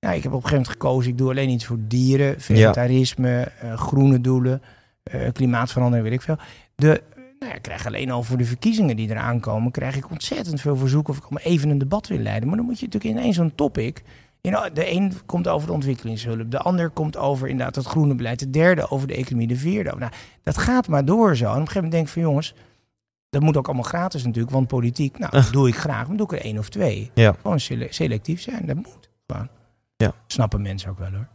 Nou, 0.00 0.16
ik 0.16 0.22
heb 0.22 0.32
op 0.32 0.42
een 0.42 0.48
gegeven 0.48 0.64
moment 0.64 0.68
gekozen, 0.68 1.10
ik 1.10 1.18
doe 1.18 1.30
alleen 1.30 1.48
iets 1.48 1.64
voor 1.64 1.78
dieren, 1.80 2.40
vegetarisme, 2.40 3.40
eh, 3.60 3.76
groene 3.76 4.20
doelen, 4.20 4.62
eh, 5.02 5.32
klimaatverandering, 5.32 6.08
weet 6.08 6.18
ik 6.18 6.22
veel. 6.22 6.36
De, 6.74 7.02
nou 7.44 7.48
ja, 7.48 7.54
ik 7.54 7.62
krijg 7.62 7.86
alleen 7.86 8.10
al 8.10 8.22
voor 8.22 8.36
de 8.36 8.44
verkiezingen 8.44 8.96
die 8.96 9.10
eraan 9.10 9.40
komen, 9.40 9.70
krijg 9.72 9.96
ik 9.96 10.10
ontzettend 10.10 10.60
veel 10.60 10.76
verzoeken 10.76 11.12
of 11.12 11.18
ik 11.18 11.22
allemaal 11.24 11.42
even 11.52 11.70
een 11.70 11.78
debat 11.78 12.06
wil 12.08 12.18
leiden. 12.18 12.48
Maar 12.48 12.56
dan 12.56 12.66
moet 12.66 12.78
je 12.80 12.86
natuurlijk 12.86 13.14
in 13.16 13.22
één 13.22 13.32
zo'n 13.32 13.54
topic. 13.54 14.02
De 14.72 14.90
een 14.92 15.12
komt 15.26 15.48
over 15.48 15.66
de 15.66 15.72
ontwikkelingshulp, 15.72 16.50
de 16.50 16.58
ander 16.58 16.90
komt 16.90 17.16
over 17.16 17.48
inderdaad 17.48 17.74
het 17.74 17.86
groene 17.86 18.14
beleid, 18.14 18.38
de 18.38 18.50
derde 18.50 18.90
over 18.90 19.06
de 19.08 19.14
economie, 19.14 19.46
de 19.46 19.56
vierde. 19.56 19.94
Nou, 19.98 20.12
dat 20.42 20.58
gaat 20.58 20.88
maar 20.88 21.04
door 21.04 21.36
zo. 21.36 21.44
En 21.44 21.50
op 21.50 21.56
een 21.56 21.60
gegeven 21.66 21.82
moment 21.82 21.92
denk 21.92 22.06
ik 22.06 22.12
van 22.12 22.22
jongens, 22.22 22.54
dat 23.30 23.42
moet 23.42 23.56
ook 23.56 23.66
allemaal 23.66 23.84
gratis 23.84 24.24
natuurlijk, 24.24 24.52
want 24.52 24.66
politiek, 24.68 25.18
nou, 25.18 25.32
dat 25.32 25.48
doe 25.52 25.68
ik 25.68 25.76
graag, 25.76 26.06
maar 26.08 26.16
doe 26.16 26.26
ik 26.26 26.32
er 26.32 26.40
één 26.44 26.58
of 26.58 26.68
twee. 26.68 27.10
Ja. 27.14 27.34
Gewoon 27.42 27.60
sele- 27.60 27.86
selectief 27.90 28.40
zijn, 28.40 28.66
dat 28.66 28.76
moet. 28.76 29.10
Ja. 29.96 30.12
Snappen 30.26 30.62
mensen 30.62 30.90
ook 30.90 30.98
wel 30.98 31.10
hoor. 31.10 31.28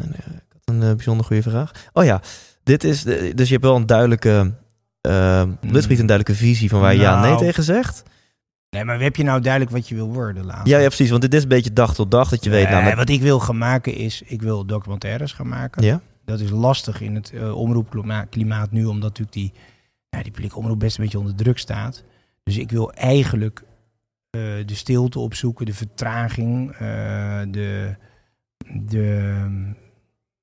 En, 0.00 0.12
eh, 0.12 0.18
ik 0.26 0.42
had 0.52 0.74
een 0.74 0.82
eh, 0.82 0.94
bijzonder 0.94 1.26
goede 1.26 1.42
vraag. 1.42 1.70
Oh 1.92 2.04
ja, 2.04 2.20
dit 2.62 2.84
is 2.84 3.02
de- 3.02 3.32
dus 3.34 3.46
je 3.46 3.52
hebt 3.52 3.66
wel 3.66 3.76
een 3.76 3.86
duidelijke, 3.86 4.52
uh, 5.08 5.42
dit 5.60 5.86
biedt 5.88 6.00
een 6.00 6.06
duidelijke 6.06 6.34
visie 6.34 6.68
van 6.68 6.80
waar 6.80 6.94
je 6.94 7.00
ja 7.00 7.14
en 7.14 7.20
nee 7.20 7.30
Nou. 7.30 7.42
tegen 7.44 7.62
zegt. 7.62 8.02
Nee, 8.70 8.84
maar 8.84 9.00
heb 9.00 9.16
je 9.16 9.22
nou 9.22 9.40
duidelijk 9.40 9.72
wat 9.72 9.88
je 9.88 9.94
wil 9.94 10.12
worden 10.12 10.44
later? 10.44 10.68
Ja, 10.68 10.78
ja, 10.78 10.86
precies. 10.86 11.10
Want 11.10 11.22
dit 11.22 11.34
is 11.34 11.42
een 11.42 11.48
beetje 11.48 11.72
dag 11.72 11.94
tot 11.94 12.10
dag 12.10 12.28
dat 12.28 12.44
je 12.44 12.50
weet. 12.50 12.68
Nou, 12.68 12.84
met, 12.84 12.94
Wat 12.94 13.08
ik 13.08 13.20
wil 13.20 13.40
gaan 13.40 13.58
maken 13.58 13.94
is, 13.94 14.22
ik 14.22 14.42
wil 14.42 14.64
documentaires 14.64 15.32
gaan 15.32 15.48
maken. 15.48 15.82
ja? 15.82 16.00
Dat 16.24 16.40
is 16.40 16.50
lastig 16.50 17.00
in 17.00 17.14
het 17.14 17.32
eh, 17.32 17.56
omroepklimaat 17.56 18.70
nu, 18.70 18.84
omdat 18.84 19.08
natuurlijk 19.08 19.32
die, 19.32 19.52
nou, 20.10 20.22
die 20.22 20.32
publieke 20.32 20.58
omroep 20.58 20.78
best 20.78 20.98
een 20.98 21.04
beetje 21.04 21.18
onder 21.18 21.34
druk 21.34 21.58
staat. 21.58 22.04
Dus 22.42 22.58
ik 22.58 22.70
wil 22.70 22.92
eigenlijk 22.92 23.62
eh, 24.30 24.40
de 24.66 24.74
stilte 24.74 25.18
opzoeken, 25.18 25.66
de 25.66 25.74
vertraging, 25.74 26.70
eh, 26.70 26.78
de, 27.50 27.96
de, 28.72 29.44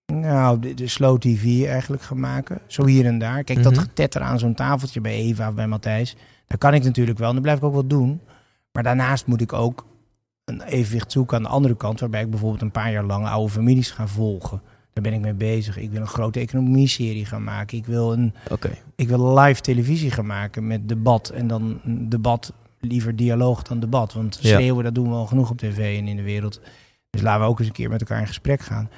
nou, 0.10 0.60
de, 0.60 0.74
de 0.74 0.88
slow 0.88 1.18
tv 1.20 1.66
eigenlijk 1.66 2.02
gaan 2.02 2.20
maken. 2.20 2.60
Zo 2.68 2.86
hier 2.86 3.06
en 3.06 3.20
daar. 3.20 3.44
Kijk, 3.44 3.64
dat 3.64 3.72
Mhm. 3.74 3.82
getetter 3.82 4.22
aan 4.22 4.40
zo'n 4.40 4.54
tafeltje 4.54 5.02
bij 5.02 5.14
Eva 5.14 5.48
of 5.48 5.54
bij 5.54 5.68
Matthijs, 5.68 6.16
dat 6.48 6.58
kan 6.60 6.74
ik 6.74 6.84
natuurlijk 6.84 7.18
wel. 7.18 7.28
En 7.28 7.34
dat 7.34 7.44
blijf 7.44 7.58
ik 7.58 7.64
ook 7.64 7.74
wel 7.74 7.88
doen. 7.88 8.22
Maar 8.72 8.84
daarnaast 8.84 9.26
moet 9.26 9.42
ik 9.42 9.54
ook 9.54 9.86
een 10.46 10.62
evenwicht 10.62 11.12
zoeken 11.12 11.38
aan 11.38 11.44
de 11.44 11.50
andere 11.50 11.76
kant, 11.76 12.00
waarbij 12.00 12.22
ik 12.22 12.30
bijvoorbeeld 12.30 12.62
een 12.62 12.72
paar 12.72 12.92
jaar 12.92 13.04
lang 13.04 13.28
oude 13.28 13.52
families 13.54 13.92
ga 13.92 14.08
volgen. 14.08 14.62
Daar 14.94 15.04
ben 15.04 15.14
ik 15.14 15.20
mee 15.22 15.34
bezig. 15.34 15.78
Ik 15.78 15.92
wil 15.92 16.02
een 16.02 16.08
grote 16.08 16.40
economie-serie 16.40 17.26
gaan 17.26 17.44
maken. 17.44 17.78
Ik 17.78 17.86
wil 17.86 18.14
een 18.14 18.34
Oké. 18.52 18.70
ik 18.96 19.08
wil 19.08 19.40
live 19.40 19.62
televisie 19.62 20.12
gaan 20.12 20.26
maken 20.26 20.68
met 20.68 20.90
debat. 20.90 21.30
En 21.30 21.48
dan 21.48 21.80
debat, 21.86 22.54
liever 22.80 23.16
dialoog 23.16 23.64
dan 23.64 23.80
debat. 23.80 24.14
Want 24.14 24.40
Ja. 24.42 24.50
schreeuwen, 24.50 24.84
dat 24.84 24.96
doen 24.96 25.10
we 25.10 25.16
al 25.16 25.26
genoeg 25.26 25.50
op 25.50 25.58
tv 25.58 25.98
en 26.00 26.08
in 26.08 26.16
de 26.16 26.24
wereld. 26.24 26.62
Dus 27.10 27.22
laten 27.22 27.42
we 27.42 27.48
ook 27.48 27.60
eens 27.60 27.68
een 27.68 27.74
keer 27.74 27.90
met 27.90 28.02
elkaar 28.02 28.20
in 28.20 28.28
gesprek 28.28 28.62
gaan. 28.62 28.90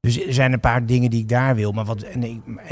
Dus 0.00 0.26
er 0.26 0.34
zijn 0.34 0.52
een 0.52 0.60
paar 0.60 0.86
dingen 0.86 1.10
die 1.10 1.20
ik 1.20 1.28
daar 1.28 1.54
wil. 1.54 1.72
Maar 1.72 1.84
wat, 1.84 2.02
en, 2.02 2.22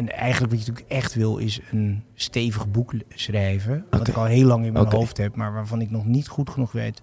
eigenlijk 0.08 0.52
wat 0.52 0.64
je 0.64 0.70
natuurlijk 0.70 0.88
echt 1.02 1.14
wil, 1.14 1.36
is 1.38 1.60
een 1.70 2.02
stevig 2.14 2.70
boek 2.70 2.92
schrijven. 3.08 3.84
Wat 3.90 4.08
ik 4.08 4.14
al 4.14 4.24
heel 4.24 4.46
lang 4.46 4.64
in 4.64 4.72
mijn 4.72 4.86
hoofd 4.92 5.16
heb, 5.16 5.34
maar 5.36 5.52
waarvan 5.52 5.80
ik 5.80 5.90
nog 5.90 6.04
niet 6.06 6.28
goed 6.28 6.50
genoeg 6.50 6.72
weet 6.72 7.02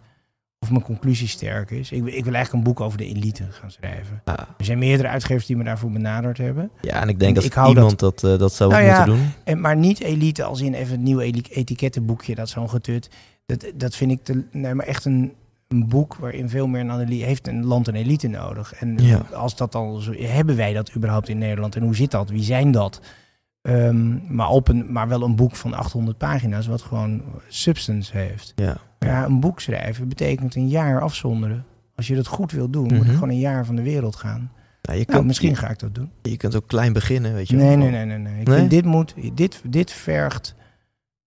of 0.59 0.71
mijn 0.71 0.83
conclusie 0.83 1.27
sterk 1.27 1.71
is. 1.71 1.91
Ik, 1.91 2.03
wil- 2.03 2.13
ik 2.13 2.23
wil 2.23 2.33
eigenlijk 2.33 2.53
een 2.65 2.73
boek 2.73 2.81
over 2.85 2.97
de 2.97 3.05
elite 3.05 3.43
gaan 3.51 3.71
schrijven. 3.71 4.21
Ah, 4.23 4.33
Er 4.57 4.65
zijn 4.65 4.77
meerdere 4.79 5.09
uitgevers 5.09 5.45
die 5.45 5.55
me 5.55 5.63
daarvoor 5.63 5.91
benaderd 5.91 6.38
hebben. 6.38 6.71
ja, 6.81 7.01
en 7.01 7.09
ik 7.09 7.19
denk 7.19 7.35
dat 7.35 7.43
Ik 7.43 7.55
iemand 7.67 7.99
dat, 7.99 8.23
eh, 8.23 8.38
dat 8.38 8.53
zou 8.53 8.71
Nou 8.71 8.83
moeten 8.83 8.99
ja, 9.01 9.05
doen. 9.05 9.31
En, 9.43 9.61
maar 9.61 9.75
niet 9.77 9.99
elite 10.01 10.43
als 10.43 10.61
in 10.61 10.73
even 10.73 10.95
een 10.97 11.03
nieuw 11.03 11.19
etikettenboekje, 11.19 12.35
dat 12.35 12.49
zo'n 12.49 12.69
getut. 12.69 13.09
Dat, 13.45 13.65
dat 13.75 13.95
vind 13.95 14.11
ik 14.11 14.23
te, 14.23 14.43
nee, 14.51 14.73
maar 14.73 14.85
echt 14.85 15.05
een, 15.05 15.33
een 15.75 15.88
boek 15.88 16.15
waarin 16.15 16.49
veel 16.49 16.67
meer 16.67 16.81
een 16.81 16.91
analyse 16.91 17.25
heeft 17.25 17.47
een 17.47 17.65
land 17.65 17.88
een 17.88 17.95
elite 17.95 18.27
nodig. 18.27 18.73
En 18.73 18.97
Ja. 18.97 19.21
als 19.33 19.55
dat 19.55 19.75
al 19.75 19.95
zo, 19.97 20.13
hebben 20.13 20.55
wij 20.55 20.73
dat 20.73 20.95
überhaupt 20.95 21.29
in 21.29 21.38
Nederland 21.38 21.75
en 21.75 21.83
hoe 21.83 21.95
zit 21.95 22.11
dat? 22.11 22.29
Wie 22.29 22.43
zijn 22.43 22.71
dat? 22.71 23.01
Ehm, 23.61 24.36
maar, 24.36 24.49
op 24.49 24.67
een, 24.67 24.91
maar 24.91 25.07
wel 25.07 25.21
een 25.23 25.36
boek 25.36 25.55
van 25.55 25.73
800 25.73 26.17
pagina's, 26.17 26.67
wat 26.67 26.82
gewoon 26.82 27.21
substance 27.47 28.17
heeft. 28.17 28.53
Ja. 28.55 28.78
Ja, 28.99 29.26
een 29.26 29.39
boek 29.39 29.59
schrijven 29.59 30.07
betekent 30.07 30.55
een 30.55 30.67
jaar 30.67 31.01
afzonderen. 31.01 31.65
Als 31.95 32.07
je 32.07 32.15
dat 32.15 32.28
goed 32.28 32.51
wil 32.51 32.69
doen, 32.69 32.84
moet 32.84 32.91
Mhm. 32.99 33.05
ik 33.07 33.13
gewoon 33.13 33.30
een 33.30 33.39
jaar 33.39 33.65
van 33.65 33.76
de 33.76 33.82
wereld 33.82 34.15
gaan. 34.15 34.51
Ja, 34.82 34.93
je, 34.93 34.99
Nou, 34.99 35.11
kunt, 35.11 35.26
misschien 35.26 35.55
ga 35.55 35.69
ik 35.69 35.80
dat 35.80 35.95
doen. 35.95 36.11
je, 36.21 36.30
je 36.30 36.38
kunt 36.38 36.55
ook 36.55 36.67
klein 36.67 36.93
beginnen, 36.93 37.34
weet 37.34 37.47
je 37.47 37.55
Nee, 37.55 37.67
wel. 37.67 37.78
nee, 37.78 37.89
nee, 37.91 38.05
nee, 38.05 38.17
nee. 38.17 38.39
Ik 38.41 38.47
Nee? 38.47 38.57
vind 38.57 38.69
dit 38.69 38.86
moet, 38.86 39.13
dit, 39.34 39.61
dit 39.67 39.91
vergt 39.91 40.55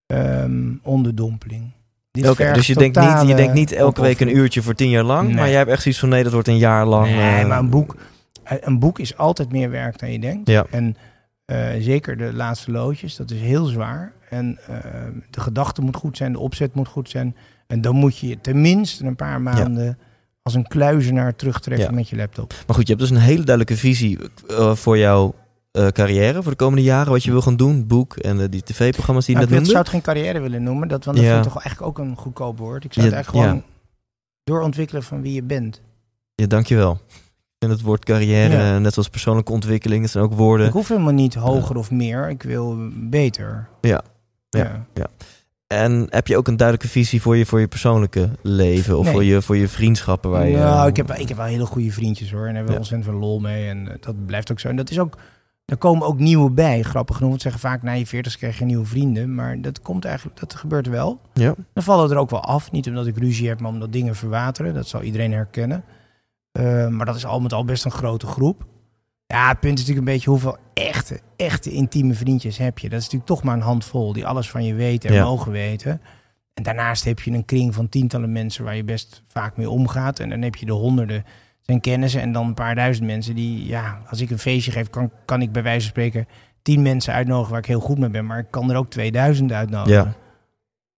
ehm, 0.05 0.73
onderdompeling. 0.81 1.71
Oké, 2.11 2.51
dus 2.53 2.67
je 2.67 2.75
denkt, 2.75 2.99
niet, 2.99 3.27
je 3.29 3.35
denkt 3.35 3.53
niet 3.53 3.71
elke 3.71 4.01
week 4.01 4.19
een 4.19 4.35
uurtje 4.37 4.61
voor 4.61 4.75
tien 4.75 4.89
jaar 4.89 5.03
lang, 5.03 5.27
Nee. 5.27 5.35
maar 5.35 5.47
jij 5.47 5.57
hebt 5.57 5.69
echt 5.69 5.81
zoiets 5.81 5.99
van 5.99 6.09
nee, 6.09 6.23
dat 6.23 6.33
wordt 6.33 6.47
een 6.47 6.57
jaar 6.57 6.85
lang. 6.85 7.05
Nee, 7.05 7.41
eh, 7.41 7.47
maar 7.47 7.59
een 7.59 7.69
boek, 7.69 7.95
een 8.43 8.79
boek 8.79 8.99
is 8.99 9.17
altijd 9.17 9.51
meer 9.51 9.69
werk 9.69 9.99
dan 9.99 10.11
je 10.11 10.19
denkt. 10.19 10.49
Ja. 10.49 10.65
En 10.69 10.95
eh, 11.45 11.57
zeker 11.79 12.17
de 12.17 12.33
laatste 12.33 12.71
loodjes, 12.71 13.15
dat 13.15 13.31
is 13.31 13.39
heel 13.39 13.65
zwaar. 13.65 14.13
En 14.29 14.57
eh, 14.67 14.75
de 15.29 15.39
gedachte 15.39 15.81
moet 15.81 15.95
goed 15.95 16.17
zijn, 16.17 16.31
de 16.31 16.39
opzet 16.39 16.73
moet 16.73 16.87
goed 16.87 17.09
zijn. 17.09 17.35
En 17.67 17.81
dan 17.81 17.95
moet 17.95 18.17
je 18.17 18.41
tenminste 18.41 19.05
een 19.05 19.15
paar 19.15 19.41
maanden 19.41 19.97
als 20.41 20.53
een 20.53 20.67
kluizenaar 20.67 21.35
terugtrekken 21.35 21.85
Ja. 21.89 21.91
met 21.95 22.09
je 22.09 22.15
laptop. 22.15 22.53
Maar 22.67 22.75
goed, 22.75 22.87
je 22.87 22.93
hebt 22.93 23.07
dus 23.07 23.17
een 23.17 23.23
hele 23.23 23.43
duidelijke 23.43 23.77
visie 23.77 24.17
voor 24.73 24.97
jouw 24.97 25.35
eh, 25.71 25.87
carrière 25.87 26.41
voor 26.43 26.51
de 26.51 26.57
komende 26.57 26.83
jaren. 26.83 27.11
Wat 27.11 27.23
je 27.23 27.31
wil 27.31 27.41
gaan 27.41 27.55
doen, 27.57 27.87
boek 27.87 28.15
en 28.15 28.39
eh, 28.41 28.45
die 28.49 28.63
tv-programma's 28.63 29.25
die 29.25 29.35
je 29.35 29.41
Nou, 29.41 29.51
net 29.53 29.59
ik 29.61 29.65
noemde. 29.67 29.69
zou 29.69 29.77
het 29.79 29.89
geen 29.89 30.01
carrière 30.01 30.39
willen 30.39 30.63
noemen, 30.63 30.87
dat, 30.87 31.05
want 31.05 31.17
dat 31.17 31.25
Ja. 31.25 31.33
vind 31.33 31.45
ik 31.45 31.51
toch 31.51 31.61
eigenlijk 31.61 31.91
ook 31.99 32.05
een 32.05 32.15
goedkoop 32.17 32.57
woord. 32.57 32.83
Ik 32.83 32.93
zou 32.93 33.05
Ja, 33.07 33.13
het 33.13 33.21
eigenlijk 33.23 33.45
gewoon 33.45 33.63
ja. 33.67 33.73
doorontwikkelen 34.43 35.03
van 35.03 35.21
wie 35.21 35.33
je 35.33 35.43
bent. 35.43 35.81
Ja, 36.35 36.47
dankjewel. 36.47 36.99
En 37.59 37.69
het 37.69 37.81
woord 37.81 38.05
carrière, 38.05 38.57
Ja. 38.57 38.79
net 38.79 38.93
zoals 38.93 39.09
persoonlijke 39.09 39.51
ontwikkeling, 39.51 40.01
dat 40.01 40.11
zijn 40.11 40.23
ook 40.23 40.33
woorden. 40.33 40.67
Ik 40.67 40.73
hoef 40.73 40.87
helemaal 40.87 41.13
niet 41.13 41.33
hoger 41.35 41.75
of 41.77 41.91
meer, 41.91 42.29
ik 42.29 42.43
wil 42.43 42.77
beter. 42.93 43.67
Ja. 43.81 44.01
Ja. 44.49 44.85
En 45.67 46.07
heb 46.09 46.27
je 46.27 46.37
ook 46.37 46.47
een 46.47 46.57
duidelijke 46.57 46.91
visie 46.91 47.21
voor 47.21 47.37
je, 47.37 47.45
voor 47.45 47.59
je 47.59 47.67
persoonlijke 47.67 48.29
leven? 48.41 48.97
Of 48.97 49.03
Nee. 49.03 49.13
voor, 49.13 49.23
je, 49.23 49.41
voor 49.41 49.57
je 49.57 49.67
vriendschappen? 49.67 50.29
Waar 50.29 50.47
je, 50.47 50.55
nou, 50.57 50.81
eh, 50.81 50.87
ik 50.87 50.95
heb, 50.95 51.07
wel- 51.07 51.19
ik 51.19 51.27
heb 51.27 51.37
wel 51.37 51.45
hele 51.45 51.65
goede 51.65 51.91
vriendjes 51.91 52.31
hoor. 52.31 52.39
En 52.39 52.45
daar 52.45 52.55
hebben 52.55 52.65
we 52.65 52.71
Ja. 52.73 52.77
ontzettend 52.79 53.09
veel 53.11 53.19
lol 53.19 53.39
mee. 53.39 53.67
En 53.69 53.97
dat 53.99 54.25
blijft 54.25 54.51
ook 54.51 54.59
zo. 54.59 54.67
En 54.67 54.75
dat 54.75 54.89
is 54.89 54.99
ook, 54.99 55.17
er 55.69 55.77
komen 55.77 56.07
ook 56.07 56.19
nieuwe 56.19 56.51
bij, 56.51 56.81
grappig 56.81 57.15
genoeg. 57.15 57.29
Want 57.29 57.41
ze 57.41 57.49
zeggen 57.49 57.69
vaak, 57.69 57.83
na 57.83 57.91
je 57.91 58.05
40 58.05 58.37
krijg 58.37 58.59
je 58.59 58.65
nieuwe 58.65 58.85
vrienden. 58.85 59.35
Maar 59.35 59.61
dat 59.61 59.81
komt 59.81 60.05
eigenlijk, 60.05 60.39
dat 60.39 60.53
gebeurt 60.55 60.87
wel. 60.87 61.19
Ja. 61.33 61.53
Dan 61.73 61.83
vallen 61.83 62.11
er 62.11 62.17
ook 62.17 62.29
wel 62.29 62.43
af. 62.43 62.71
Niet 62.71 62.87
omdat 62.87 63.07
ik 63.07 63.17
ruzie 63.17 63.47
heb, 63.47 63.59
maar 63.59 63.71
omdat 63.71 63.91
dingen 63.93 64.15
verwateren. 64.15 64.73
Dat 64.73 64.87
zal 64.87 65.01
iedereen 65.01 65.31
herkennen. 65.31 65.83
Eh, 66.51 66.87
maar 66.87 67.05
dat 67.05 67.15
is 67.15 67.25
al 67.25 67.39
met 67.39 67.53
al 67.53 67.65
best 67.65 67.85
een 67.85 67.91
grote 67.91 68.25
groep. 68.27 68.65
Ja, 69.27 69.47
het 69.49 69.59
punt 69.59 69.73
is 69.79 69.79
natuurlijk 69.79 70.07
een 70.07 70.13
beetje 70.13 70.29
hoeveel 70.29 70.57
echte, 70.73 71.19
echte 71.35 71.71
intieme 71.71 72.13
vriendjes 72.13 72.57
heb 72.57 72.79
je. 72.79 72.89
Dat 72.89 72.97
is 72.99 73.03
natuurlijk 73.03 73.31
toch 73.31 73.43
maar 73.43 73.55
een 73.55 73.61
handvol 73.61 74.13
die 74.13 74.27
alles 74.27 74.49
van 74.49 74.65
je 74.65 74.73
weten 74.73 75.09
en 75.09 75.15
Ja. 75.15 75.23
mogen 75.23 75.51
weten. 75.51 76.01
En 76.53 76.63
daarnaast 76.63 77.03
heb 77.03 77.19
je 77.19 77.31
een 77.31 77.45
kring 77.45 77.73
van 77.73 77.89
tientallen 77.89 78.31
mensen 78.31 78.63
waar 78.63 78.75
je 78.75 78.83
best 78.83 79.23
vaak 79.27 79.57
mee 79.57 79.69
omgaat. 79.69 80.19
En 80.19 80.29
dan 80.29 80.41
heb 80.41 80.55
je 80.55 80.65
de 80.65 80.71
honderden 80.71 81.23
zijn 81.69 81.81
kennissen 81.81 82.21
en 82.21 82.31
dan 82.31 82.47
een 82.47 82.53
paar 82.53 82.75
duizend 82.75 83.07
mensen 83.07 83.35
die, 83.35 83.65
ja, 83.67 84.01
als 84.09 84.21
ik 84.21 84.29
een 84.29 84.39
feestje 84.39 84.71
geef, 84.71 84.89
kan, 84.89 85.11
kan 85.25 85.41
ik 85.41 85.51
bij 85.51 85.63
wijze 85.63 85.79
van 85.81 85.89
spreken 85.89 86.27
tien 86.61 86.81
mensen 86.81 87.13
uitnodigen 87.13 87.49
waar 87.51 87.59
ik 87.59 87.65
heel 87.65 87.79
goed 87.79 87.97
mee 87.97 88.09
ben. 88.09 88.25
Maar 88.25 88.39
ik 88.39 88.45
kan 88.49 88.69
er 88.71 88.77
ook 88.77 88.89
2000 88.89 89.51
uitnodigen. 89.51 90.03
Ja. 90.03 90.13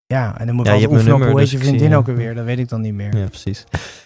Ja, 0.06 0.38
en 0.38 0.46
dan 0.46 0.54
moet 0.54 0.66
Ja, 0.66 0.72
ik 0.72 0.80
je 0.80 0.90
oefenen 0.90 1.14
op 1.14 1.22
hoe 1.22 1.40
dus 1.40 1.50
je 1.50 1.58
vriendin 1.58 1.88
zie, 1.88 1.96
ook 1.96 2.06
ja. 2.06 2.12
alweer. 2.12 2.34
Dat 2.34 2.44
weet 2.44 2.58
ik 2.58 2.68
dan 2.68 2.80
niet 2.80 2.94
meer. 2.94 3.16
Ja, 3.16 3.26
precies. 3.26 3.64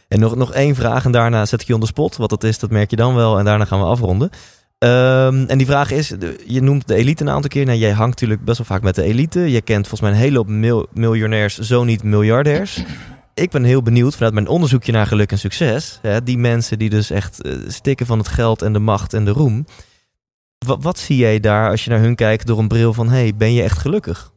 En 0.08 0.20
nog, 0.20 0.36
nog 0.36 0.52
één 0.52 0.74
vraag 0.74 1.04
en 1.04 1.10
daarna 1.12 1.46
zet 1.46 1.60
ik 1.60 1.66
je 1.66 1.74
on 1.74 1.80
the 1.80 1.86
spot. 1.86 2.16
Wat 2.16 2.30
dat 2.30 2.44
is, 2.44 2.58
dat 2.58 2.70
merk 2.70 2.90
je 2.90 2.96
dan 2.96 3.14
wel 3.14 3.38
en 3.38 3.44
daarna 3.44 3.64
gaan 3.64 3.78
we 3.78 3.84
afronden. 3.86 4.30
Ehm, 4.78 5.44
en 5.46 5.58
die 5.58 5.66
vraag 5.66 5.90
is, 5.90 6.14
je 6.46 6.62
noemt 6.62 6.88
de 6.88 6.94
elite 6.94 7.22
een 7.22 7.30
aantal 7.30 7.50
keer. 7.50 7.64
Nou, 7.66 7.78
jij 7.78 7.90
hangt 7.90 8.10
natuurlijk 8.10 8.44
best 8.44 8.58
wel 8.58 8.66
vaak 8.66 8.82
met 8.82 8.94
de 8.94 9.02
elite. 9.02 9.40
Je 9.50 9.60
kent 9.60 9.88
volgens 9.88 10.00
mij 10.00 10.10
een 10.10 10.24
hele 10.24 10.36
hoop 10.36 10.48
mil- 10.48 10.86
miljonairs, 10.92 11.58
zo 11.58 11.84
niet 11.84 12.02
miljardairs. 12.02 12.82
Ik 13.36 13.50
ben 13.50 13.64
heel 13.64 13.82
benieuwd 13.82 14.14
vanuit 14.14 14.34
mijn 14.34 14.48
onderzoekje 14.48 14.92
naar 14.92 15.06
geluk 15.06 15.30
en 15.30 15.38
succes. 15.38 15.98
Hè, 16.02 16.22
die 16.22 16.38
mensen 16.38 16.78
die 16.78 16.90
dus 16.90 17.10
echt 17.10 17.42
eh, 17.42 17.52
stikken 17.66 18.06
van 18.06 18.18
het 18.18 18.28
geld 18.28 18.62
en 18.62 18.72
de 18.72 18.78
macht 18.78 19.14
en 19.14 19.24
de 19.24 19.30
roem. 19.30 19.64
Wat, 20.66 20.98
zie 20.98 21.16
jij 21.16 21.40
daar 21.40 21.70
als 21.70 21.84
je 21.84 21.90
naar 21.90 22.00
hun 22.00 22.14
kijkt 22.14 22.46
door 22.46 22.58
een 22.58 22.68
bril 22.68 22.92
van... 22.92 23.08
hey, 23.08 23.34
ben 23.36 23.52
je 23.52 23.62
echt 23.62 23.78
gelukkig? 23.78 24.32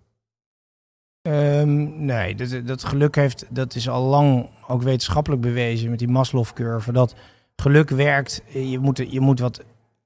Ehm, 1.22 2.06
nee, 2.06 2.36
dat, 2.36 2.68
dat 2.68 2.84
geluk 2.84 3.16
heeft, 3.16 3.46
dat 3.50 3.76
is 3.76 3.90
al 3.90 4.04
lang 4.04 4.50
ook 4.68 4.82
wetenschappelijk 4.82 5.42
bewezen 5.42 5.90
met 5.90 6.00
die 6.00 6.08
Maslow-curve. 6.08 6.92
Dat 6.92 7.16
geluk 7.56 7.90
werkt. 7.90 8.42
Je 8.48 8.80
moet, 8.80 9.06
je 9.10 9.20
moet 9.20 9.40
wat 9.40 9.64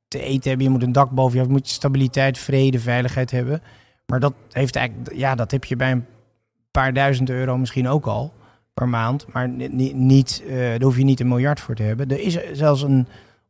te 0.08 0.20
eten 0.20 0.50
hebben, 0.50 0.68
je 0.68 0.74
moet 0.74 0.84
een 0.84 0.92
dak 0.92 1.10
boven 1.10 1.34
je 1.34 1.38
hoofd, 1.38 1.52
je 1.52 1.58
moet 1.58 1.68
stabiliteit, 1.70 2.38
vrede, 2.38 2.80
veiligheid 2.80 3.32
hebben. 3.32 3.62
Maar 4.06 4.20
dat 4.20 4.34
heeft 4.52 4.76
eigenlijk, 4.76 5.16
ja, 5.16 5.36
dat 5.36 5.52
heb 5.52 5.64
je 5.64 5.76
bij 5.76 5.92
een 5.92 6.06
paar 6.72 6.94
duizend 6.94 7.30
euro 7.30 7.58
misschien 7.58 7.88
ook 7.88 8.06
al 8.06 8.34
per 8.74 8.90
maand. 8.90 9.26
Maar 9.34 9.50
ni- 9.50 9.68
ni- 9.72 9.94
niet, 9.94 10.44
eh, 10.48 10.56
daar 10.58 10.82
hoef 10.82 10.98
je 10.98 11.04
niet 11.04 11.20
een 11.20 11.28
miljard 11.28 11.60
voor 11.60 11.76
te 11.76 11.84
hebben. 11.84 12.10
Er 12.10 12.20
is 12.20 12.38
zelfs 12.54 12.82
een 12.82 13.08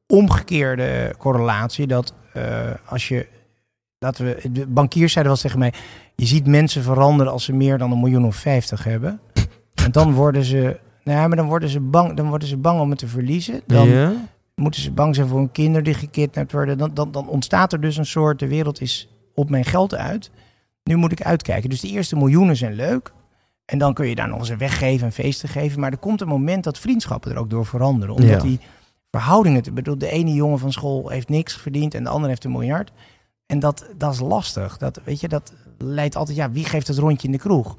omgekeerde 0.08 1.14
correlatie 1.18 1.88
dat 1.88 2.14
eh, 2.34 2.44
als 2.86 3.08
je, 3.08 3.28
laten 4.00 4.26
we, 4.26 4.52
de 4.52 4.68
bankiers 4.68 5.12
zeiden 5.14 5.34
wel 5.34 5.42
tegen 5.42 5.60
mij, 5.60 5.74
je 6.16 6.26
ziet 6.26 6.48
mensen 6.48 6.84
veranderen 6.84 7.32
als 7.32 7.44
ze 7.44 7.54
meer 7.54 7.78
dan 7.78 7.92
een 7.92 8.00
miljoen 8.00 8.26
of 8.26 8.36
vijftig 8.36 8.84
hebben. 8.84 9.20
En 9.74 9.92
dan 9.92 10.14
worden 10.14 10.44
ze, 10.44 10.80
nou 11.04 11.20
ja, 11.20 11.28
maar 11.28 11.38
dan 11.38 11.48
worden 11.48 11.70
ze 11.70 11.80
bang, 11.80 12.18
dan 12.18 12.28
worden 12.30 12.48
ze 12.48 12.58
bang 12.58 12.80
om 12.80 12.90
het 12.90 13.00
te 13.00 13.08
verliezen. 13.08 13.62
Dan 13.66 13.88
moeten 14.56 14.82
ze 14.82 14.92
bang 14.92 15.16
zijn 15.16 15.28
voor 15.28 15.38
hun 15.38 15.52
kinderen 15.52 15.84
die 15.84 15.94
gekidnapt 15.94 16.52
worden. 16.52 16.78
Dan, 16.78 16.94
dan, 16.94 17.12
dan 17.12 17.28
ontstaat 17.28 17.74
er 17.74 17.82
dus 17.82 17.98
een 17.98 18.06
soort, 18.06 18.40
de 18.40 18.48
wereld 18.48 18.82
is 18.82 19.10
op 19.34 19.50
mijn 19.50 19.66
geld 19.66 19.96
uit. 19.96 20.32
Nu 20.84 20.96
moet 20.96 21.12
ik 21.12 21.22
uitkijken. 21.22 21.70
Dus 21.70 21.80
de 21.82 21.88
eerste 21.90 22.16
miljoenen 22.16 22.56
zijn 22.56 22.74
leuk. 22.74 23.12
En 23.66 23.78
dan 23.78 23.94
kun 23.94 24.08
je 24.08 24.16
daar 24.16 24.28
nog 24.30 24.40
eens 24.40 24.50
een 24.50 24.58
weggeven, 24.58 25.06
een 25.06 25.12
feesten 25.14 25.50
geven. 25.50 25.80
Maar 25.80 25.92
er 25.92 25.98
komt 25.98 26.22
een 26.22 26.28
moment 26.28 26.64
dat 26.64 26.80
vriendschappen 26.80 27.32
er 27.32 27.38
ook 27.38 27.50
door 27.50 27.66
veranderen. 27.66 28.16
Omdat 28.16 28.30
Ja. 28.30 28.40
die 28.40 28.60
verhoudingen, 29.12 29.64
ik 29.64 29.74
bedoel, 29.74 29.98
de 29.98 30.10
ene 30.10 30.34
jongen 30.34 30.60
van 30.60 30.72
school 30.72 31.10
heeft 31.10 31.30
niks 31.30 31.58
verdiend 31.58 31.94
en 31.94 32.04
de 32.04 32.10
andere 32.10 32.30
heeft 32.30 32.44
een 32.44 32.52
miljard. 32.52 32.92
En 33.46 33.60
dat, 33.60 33.86
dat 33.98 34.14
is 34.14 34.20
lastig. 34.20 34.78
Dat, 34.78 35.00
weet 35.04 35.20
je, 35.20 35.28
dat 35.28 35.54
leidt 35.78 36.16
altijd, 36.16 36.38
ja, 36.38 36.52
wie 36.52 36.66
geeft 36.66 36.88
het 36.88 36.98
rondje 36.98 37.28
in 37.28 37.34
de 37.34 37.40
kroeg? 37.40 37.76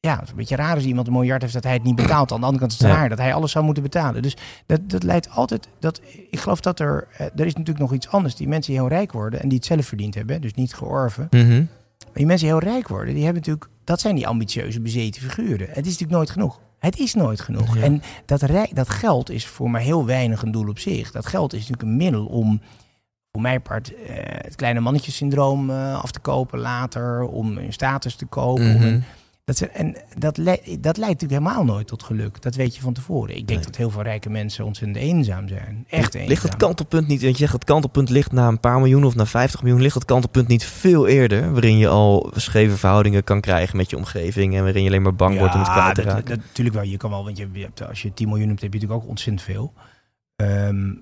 Ja, 0.00 0.14
het 0.14 0.22
is 0.22 0.30
een 0.30 0.36
beetje 0.36 0.56
raar 0.56 0.74
als 0.74 0.84
iemand 0.84 1.06
een 1.06 1.12
miljard 1.12 1.42
heeft 1.42 1.54
dat 1.54 1.62
hij 1.64 1.72
het 1.72 1.82
niet 1.82 1.94
betaalt. 1.96 2.32
Aan 2.32 2.40
de 2.40 2.44
andere 2.46 2.60
kant 2.60 2.72
is 2.72 2.78
het 2.78 2.88
Ja. 2.88 2.94
raar 2.94 3.08
dat 3.08 3.18
hij 3.18 3.34
alles 3.34 3.50
zou 3.52 3.64
moeten 3.64 3.82
betalen. 3.82 4.22
Dus 4.22 4.36
dat, 4.66 4.90
dat 4.90 5.02
leidt 5.02 5.30
altijd, 5.30 5.68
dat, 5.80 6.00
ik 6.30 6.38
geloof 6.38 6.60
dat 6.60 6.80
er, 6.80 7.06
eh, 7.16 7.26
er 7.26 7.46
is 7.46 7.52
natuurlijk 7.54 7.78
nog 7.78 7.92
iets 7.92 8.08
anders. 8.08 8.34
Die 8.34 8.48
mensen 8.48 8.72
die 8.72 8.80
heel 8.80 8.90
rijk 8.90 9.12
worden 9.12 9.40
en 9.40 9.48
die 9.48 9.58
het 9.58 9.66
zelf 9.66 9.86
verdiend 9.86 10.14
hebben, 10.14 10.40
dus 10.40 10.54
niet 10.54 10.74
georven. 10.74 11.28
Maar 11.30 11.66
die 12.16 12.26
mensen 12.26 12.48
die 12.48 12.56
heel 12.58 12.68
rijk 12.72 12.88
worden, 12.88 13.14
die 13.14 13.24
hebben 13.24 13.42
natuurlijk, 13.42 13.70
dat 13.84 14.00
zijn 14.00 14.14
die 14.14 14.26
ambitieuze 14.26 14.80
bezeten 14.80 15.22
figuren. 15.22 15.66
Het 15.68 15.76
is 15.86 15.92
natuurlijk 15.92 16.10
nooit 16.10 16.30
genoeg. 16.30 16.60
Het 16.78 16.98
is 16.98 17.14
nooit 17.14 17.40
genoeg. 17.40 17.74
Ja. 17.76 17.82
En 17.82 18.02
dat, 18.24 18.42
rijk, 18.42 18.74
dat 18.74 18.88
geld 18.90 19.30
is 19.30 19.46
voor 19.46 19.70
mij 19.70 19.82
heel 19.82 20.06
weinig 20.06 20.42
een 20.42 20.50
doel 20.52 20.68
op 20.68 20.78
zich. 20.78 21.10
Dat 21.10 21.26
geld 21.26 21.52
is 21.52 21.58
natuurlijk 21.58 21.82
een 21.88 21.96
middel 21.96 22.26
om, 22.26 22.60
voor 23.32 23.42
mijn 23.42 23.62
part, 23.62 23.94
eh, 23.94 24.16
het 24.18 24.54
kleine 24.54 24.80
mannetjesyndroom 24.80 25.70
eh, 25.70 26.02
af 26.02 26.10
te 26.10 26.20
kopen 26.20 26.58
later. 26.58 27.22
Om 27.22 27.58
een 27.58 27.72
status 27.72 28.14
te 28.14 28.26
kopen. 28.26 28.74
om 28.74 28.82
een- 28.82 29.04
dat, 29.46 29.56
zijn- 29.56 29.70
en 29.70 29.96
dat, 30.18 30.36
le- 30.36 30.60
dat 30.80 30.96
leidt 30.96 31.20
natuurlijk 31.20 31.42
helemaal 31.42 31.64
nooit 31.64 31.86
tot 31.86 32.02
geluk. 32.02 32.42
Dat 32.42 32.54
weet 32.54 32.74
je 32.76 32.80
van 32.80 32.92
tevoren. 32.92 33.36
Ik 33.36 33.46
denk 33.46 33.58
Nee. 33.58 33.66
dat 33.68 33.76
heel 33.76 33.90
veel 33.90 34.02
rijke 34.02 34.30
mensen 34.30 34.64
ontzettend 34.64 34.98
eenzaam 35.04 35.48
zijn. 35.48 35.84
Echt 35.88 36.14
eenzaam. 36.14 36.28
Ligt 36.30 36.42
het 36.42 36.56
kantelpunt 36.56 37.06
niet, 37.08 37.20
want 37.22 37.32
je 37.32 37.38
zegt 37.38 37.52
het 37.52 37.64
kantelpunt 37.64 38.10
ligt 38.10 38.32
na 38.32 38.48
een 38.48 38.60
paar 38.60 38.78
miljoen 38.78 39.04
of 39.04 39.14
na 39.14 39.26
50 39.26 39.62
miljoen, 39.62 39.80
ligt 39.82 39.94
het 39.94 40.04
kantelpunt 40.04 40.48
niet 40.48 40.64
veel 40.64 41.06
eerder, 41.06 41.52
waarin 41.52 41.78
je 41.78 41.88
al 41.88 42.30
scheve 42.34 42.76
verhoudingen 42.76 43.24
kan 43.24 43.40
krijgen 43.40 43.76
met 43.76 43.90
je 43.90 43.96
omgeving 43.96 44.54
en 44.56 44.62
waarin 44.62 44.82
je 44.82 44.88
alleen 44.88 45.02
maar 45.02 45.14
bang 45.14 45.38
wordt 45.38 45.54
om 45.54 45.60
het 45.60 45.70
kwijt 45.70 45.94
te 45.94 46.02
raken? 46.02 46.24
dat- 46.24 46.38
natuurlijk 46.46 46.76
wel. 46.76 46.84
Je 46.84 46.96
kan 46.96 47.10
wel, 47.10 47.24
want 47.24 47.36
je, 47.36 47.48
hebt, 47.52 47.88
als 47.88 48.02
je 48.02 48.14
10 48.14 48.28
miljoen 48.28 48.48
hebt, 48.48 48.60
heb 48.62 48.72
je 48.72 48.78
natuurlijk 48.78 49.04
ook 49.04 49.10
ontzettend 49.10 49.44
veel. 49.46 49.72
Ehm, 50.36 50.92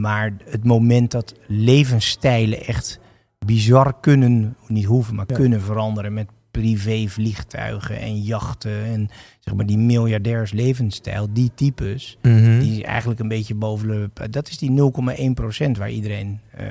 maar 0.00 0.32
het 0.44 0.64
moment 0.64 1.10
dat 1.10 1.34
levensstijlen 1.46 2.66
echt 2.66 2.98
bizar 3.46 3.94
kunnen, 4.00 4.56
niet 4.68 4.84
hoeven, 4.84 5.14
maar 5.14 5.24
Ja. 5.28 5.34
kunnen 5.34 5.60
veranderen 5.62 6.12
met 6.14 6.28
privévliegtuigen 6.60 7.98
en 8.00 8.20
jachten 8.20 8.84
en 8.84 9.08
zeg 9.40 9.54
maar 9.54 9.66
die 9.66 9.78
miljardairs 9.78 10.52
levensstijl, 10.52 11.28
die 11.32 11.50
types, 11.54 12.16
Mhm. 12.22 12.58
die 12.58 12.84
eigenlijk 12.84 13.20
een 13.20 13.28
beetje 13.28 13.54
boven 13.54 13.88
de, 13.88 14.28
dat 14.30 14.48
is 14.48 14.58
die 14.58 14.70
0,1% 14.70 15.78
waar 15.78 15.90
iedereen 15.90 16.40
eh, 16.50 16.66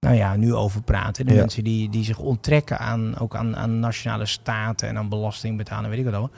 nou 0.00 0.14
ja, 0.16 0.36
nu 0.36 0.54
over 0.54 0.82
praat. 0.82 1.16
hè. 1.16 1.24
De 1.24 1.32
Ja. 1.34 1.38
mensen 1.40 1.64
die, 1.64 1.88
die 1.88 2.04
zich 2.04 2.18
onttrekken 2.18 2.78
aan, 2.78 3.18
ook 3.18 3.36
aan, 3.36 3.56
aan 3.56 3.80
nationale 3.80 4.26
staten 4.26 4.88
en 4.88 4.96
aan 4.98 5.08
belasting 5.08 5.56
betalen, 5.56 5.90
weet 5.90 5.98
ik 5.98 6.04
wat 6.04 6.14
al. 6.14 6.30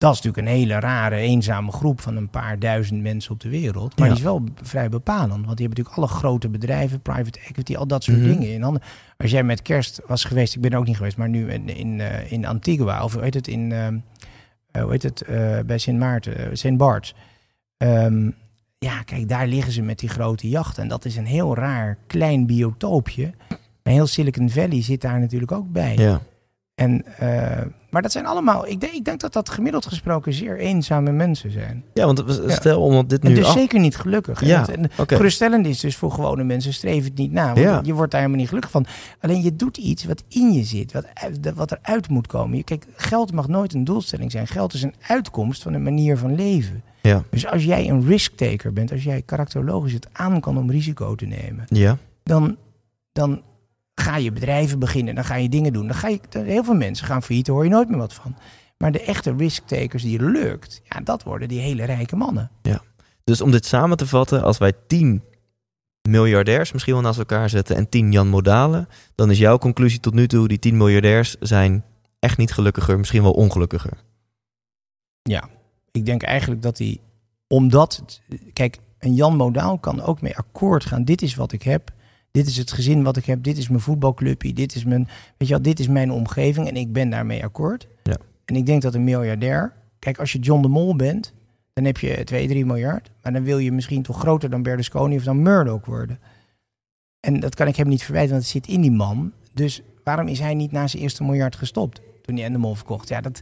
Dat 0.00 0.14
is 0.14 0.20
natuurlijk 0.20 0.46
een 0.46 0.58
hele 0.60 0.78
rare, 0.80 1.16
eenzame 1.16 1.72
groep 1.72 2.00
van 2.00 2.16
een 2.16 2.28
paar 2.30 2.58
duizend 2.58 3.02
mensen 3.02 3.32
op 3.32 3.40
de 3.40 3.48
wereld. 3.48 3.98
Maar 3.98 4.08
Ja. 4.08 4.14
die 4.14 4.22
is 4.22 4.28
wel 4.28 4.44
vrij 4.62 4.88
bepalend. 4.88 5.44
Want 5.46 5.56
die 5.56 5.66
hebben 5.66 5.68
natuurlijk 5.68 5.96
alle 5.96 6.06
grote 6.20 6.48
bedrijven, 6.48 7.00
private 7.00 7.38
equity, 7.48 7.76
al 7.76 7.86
dat 7.86 8.04
soort 8.04 8.16
Mhm. 8.18 8.26
dingen 8.28 8.52
in 8.52 8.62
handen. 8.62 8.82
Als 9.16 9.30
jij 9.30 9.42
met 9.42 9.62
kerst 9.62 10.00
was 10.06 10.24
geweest, 10.24 10.54
ik 10.54 10.60
ben 10.60 10.70
er 10.70 10.78
ook 10.78 10.86
niet 10.86 10.96
geweest, 10.96 11.16
maar 11.16 11.28
nu 11.28 11.50
in, 11.50 11.68
in, 11.68 12.00
eh, 12.00 12.32
in 12.32 12.46
Antigua, 12.46 13.04
of 13.04 13.12
hoe 13.12 13.22
heet 13.22 13.34
het, 13.34 13.48
in, 13.48 13.72
ehm, 13.72 13.98
eh, 14.70 14.82
hoe 14.82 14.90
heet 14.90 15.02
het, 15.02 15.20
eh, 15.22 15.58
bij 15.66 15.78
Sint 15.78 15.98
Maarten, 15.98 16.36
eh, 16.38 16.48
Sint 16.52 16.76
Bart. 16.76 17.14
Ehm, 17.76 18.30
ja, 18.78 19.02
kijk, 19.02 19.28
daar 19.28 19.46
liggen 19.46 19.72
ze 19.72 19.82
met 19.82 19.98
die 19.98 20.08
grote 20.08 20.48
jachten. 20.48 20.82
En 20.82 20.88
dat 20.88 21.04
is 21.04 21.16
een 21.16 21.26
heel 21.26 21.54
raar 21.54 21.96
klein 22.06 22.46
biotoopje. 22.46 23.30
En 23.82 23.92
heel 23.92 24.06
Silicon 24.06 24.50
Valley 24.50 24.82
zit 24.82 25.00
daar 25.00 25.20
natuurlijk 25.20 25.52
ook 25.52 25.72
bij. 25.72 25.96
Ja. 25.96 26.20
En, 26.80 27.04
eh, 27.18 27.58
maar 27.90 28.02
dat 28.02 28.12
zijn 28.12 28.26
allemaal, 28.26 28.66
ik 28.66 28.80
denk, 28.80 28.92
ik 28.92 29.04
denk 29.04 29.20
dat 29.20 29.32
dat 29.32 29.48
gemiddeld 29.48 29.86
gesproken 29.86 30.32
zeer 30.32 30.58
eenzame 30.58 31.12
mensen 31.12 31.50
zijn. 31.50 31.84
ja, 31.94 32.04
want 32.06 32.22
Ja. 32.46 32.54
stel 32.54 32.82
omdat 32.82 33.08
dit 33.08 33.22
En 33.22 33.28
nu... 33.28 33.34
dus 33.34 33.44
af- 33.46 33.52
zeker 33.52 33.80
niet 33.80 33.96
gelukkig. 33.96 34.42
En 34.42 34.48
Ja, 34.48 34.60
het- 34.60 34.68
en 34.70 34.90
oké. 34.98 35.16
Geruststellend 35.16 35.66
is 35.66 35.80
dus 35.80 35.96
voor 35.96 36.12
gewone 36.12 36.44
mensen, 36.44 36.72
streef 36.74 37.04
het 37.04 37.16
niet 37.16 37.32
na. 37.32 37.44
Want 37.46 37.58
Ja. 37.58 37.80
je 37.84 37.94
wordt 37.94 38.10
daar 38.10 38.20
helemaal 38.20 38.40
niet 38.40 38.48
gelukkig 38.48 38.72
van. 38.72 38.86
Alleen 39.20 39.42
je 39.42 39.56
doet 39.56 39.76
iets 39.76 40.04
wat 40.04 40.22
in 40.28 40.52
je 40.52 40.62
zit, 40.64 40.92
wat, 40.92 41.04
wat 41.54 41.72
eruit 41.72 42.08
moet 42.08 42.26
komen. 42.26 42.56
Je- 42.56 42.64
Kijk, 42.64 42.86
geld 42.96 43.32
mag 43.32 43.48
nooit 43.48 43.74
een 43.74 43.84
doelstelling 43.84 44.30
zijn. 44.30 44.46
Geld 44.46 44.72
is 44.74 44.82
een 44.82 44.94
uitkomst 45.06 45.62
van 45.62 45.72
een 45.72 45.82
manier 45.82 46.16
van 46.16 46.34
leven. 46.34 46.82
Ja. 47.02 47.22
Dus 47.30 47.46
als 47.46 47.64
jij 47.64 47.88
een 47.88 48.06
risk-taker 48.06 48.72
bent, 48.72 48.92
als 48.92 49.02
jij 49.04 49.22
karakterologisch 49.22 49.92
het 49.92 50.08
aan 50.12 50.40
kan 50.40 50.58
om 50.58 50.70
risico 50.70 51.14
te 51.14 51.26
nemen, 51.26 51.64
Ja. 51.66 51.96
dan, 52.22 52.56
dan 53.12 53.42
ga 53.94 54.16
je 54.16 54.32
bedrijven 54.32 54.78
beginnen, 54.78 55.14
dan 55.14 55.24
ga 55.24 55.34
je 55.34 55.48
dingen 55.48 55.72
doen. 55.72 55.86
Dan 55.86 55.96
ga 55.96 56.08
je, 56.08 56.20
heel 56.30 56.64
veel 56.64 56.74
mensen 56.74 57.06
gaan 57.06 57.22
failliet, 57.22 57.46
daar 57.46 57.54
hoor 57.54 57.64
je 57.64 57.70
nooit 57.70 57.88
meer 57.88 57.98
wat 57.98 58.14
van. 58.14 58.36
Maar 58.78 58.92
de 58.92 59.00
echte 59.04 59.34
risk-takers 59.36 60.02
die 60.02 60.22
lukt, 60.22 60.80
ja, 60.88 61.00
dat 61.00 61.22
worden 61.22 61.48
die 61.48 61.60
hele 61.60 61.84
rijke 61.84 62.16
mannen. 62.16 62.50
Dus 63.24 63.40
om 63.40 63.50
dit 63.50 63.66
samen 63.66 63.96
te 63.96 64.06
vatten, 64.06 64.42
als 64.42 64.58
wij 64.58 64.72
10 64.86 65.22
miljardairs 66.08 66.72
misschien 66.72 66.92
wel 66.94 67.02
naast 67.02 67.18
elkaar 67.18 67.48
zetten 67.50 67.76
en 67.76 67.88
10 67.88 68.12
Jan 68.12 68.28
Modalen, 68.28 68.88
dan 69.14 69.30
is 69.30 69.38
jouw 69.38 69.58
conclusie 69.58 70.00
tot 70.00 70.14
nu 70.14 70.26
toe, 70.26 70.48
die 70.48 70.58
10 70.58 70.76
miljardairs 70.76 71.36
zijn 71.40 71.84
echt 72.18 72.38
niet 72.38 72.52
gelukkiger, 72.52 72.98
misschien 72.98 73.22
wel 73.22 73.32
ongelukkiger. 73.32 73.92
Ik 75.92 76.06
denk 76.06 76.22
eigenlijk 76.22 76.62
dat 76.62 76.78
hij, 76.78 76.98
omdat, 77.48 77.96
het- 77.96 78.20
kijk, 78.52 78.78
een 78.98 79.14
Jan 79.14 79.36
Modaal 79.36 79.78
kan 79.78 80.02
ook 80.02 80.20
mee 80.20 80.36
akkoord 80.36 80.84
gaan. 80.84 81.04
Dit 81.04 81.22
is 81.22 81.34
wat 81.34 81.52
ik 81.52 81.62
heb. 81.62 81.90
Dit 82.30 82.46
is 82.46 82.56
het 82.56 82.72
gezin 82.72 83.02
wat 83.02 83.16
ik 83.16 83.24
heb. 83.24 83.42
Dit 83.42 83.58
is 83.58 83.68
mijn 83.68 83.80
voetbalclubje. 83.80 84.52
Dit 84.52 84.74
is 84.74 84.84
mijn, 84.84 85.08
weet 85.36 85.48
je 85.48 85.54
wel, 85.54 85.62
dit 85.62 85.78
is 85.78 85.88
mijn 85.88 86.10
omgeving 86.10 86.68
en 86.68 86.76
ik 86.76 86.92
ben 86.92 87.10
daarmee 87.10 87.44
akkoord. 87.44 87.88
Ja. 88.02 88.16
En 88.44 88.56
ik 88.56 88.66
denk 88.66 88.82
dat 88.82 88.94
een 88.94 89.04
miljardair, 89.04 89.72
kijk, 89.98 90.18
als 90.18 90.32
je 90.32 90.38
John 90.38 90.62
de 90.62 90.68
Mol 90.68 90.96
bent, 90.96 91.32
dan 91.72 91.84
heb 91.84 91.98
je 91.98 92.24
2, 92.24 92.48
3 92.48 92.66
miljard. 92.66 93.10
Maar 93.22 93.32
dan 93.32 93.44
wil 93.44 93.58
je 93.58 93.72
misschien 93.72 94.02
toch 94.02 94.18
groter 94.18 94.50
dan 94.50 94.62
Berlusconi 94.62 95.16
of 95.16 95.24
dan 95.24 95.42
Murdoch 95.42 95.84
worden. 95.84 96.18
En 97.20 97.40
dat 97.40 97.54
kan 97.54 97.66
ik 97.66 97.76
hem 97.76 97.88
niet 97.88 98.02
verwijten, 98.02 98.30
want 98.30 98.42
het 98.42 98.52
zit 98.52 98.66
in 98.66 98.80
die 98.80 98.90
man. 98.90 99.32
Dus 99.54 99.82
waarom 100.04 100.28
is 100.28 100.38
hij 100.38 100.54
niet 100.54 100.72
na 100.72 100.86
zijn 100.86 101.02
eerste 101.02 101.24
miljard 101.24 101.56
gestopt 101.56 102.00
toen 102.22 102.34
hij 102.34 102.44
Endemol 102.44 102.74
verkocht? 102.74 103.08
Ja, 103.08 103.20
dat, 103.20 103.40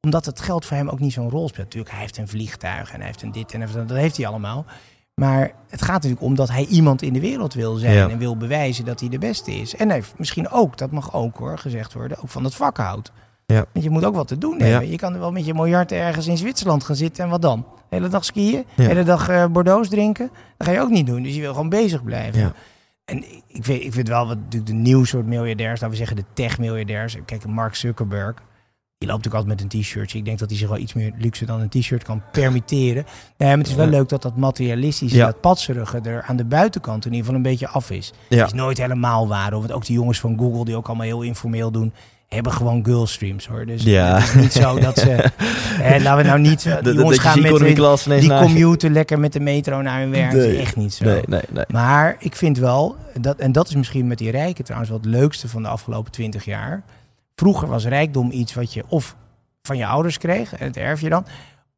omdat 0.00 0.26
het 0.26 0.40
geld 0.40 0.64
voor 0.64 0.76
hem 0.76 0.88
ook 0.88 1.00
niet 1.00 1.12
zo'n 1.12 1.30
rol 1.30 1.48
speelt. 1.48 1.64
Natuurlijk, 1.64 1.92
hij 1.92 2.00
heeft 2.00 2.16
een 2.16 2.28
vliegtuig 2.28 2.92
en 2.92 2.96
hij 2.96 3.06
heeft 3.06 3.22
een 3.22 3.32
dit 3.32 3.52
en 3.52 3.60
dat 3.86 3.90
heeft 3.90 4.16
hij 4.16 4.26
allemaal. 4.26 4.66
Maar 5.14 5.52
het 5.68 5.82
gaat 5.82 5.94
natuurlijk 5.94 6.22
om 6.22 6.34
dat 6.34 6.50
hij 6.50 6.66
iemand 6.66 7.02
in 7.02 7.12
de 7.12 7.20
wereld 7.20 7.54
wil 7.54 7.74
zijn 7.74 7.94
Ja. 7.94 8.08
en 8.08 8.18
wil 8.18 8.36
bewijzen 8.36 8.84
dat 8.84 9.00
hij 9.00 9.08
de 9.08 9.18
beste 9.18 9.50
is. 9.54 9.76
En 9.76 9.86
hij 9.86 9.96
heeft 9.96 10.18
misschien 10.18 10.50
ook, 10.50 10.78
dat 10.78 10.90
mag 10.90 11.14
ook 11.14 11.36
hoor, 11.36 11.58
gezegd 11.58 11.92
worden, 11.92 12.18
ook 12.22 12.28
van 12.28 12.44
het 12.44 12.54
vak 12.54 12.76
houdt. 12.76 13.12
Ja. 13.46 13.64
Want 13.72 13.84
je 13.84 13.90
moet 13.90 14.04
ook 14.04 14.14
wat 14.14 14.28
te 14.28 14.38
doen 14.38 14.58
Ja. 14.58 14.64
hebben. 14.64 14.90
Je 14.90 14.96
kan 14.96 15.18
wel 15.18 15.32
met 15.32 15.46
je 15.46 15.54
miljard 15.54 15.92
ergens 15.92 16.26
in 16.26 16.36
Zwitserland 16.36 16.84
gaan 16.84 16.96
zitten 16.96 17.24
en 17.24 17.30
wat 17.30 17.42
dan? 17.42 17.66
De 17.88 17.96
hele 17.96 18.08
dag 18.08 18.24
skiën, 18.24 18.64
de 18.76 18.82
hele 18.82 19.02
dag 19.02 19.28
eh, 19.28 19.46
Bordeaux 19.46 19.88
drinken. 19.88 20.30
Dat 20.56 20.66
ga 20.66 20.72
je 20.72 20.80
ook 20.80 20.90
niet 20.90 21.06
doen. 21.06 21.22
Dus 21.22 21.34
je 21.34 21.40
wil 21.40 21.52
gewoon 21.52 21.68
bezig 21.68 22.04
blijven. 22.04 22.40
Ja. 22.40 22.52
En 23.04 23.16
ik- 23.16 23.42
ik 23.46 23.64
vind, 23.64 23.82
ik 23.82 23.92
vind 23.92 24.08
wel 24.08 24.26
wat 24.26 24.36
natuurlijk 24.36 24.66
de 24.66 24.72
nieuw 24.72 25.04
soort 25.04 25.26
miljardairs, 25.26 25.80
laten 25.80 25.90
we 25.90 25.96
zeggen 25.96 26.16
de 26.16 26.24
tech-miljardairs. 26.32 27.16
Kijk, 27.24 27.46
Mark 27.46 27.74
Zuckerberg, 27.74 28.34
die 29.04 29.12
loopt 29.12 29.24
natuurlijk 29.24 29.34
altijd 29.58 29.72
met 29.72 29.74
een 29.74 29.82
t-shirtje. 29.82 30.18
Ik 30.18 30.24
denk 30.24 30.38
dat 30.38 30.48
hij 30.50 30.58
zich 30.58 30.68
wel 30.68 30.78
iets 30.78 30.92
meer 30.92 31.12
luxe 31.18 31.44
dan 31.44 31.60
een 31.60 31.68
t-shirt 31.68 32.02
kan 32.02 32.22
permitteren. 32.32 33.04
Nee, 33.36 33.48
maar 33.48 33.58
het 33.58 33.66
is 33.66 33.74
wel 33.74 33.86
leuk 33.86 34.08
dat 34.08 34.22
dat 34.22 34.36
materialistische, 34.36 35.16
Ja. 35.16 35.26
dat 35.26 35.40
patserige 35.40 36.00
er 36.00 36.22
aan 36.22 36.36
de 36.36 36.44
buitenkant 36.44 37.04
in 37.06 37.10
ieder 37.10 37.24
geval 37.26 37.36
een 37.36 37.50
beetje 37.50 37.68
af 37.68 37.90
is. 37.90 38.12
Ja. 38.28 38.36
Het 38.38 38.46
is 38.46 38.52
nooit 38.52 38.78
helemaal 38.78 39.28
waar. 39.28 39.50
Want 39.50 39.72
ook 39.72 39.86
die 39.86 39.94
jongens 39.96 40.20
van 40.20 40.38
Google, 40.38 40.64
die 40.64 40.76
ook 40.76 40.86
allemaal 40.86 41.06
heel 41.06 41.22
informeel 41.22 41.70
doen, 41.70 41.92
hebben 42.28 42.52
gewoon 42.52 42.84
girlstreams 42.84 43.46
hoor. 43.46 43.66
Dus 43.66 43.82
Ja. 43.82 44.14
het 44.18 44.24
is 44.28 44.34
niet 44.34 44.52
zo 44.52 44.78
dat 44.78 44.98
ze... 44.98 45.10
eh, 45.82 46.02
laten 46.02 46.16
we 46.16 46.22
nou 46.22 46.40
niet... 46.40 46.66
eh, 46.66 46.76
De, 46.76 46.82
die 46.82 46.92
de, 46.92 46.98
jongens 46.98 47.18
gaan 47.18 47.40
met 47.42 47.58
hun- 48.04 48.20
die 48.20 48.34
commuten 48.36 48.92
lekker 48.92 49.18
met 49.20 49.32
de 49.32 49.40
metro 49.40 49.82
naar 49.82 50.00
hun 50.00 50.10
werk. 50.10 50.32
Nee. 50.32 50.56
echt 50.58 50.76
niet 50.76 50.94
zo. 50.94 51.04
Nee, 51.04 51.22
nee, 51.26 51.40
nee. 51.52 51.64
Maar 51.68 52.16
ik 52.18 52.36
vind 52.36 52.58
wel, 52.58 52.96
dat, 53.20 53.38
en 53.38 53.52
dat 53.52 53.68
is 53.68 53.74
misschien 53.74 54.06
met 54.06 54.18
die 54.18 54.30
rijken 54.30 54.64
trouwens 54.64 54.90
wel 54.92 55.00
het 55.00 55.08
leukste 55.10 55.48
van 55.48 55.62
de 55.62 55.68
afgelopen 55.68 56.12
twintig 56.12 56.44
jaar. 56.44 56.82
Vroeger 57.34 57.68
was 57.68 57.86
rijkdom 57.86 58.30
iets 58.30 58.54
wat 58.54 58.72
je 58.72 58.84
of 58.88 59.16
van 59.62 59.76
je 59.76 59.86
ouders 59.86 60.18
kreeg, 60.18 60.54
en 60.54 60.66
het 60.66 60.76
erf 60.76 61.00
je 61.00 61.08
dan. 61.08 61.26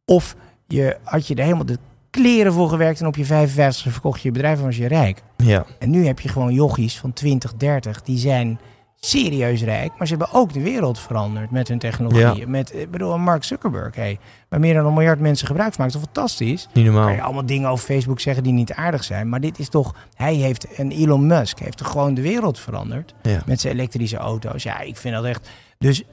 Of 0.04 0.36
je 0.66 0.96
had 1.02 1.26
je 1.26 1.34
er 1.34 1.42
helemaal 1.42 1.66
de 1.66 1.78
kleren 2.10 2.52
voor 2.52 2.68
gewerkt 2.68 3.00
en 3.00 3.06
op 3.06 3.16
je 3.16 3.24
55 3.24 3.92
verkocht 3.92 4.20
je 4.20 4.28
je 4.28 4.34
bedrijf 4.34 4.58
en 4.58 4.64
was 4.64 4.76
je 4.76 4.86
rijk. 4.86 5.22
Ja, 5.36 5.66
En 5.78 5.90
nu 5.90 6.06
heb 6.06 6.20
je 6.20 6.28
gewoon 6.28 6.52
jochies 6.52 6.98
van 6.98 7.12
20, 7.12 7.54
30, 7.54 8.02
die 8.02 8.18
zijn 8.18 8.58
serieus 9.00 9.62
rijk, 9.62 9.92
maar 9.98 10.06
ze 10.06 10.16
hebben 10.16 10.40
ook 10.40 10.52
de 10.52 10.60
wereld 10.60 10.98
veranderd 10.98 11.50
met 11.50 11.68
hun 11.68 11.78
technologie. 11.78 12.40
Ja. 12.40 12.48
Met, 12.48 12.74
ik 12.74 12.90
bedoel, 12.90 13.18
Mark 13.18 13.44
Zuckerberg, 13.44 13.94
hey, 13.94 14.18
waar 14.48 14.60
meer 14.60 14.74
dan 14.74 14.86
een 14.86 14.94
miljard 14.94 15.20
mensen 15.20 15.46
gebruik 15.46 15.74
van 15.74 15.84
maken, 15.84 16.00
is 16.00 16.04
fantastisch? 16.04 16.68
niet 16.72 16.84
normaal. 16.84 17.04
kan 17.04 17.14
je 17.14 17.22
allemaal 17.22 17.46
dingen 17.46 17.68
over 17.68 17.84
Facebook 17.84 18.20
zeggen 18.20 18.42
die 18.42 18.52
niet 18.52 18.72
aardig 18.72 19.04
zijn. 19.04 19.28
Maar 19.28 19.40
dit 19.40 19.58
is 19.58 19.68
toch, 19.68 19.94
hij 20.14 20.34
heeft, 20.34 20.74
en 20.74 20.90
Elon 20.90 21.26
Musk 21.26 21.58
heeft 21.58 21.76
toch 21.76 21.90
gewoon 21.90 22.14
de 22.14 22.22
wereld 22.22 22.58
veranderd. 22.58 23.14
Ja. 23.22 23.42
Met 23.46 23.60
zijn 23.60 23.74
elektrische 23.74 24.16
auto's. 24.16 24.62
Ja, 24.62 24.80
ik 24.80 24.96
vind 24.96 25.14
dat 25.14 25.24
echt. 25.24 25.48
Dus 25.78 26.04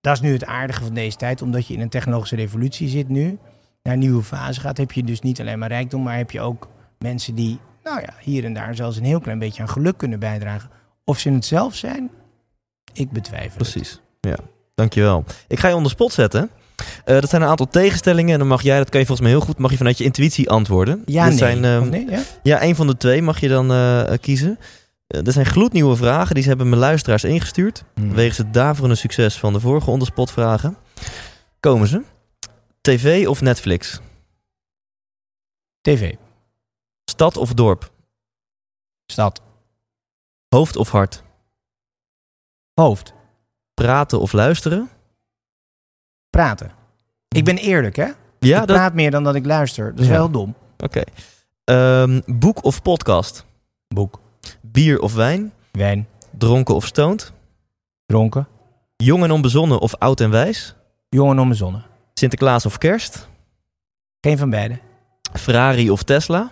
dat 0.00 0.14
is 0.14 0.20
nu 0.20 0.32
het 0.32 0.44
aardige 0.44 0.84
van 0.84 0.94
deze 0.94 1.16
tijd. 1.16 1.42
Omdat 1.42 1.66
je 1.66 1.74
in 1.74 1.80
een 1.80 1.88
technologische 1.88 2.36
revolutie 2.36 2.88
zit 2.88 3.08
nu. 3.08 3.38
Naar 3.82 3.92
een 3.92 3.98
nieuwe 3.98 4.22
fase 4.22 4.60
gaat. 4.60 4.76
Heb 4.76 4.92
je 4.92 5.04
dus 5.04 5.20
niet 5.20 5.40
alleen 5.40 5.58
maar 5.58 5.68
rijkdom. 5.68 6.02
Maar 6.02 6.16
heb 6.16 6.30
je 6.30 6.40
ook 6.40 6.68
mensen 6.98 7.34
die, 7.34 7.58
nou 7.82 8.00
ja, 8.00 8.14
hier 8.20 8.44
en 8.44 8.52
daar 8.52 8.74
zelfs 8.74 8.96
een 8.96 9.04
heel 9.04 9.20
klein 9.20 9.38
beetje 9.38 9.62
aan 9.62 9.68
geluk 9.68 9.98
kunnen 9.98 10.18
bijdragen. 10.18 10.70
Of 11.08 11.18
ze 11.18 11.30
het 11.30 11.44
zelf 11.44 11.74
zijn, 11.74 12.10
ik 12.92 13.10
betwijfel 13.10 13.58
het. 13.58 13.70
Precies. 13.70 14.00
Ja, 14.20 14.36
dankjewel. 14.74 15.24
Ik 15.46 15.58
ga 15.58 15.68
je 15.68 15.74
onder 15.74 15.90
spot 15.90 16.12
zetten. 16.12 16.50
Eh, 17.04 17.20
dat 17.20 17.30
zijn 17.30 17.42
een 17.42 17.48
aantal 17.48 17.68
tegenstellingen 17.68 18.32
en 18.32 18.38
dan 18.38 18.48
mag 18.48 18.62
jij, 18.62 18.78
dat 18.78 18.88
kan 18.88 19.00
je 19.00 19.06
volgens 19.06 19.28
mij 19.28 19.36
heel 19.36 19.46
goed, 19.46 19.58
mag 19.58 19.70
je 19.70 19.76
vanuit 19.76 19.98
je 19.98 20.04
intuïtie 20.04 20.50
antwoorden. 20.50 21.02
Ja, 21.04 21.20
dat 21.20 21.28
nee. 21.28 21.38
Zijn, 21.38 21.64
ehm, 21.64 21.88
nee, 21.88 22.10
ja? 22.10 22.22
Ja, 22.42 22.62
een 22.62 22.76
van 22.76 22.86
de 22.86 22.96
twee 22.96 23.22
mag 23.22 23.40
je 23.40 23.48
dan 23.48 23.72
eh, 23.72 24.12
kiezen. 24.20 24.58
Eh, 25.06 25.26
er 25.26 25.32
zijn 25.32 25.46
gloednieuwe 25.46 25.96
vragen, 25.96 26.34
die 26.34 26.42
ze 26.42 26.48
hebben 26.48 26.68
mijn 26.68 26.80
luisteraars 26.80 27.24
ingestuurd. 27.24 27.84
Hmm. 27.94 28.14
Wegens 28.14 28.38
het 28.38 28.54
daverende 28.54 28.94
succes 28.94 29.38
van 29.38 29.52
de 29.52 29.60
vorige 29.60 29.90
onderspot 29.90 30.30
vragen. 30.30 30.76
Komen 31.60 31.88
ze. 31.88 32.02
TV 32.80 33.26
of 33.28 33.40
Netflix? 33.40 34.00
TV, 35.80 36.14
Stad 37.04 37.36
of 37.36 37.54
dorp? 37.54 37.90
stad, 39.12 39.42
Hoofd 40.48 40.76
of 40.76 40.90
hart? 40.90 41.22
hoofd, 42.74 43.12
Praten 43.74 44.20
of 44.20 44.32
luisteren? 44.32 44.90
praten. 46.30 46.70
Ik 47.28 47.44
ben 47.44 47.56
eerlijk, 47.56 47.96
hè? 47.96 48.04
Ja, 48.38 48.60
ik 48.60 48.66
dat... 48.66 48.76
praat 48.76 48.94
meer 48.94 49.10
dan 49.10 49.24
dat 49.24 49.34
ik 49.34 49.46
luister. 49.46 49.90
Dat 49.90 50.00
is 50.00 50.06
Ja. 50.06 50.12
wel 50.12 50.30
dom. 50.30 50.54
Oké. 50.78 51.02
Ehm, 51.64 52.20
boek 52.26 52.64
of 52.64 52.82
podcast? 52.82 53.44
Boek, 53.88 54.20
Bier 54.62 55.00
of 55.00 55.14
wijn? 55.14 55.52
wijn, 55.72 56.08
Dronken 56.30 56.74
of 56.74 56.86
stoned? 56.86 57.32
dronken, 58.06 58.48
Jong 58.96 59.22
en 59.24 59.30
onbezonnen 59.30 59.78
of 59.80 59.94
oud 59.94 60.20
en 60.20 60.30
wijs? 60.30 60.74
jongen 61.08 61.38
om 61.38 61.48
de 61.48 61.54
zonne. 61.54 61.82
Sinterklaas 62.14 62.66
of 62.66 62.78
kerst? 62.78 63.28
Geen 64.20 64.38
van 64.38 64.50
beide. 64.50 64.78
Ferrari 65.32 65.90
of 65.90 66.02
Tesla? 66.02 66.50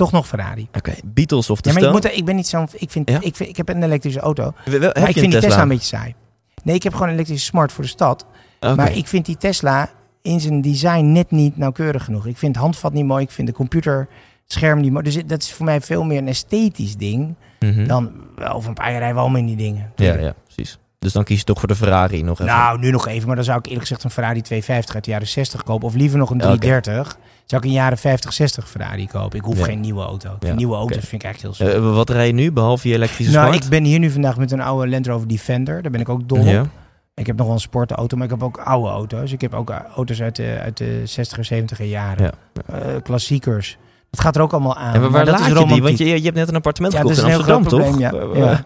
Toch 0.00 0.12
nog 0.12 0.26
Ferrari. 0.28 0.68
Oké. 0.76 0.92
Beatles 1.04 1.50
of 1.50 1.60
de 1.60 1.68
Ja, 1.68 1.74
maar 1.74 1.84
ik, 1.84 1.92
moet, 1.92 2.04
ik 2.16 2.24
ben 2.24 2.36
niet 2.36 2.46
zo'n. 2.48 2.68
Ik, 2.72 2.90
vind, 2.90 3.10
Ja? 3.10 3.18
ik, 3.20 3.36
vind, 3.36 3.48
ik 3.48 3.56
heb 3.56 3.68
een 3.68 3.82
elektrische 3.82 4.20
auto. 4.20 4.52
We- 4.64 4.70
wel- 4.78 4.80
heb 4.80 4.98
Maar 4.98 5.08
ik 5.08 5.14
vind 5.14 5.16
een 5.16 5.22
die 5.22 5.30
Tesla 5.30 5.48
Tesla 5.48 5.62
een 5.62 5.68
beetje 5.68 5.96
saai. 5.96 6.14
Nee, 6.62 6.74
ik 6.74 6.82
heb 6.82 6.92
gewoon 6.92 7.08
een 7.08 7.14
elektrische 7.14 7.44
smart 7.46 7.72
voor 7.72 7.84
de 7.84 7.90
stad. 7.90 8.26
Maar 8.60 8.96
ik 8.96 9.06
vind 9.06 9.26
die 9.26 9.36
Tesla 9.36 9.90
in 10.22 10.40
zijn 10.40 10.60
design 10.60 11.12
net 11.12 11.30
niet 11.30 11.56
nauwkeurig 11.56 12.04
genoeg. 12.04 12.26
Ik 12.26 12.36
vind 12.38 12.54
het 12.54 12.64
handvat 12.64 12.92
niet 12.92 13.04
mooi. 13.04 13.24
Ik 13.24 13.30
vind 13.30 13.48
de 13.48 13.54
computerscherm 13.54 14.80
niet 14.80 14.92
mooi. 14.92 15.04
Dus 15.04 15.24
dat 15.26 15.42
is 15.42 15.52
voor 15.52 15.64
mij 15.64 15.80
veel 15.80 16.04
meer 16.04 16.18
een 16.18 16.28
esthetisch 16.28 16.96
ding. 16.96 17.34
Mhm. 17.60 17.86
Dan 17.86 18.10
over 18.52 18.68
een 18.68 18.74
paar 18.74 18.90
jaar 18.90 18.98
rijden 18.98 19.14
we 19.16 19.20
allemaal 19.22 19.40
in 19.40 19.46
die 19.46 19.56
dingen. 19.56 19.92
Ja, 19.96 20.14
ja, 20.18 20.34
precies. 20.44 20.78
Dus 20.98 21.12
dan 21.12 21.24
kies 21.24 21.38
je 21.38 21.44
toch 21.44 21.58
voor 21.58 21.68
de 21.68 21.76
Ferrari 21.76 22.22
nog 22.22 22.40
even. 22.40 22.52
Nou, 22.54 22.78
nu 22.78 22.90
nog 22.90 23.06
even. 23.08 23.26
Maar 23.26 23.36
dan 23.36 23.44
zou 23.44 23.58
ik 23.58 23.64
eerlijk 23.66 23.82
gezegd 23.82 24.04
een 24.04 24.10
Ferrari 24.10 24.40
250 24.40 24.94
uit 24.94 25.04
de 25.04 25.10
jaren 25.10 25.26
60 25.28 25.62
kopen. 25.62 25.86
Of 25.88 25.94
liever 25.94 26.18
nog 26.18 26.30
een 26.30 26.36
Oké. 26.44 26.58
330. 26.58 27.18
Zou 27.50 27.62
ik 27.62 27.68
een 27.68 27.74
jaren 27.74 27.98
50, 27.98 28.32
60 28.32 28.68
Ferrari 28.68 29.06
kopen. 29.08 29.38
Ik 29.38 29.44
hoef 29.44 29.58
Ja. 29.58 29.64
geen 29.64 29.80
nieuwe 29.80 30.02
auto. 30.02 30.36
Ja, 30.40 30.52
Nieuwe 30.54 30.74
auto's 30.76 31.04
vind 31.04 31.22
ik 31.22 31.28
echt 31.30 31.42
heel 31.42 31.54
slecht. 31.54 31.74
Eh, 31.74 31.94
wat 31.94 32.10
rij 32.10 32.26
je 32.26 32.32
nu, 32.32 32.52
behalve 32.52 32.88
je 32.88 32.94
elektrische 32.94 33.32
nou, 33.32 33.46
smart? 33.48 33.64
ik 33.64 33.70
ben 33.70 33.84
hier 33.84 33.98
nu 33.98 34.10
vandaag 34.10 34.36
met 34.36 34.50
een 34.52 34.60
oude 34.60 34.88
Land 34.90 35.06
Rover 35.06 35.28
Defender. 35.28 35.82
Daar 35.82 35.90
ben 35.90 36.00
ik 36.00 36.08
ook 36.08 36.28
dol 36.28 36.58
op. 36.58 36.66
Ik 37.14 37.26
heb 37.26 37.36
nog 37.36 37.46
wel 37.46 37.54
een 37.54 37.60
sportauto, 37.60 38.16
maar 38.16 38.24
ik 38.24 38.30
heb 38.30 38.42
ook 38.42 38.58
oude 38.58 38.88
auto's. 38.88 39.32
Ik 39.32 39.40
heb 39.40 39.54
ook 39.54 39.70
eh, 39.70 39.76
auto's 39.96 40.22
uit 40.22 40.36
de, 40.36 40.58
uit 40.62 40.76
de 40.76 41.02
60er, 41.06 41.54
70er 41.54 41.84
jaren. 41.84 42.32
Ja. 42.66 42.74
Eh, 42.78 43.02
klassiekers. 43.02 43.78
Dat 44.10 44.20
gaat 44.20 44.36
er 44.36 44.42
ook 44.42 44.52
allemaal 44.52 44.76
aan. 44.76 44.94
En 44.94 45.00
waar, 45.00 45.10
waar 45.10 45.24
dat 45.24 45.34
laat 45.38 45.48
is 45.48 45.58
je 45.58 45.66
die? 45.66 45.82
Want 45.82 45.98
je, 45.98 46.04
je 46.04 46.20
hebt 46.22 46.34
net 46.36 46.48
een 46.48 46.54
appartement 46.54 46.92
ja, 46.92 46.98
gekocht 47.00 47.16
dat 47.16 47.26
is 47.26 47.32
in 47.32 47.38
Amsterdam, 47.38 47.68
toch? 47.68 47.80
probleem. 47.80 48.34
Ja. 48.34 48.40
Ja. 48.48 48.64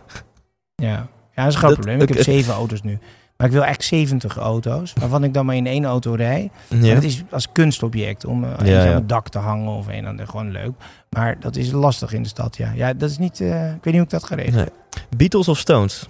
Ja. 0.75 1.07
dat 1.35 1.47
is 1.47 1.53
een 1.55 1.59
groot 1.61 1.63
Dat- 1.63 1.73
probleem. 1.81 2.01
Ik 2.01 2.09
heb 2.09 2.23
zeven 2.23 2.55
auto's 2.55 2.83
nu. 2.83 2.99
Maar 3.37 3.47
ik 3.47 3.53
wil 3.53 3.63
eigenlijk 3.63 3.95
70 3.97 4.37
auto's, 4.37 4.93
waarvan 4.93 5.25
ik 5.25 5.35
dan 5.35 5.47
maar 5.47 5.57
in 5.57 5.67
één 5.67 5.85
auto 5.85 6.13
rij. 6.15 6.51
Ja. 6.69 6.95
Dat 6.95 7.03
is 7.03 7.23
als 7.31 7.53
kunstobject 7.53 8.25
om 8.25 8.45
uh, 8.45 8.51
Ja, 8.65 8.87
aan 8.87 8.95
het 8.95 9.09
dak 9.09 9.29
te 9.29 9.39
hangen 9.39 9.69
of 9.73 9.87
een 9.89 10.07
ander. 10.07 10.27
Gewoon 10.27 10.51
leuk. 10.51 10.73
Maar 11.11 11.41
dat 11.41 11.57
is 11.57 11.71
lastig 11.71 12.13
in 12.13 12.23
de 12.23 12.29
stad, 12.29 12.57
ja. 12.57 12.73
Ja, 12.73 12.93
dat 12.93 13.11
is 13.11 13.19
niet... 13.19 13.41
eh, 13.41 13.67
ik 13.75 13.85
weet 13.85 13.85
niet 13.85 13.95
hoe 13.95 14.03
ik 14.03 14.11
dat 14.11 14.25
ga 14.25 14.35
regelen. 14.35 14.57
Nee. 14.91 15.05
Beatles 15.17 15.49
of 15.49 15.59
Stones? 15.59 16.09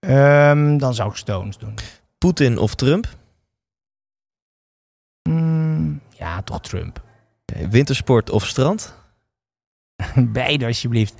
Ehm, 0.00 0.76
dan 0.78 0.94
zou 0.94 1.10
ik 1.10 1.16
Stones 1.16 1.58
doen. 1.58 1.74
Poetin 2.18 2.58
of 2.58 2.74
Trump? 2.74 3.06
Mm, 5.28 6.00
ja, 6.16 6.42
toch 6.42 6.60
Trump. 6.60 7.02
Oké, 7.46 7.68
Wintersport 7.68 8.30
of 8.30 8.46
strand? 8.46 8.94
Beide, 10.14 10.66
alsjeblieft. 10.66 11.14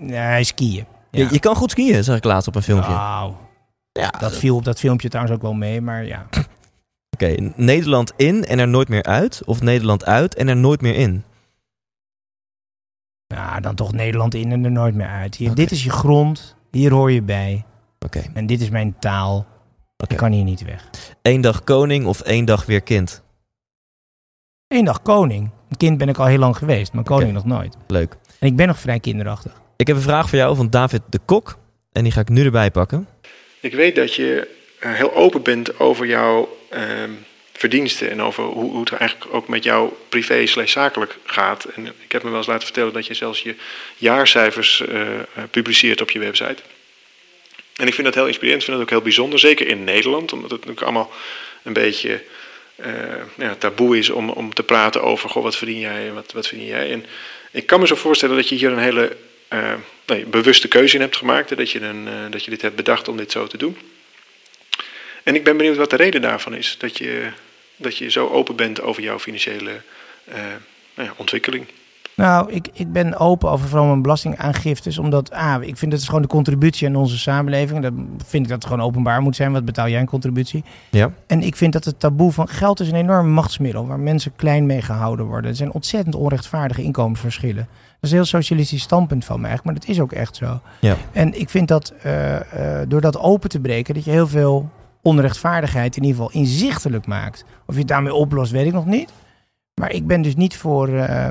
Nee, 0.00 0.44
skiën. 0.44 0.86
Ja. 1.14 1.24
Je, 1.24 1.32
je 1.32 1.38
kan 1.38 1.56
goed 1.56 1.70
skiën, 1.70 2.04
zag 2.04 2.16
ik 2.16 2.24
laatst 2.24 2.48
op 2.48 2.54
een 2.54 2.62
filmpje. 2.62 2.90
Nou, 2.90 3.32
ja, 3.92 4.10
dat 4.10 4.36
viel 4.36 4.56
op 4.56 4.64
dat 4.64 4.78
filmpje 4.78 5.08
trouwens 5.08 5.36
ook 5.36 5.42
wel 5.42 5.52
mee, 5.52 5.80
maar 5.80 6.04
ja. 6.04 6.26
Oké, 7.14 7.34
Nederland 7.56 8.12
in 8.16 8.44
en 8.44 8.58
er 8.58 8.68
nooit 8.68 8.88
meer 8.88 9.02
uit? 9.02 9.42
Of 9.44 9.62
Nederland 9.62 10.04
uit 10.04 10.34
en 10.34 10.48
er 10.48 10.56
nooit 10.56 10.80
meer 10.80 10.94
in? 10.94 11.24
Nou, 13.34 13.60
dan 13.60 13.74
toch 13.74 13.92
Nederland 13.92 14.34
in 14.34 14.52
en 14.52 14.64
er 14.64 14.70
nooit 14.70 14.94
meer 14.94 15.08
uit. 15.08 15.34
Hier. 15.34 15.54
Dit 15.54 15.70
is 15.70 15.84
je 15.84 15.90
grond, 15.90 16.56
hier 16.70 16.92
hoor 16.92 17.12
je 17.12 17.22
bij. 17.22 17.64
Oké. 17.98 18.22
En 18.34 18.46
dit 18.46 18.60
is 18.60 18.70
mijn 18.70 18.98
taal. 18.98 19.46
Oké. 19.96 20.12
Ik 20.12 20.16
kan 20.16 20.32
hier 20.32 20.44
niet 20.44 20.64
weg. 20.64 20.90
Eén 21.22 21.40
dag 21.40 21.64
koning 21.64 22.06
of 22.06 22.20
één 22.20 22.44
dag 22.44 22.66
weer 22.66 22.80
kind? 22.80 23.22
Eén 24.66 24.84
dag 24.84 25.02
koning. 25.02 25.50
Een 25.68 25.76
kind 25.76 25.98
ben 25.98 26.08
ik 26.08 26.18
al 26.18 26.26
heel 26.26 26.38
lang 26.38 26.56
geweest, 26.56 26.92
maar 26.92 27.04
koning 27.04 27.32
nog 27.32 27.44
nooit. 27.44 27.76
Leuk. 27.86 28.16
En 28.38 28.46
ik 28.46 28.56
ben 28.56 28.66
nog 28.66 28.78
vrij 28.78 29.00
kinderachtig. 29.00 29.62
Ik 29.76 29.86
heb 29.86 29.96
een 29.96 30.02
vraag 30.02 30.28
voor 30.28 30.38
jou 30.38 30.56
van 30.56 30.70
David 30.70 31.00
de 31.10 31.18
Kok. 31.24 31.58
En 31.92 32.02
die 32.02 32.12
ga 32.12 32.20
ik 32.20 32.28
nu 32.28 32.44
erbij 32.44 32.70
pakken. 32.70 33.08
Ik 33.60 33.74
weet 33.74 33.94
dat 33.94 34.14
je 34.14 34.48
eh, 34.78 34.92
heel 34.92 35.14
open 35.14 35.42
bent 35.42 35.78
over 35.80 36.06
jouw 36.06 36.58
ehm, 36.70 37.10
verdiensten 37.52 38.10
en 38.10 38.22
over 38.22 38.44
hoe, 38.44 38.70
hoe 38.70 38.80
het 38.80 38.92
eigenlijk 38.92 39.34
ook 39.34 39.48
met 39.48 39.64
jou 39.64 39.92
privé 40.08 40.46
slash 40.46 40.72
zakelijk 40.72 41.18
gaat. 41.24 41.64
En 41.64 41.86
ik 41.86 42.12
heb 42.12 42.22
me 42.22 42.28
wel 42.28 42.38
eens 42.38 42.46
laten 42.46 42.64
vertellen 42.64 42.92
dat 42.92 43.06
je 43.06 43.14
zelfs 43.14 43.42
je 43.42 43.54
jaarcijfers 43.96 44.86
eh, 44.86 45.18
eh, 45.18 45.24
publiceert 45.50 46.00
op 46.00 46.10
je 46.10 46.18
website. 46.18 46.62
En 47.76 47.86
ik 47.86 47.94
vind 47.94 48.06
dat 48.06 48.14
heel 48.14 48.26
inspirerend, 48.26 48.62
ik 48.62 48.68
vind 48.68 48.78
dat 48.78 48.86
ook 48.86 48.94
heel 48.94 49.04
bijzonder, 49.04 49.38
zeker 49.38 49.68
in 49.68 49.84
Nederland, 49.84 50.32
omdat 50.32 50.50
het 50.50 50.60
natuurlijk 50.60 50.86
allemaal 50.86 51.10
een 51.62 51.72
beetje 51.72 52.22
ja, 53.36 53.54
taboe 53.58 53.98
is 53.98 54.10
om, 54.10 54.30
om 54.30 54.54
te 54.54 54.62
praten 54.62 55.02
over, 55.02 55.30
goh, 55.30 55.42
wat 55.42 55.56
verdien 55.56 55.78
jij, 55.78 56.12
wat, 56.12 56.32
wat 56.32 56.46
verdien 56.46 56.66
jij. 56.66 56.92
En 56.92 57.06
ik 57.50 57.66
kan 57.66 57.80
me 57.80 57.86
zo 57.86 57.94
voorstellen 57.94 58.36
dat 58.36 58.48
je 58.48 58.54
hier 58.54 58.72
een 58.72 58.78
hele 58.78 59.16
eh, 59.54 59.74
nee, 60.06 60.26
bewuste 60.26 60.68
keuze 60.68 60.94
in 60.94 61.00
hebt 61.00 61.16
gemaakt, 61.16 61.56
dat 61.56 61.70
je, 61.70 61.80
een, 61.80 62.08
eh, 62.08 62.30
dat 62.30 62.44
je 62.44 62.50
dit 62.50 62.62
hebt 62.62 62.76
bedacht 62.76 63.08
om 63.08 63.16
dit 63.16 63.30
zo 63.30 63.46
te 63.46 63.56
doen. 63.56 63.78
En 65.22 65.34
ik 65.34 65.44
ben 65.44 65.56
benieuwd 65.56 65.76
wat 65.76 65.90
de 65.90 65.96
reden 65.96 66.20
daarvan 66.20 66.54
is, 66.54 66.76
dat 66.78 66.98
je, 66.98 67.30
dat 67.76 67.96
je 67.96 68.10
zo 68.10 68.28
open 68.28 68.56
bent 68.56 68.80
over 68.80 69.02
jouw 69.02 69.18
financiële 69.18 69.80
eh, 70.24 70.42
nou 70.94 71.08
ja, 71.08 71.14
ontwikkeling. 71.16 71.66
Nou, 72.16 72.52
ik, 72.52 72.68
ik 72.72 72.92
ben 72.92 73.18
open 73.18 73.50
over 73.50 73.68
vooral 73.68 73.86
mijn 73.86 74.02
belastingaangiftes. 74.02 74.98
Omdat, 74.98 75.30
ah, 75.30 75.62
ik 75.62 75.76
vind 75.76 75.90
dat 75.90 76.00
is 76.00 76.06
gewoon 76.06 76.22
de 76.22 76.28
contributie 76.28 76.88
aan 76.88 76.96
onze 76.96 77.18
samenleving. 77.18 77.82
Dan 77.82 78.08
vind 78.26 78.42
ik 78.44 78.48
dat 78.48 78.62
het 78.62 78.70
gewoon 78.72 78.86
openbaar 78.86 79.22
moet 79.22 79.36
zijn. 79.36 79.52
Wat 79.52 79.64
betaal 79.64 79.88
jij 79.88 80.00
een 80.00 80.06
contributie? 80.06 80.64
Ja. 80.90 81.10
En 81.26 81.42
ik 81.42 81.56
vind 81.56 81.72
dat 81.72 81.84
het 81.84 82.00
taboe 82.00 82.32
van 82.32 82.48
geld 82.48 82.80
is 82.80 82.88
een 82.88 82.94
enorm 82.94 83.28
machtsmiddel. 83.30 83.86
Waar 83.86 83.98
mensen 83.98 84.32
klein 84.36 84.66
mee 84.66 84.82
gehouden 84.82 85.26
worden. 85.26 85.50
Er 85.50 85.56
zijn 85.56 85.72
ontzettend 85.72 86.14
onrechtvaardige 86.14 86.82
inkomensverschillen. 86.82 87.66
Dat 87.66 88.00
is 88.00 88.10
een 88.10 88.16
heel 88.16 88.24
socialistisch 88.24 88.82
standpunt 88.82 89.24
van 89.24 89.40
mij 89.40 89.48
eigenlijk. 89.50 89.78
Maar 89.78 89.86
dat 89.86 89.96
is 89.96 90.02
ook 90.02 90.12
echt 90.12 90.36
zo. 90.36 90.60
Ja. 90.80 90.96
En 91.12 91.40
ik 91.40 91.50
vind 91.50 91.68
dat 91.68 91.92
eh, 92.02 92.80
eh, 92.80 92.88
door 92.88 93.00
dat 93.00 93.18
open 93.18 93.48
te 93.48 93.60
breken. 93.60 93.94
Dat 93.94 94.04
je 94.04 94.10
heel 94.10 94.28
veel 94.28 94.70
onrechtvaardigheid 95.02 95.96
in 95.96 96.02
ieder 96.04 96.22
geval 96.22 96.40
inzichtelijk 96.40 97.06
maakt. 97.06 97.44
Of 97.66 97.74
je 97.74 97.80
het 97.80 97.88
daarmee 97.88 98.14
oplost, 98.14 98.52
weet 98.52 98.66
ik 98.66 98.72
nog 98.72 98.86
niet. 98.86 99.12
Maar 99.80 99.90
ik 99.92 100.06
ben 100.06 100.22
dus 100.22 100.36
niet 100.36 100.56
voor. 100.56 100.88
eh, 100.88 101.28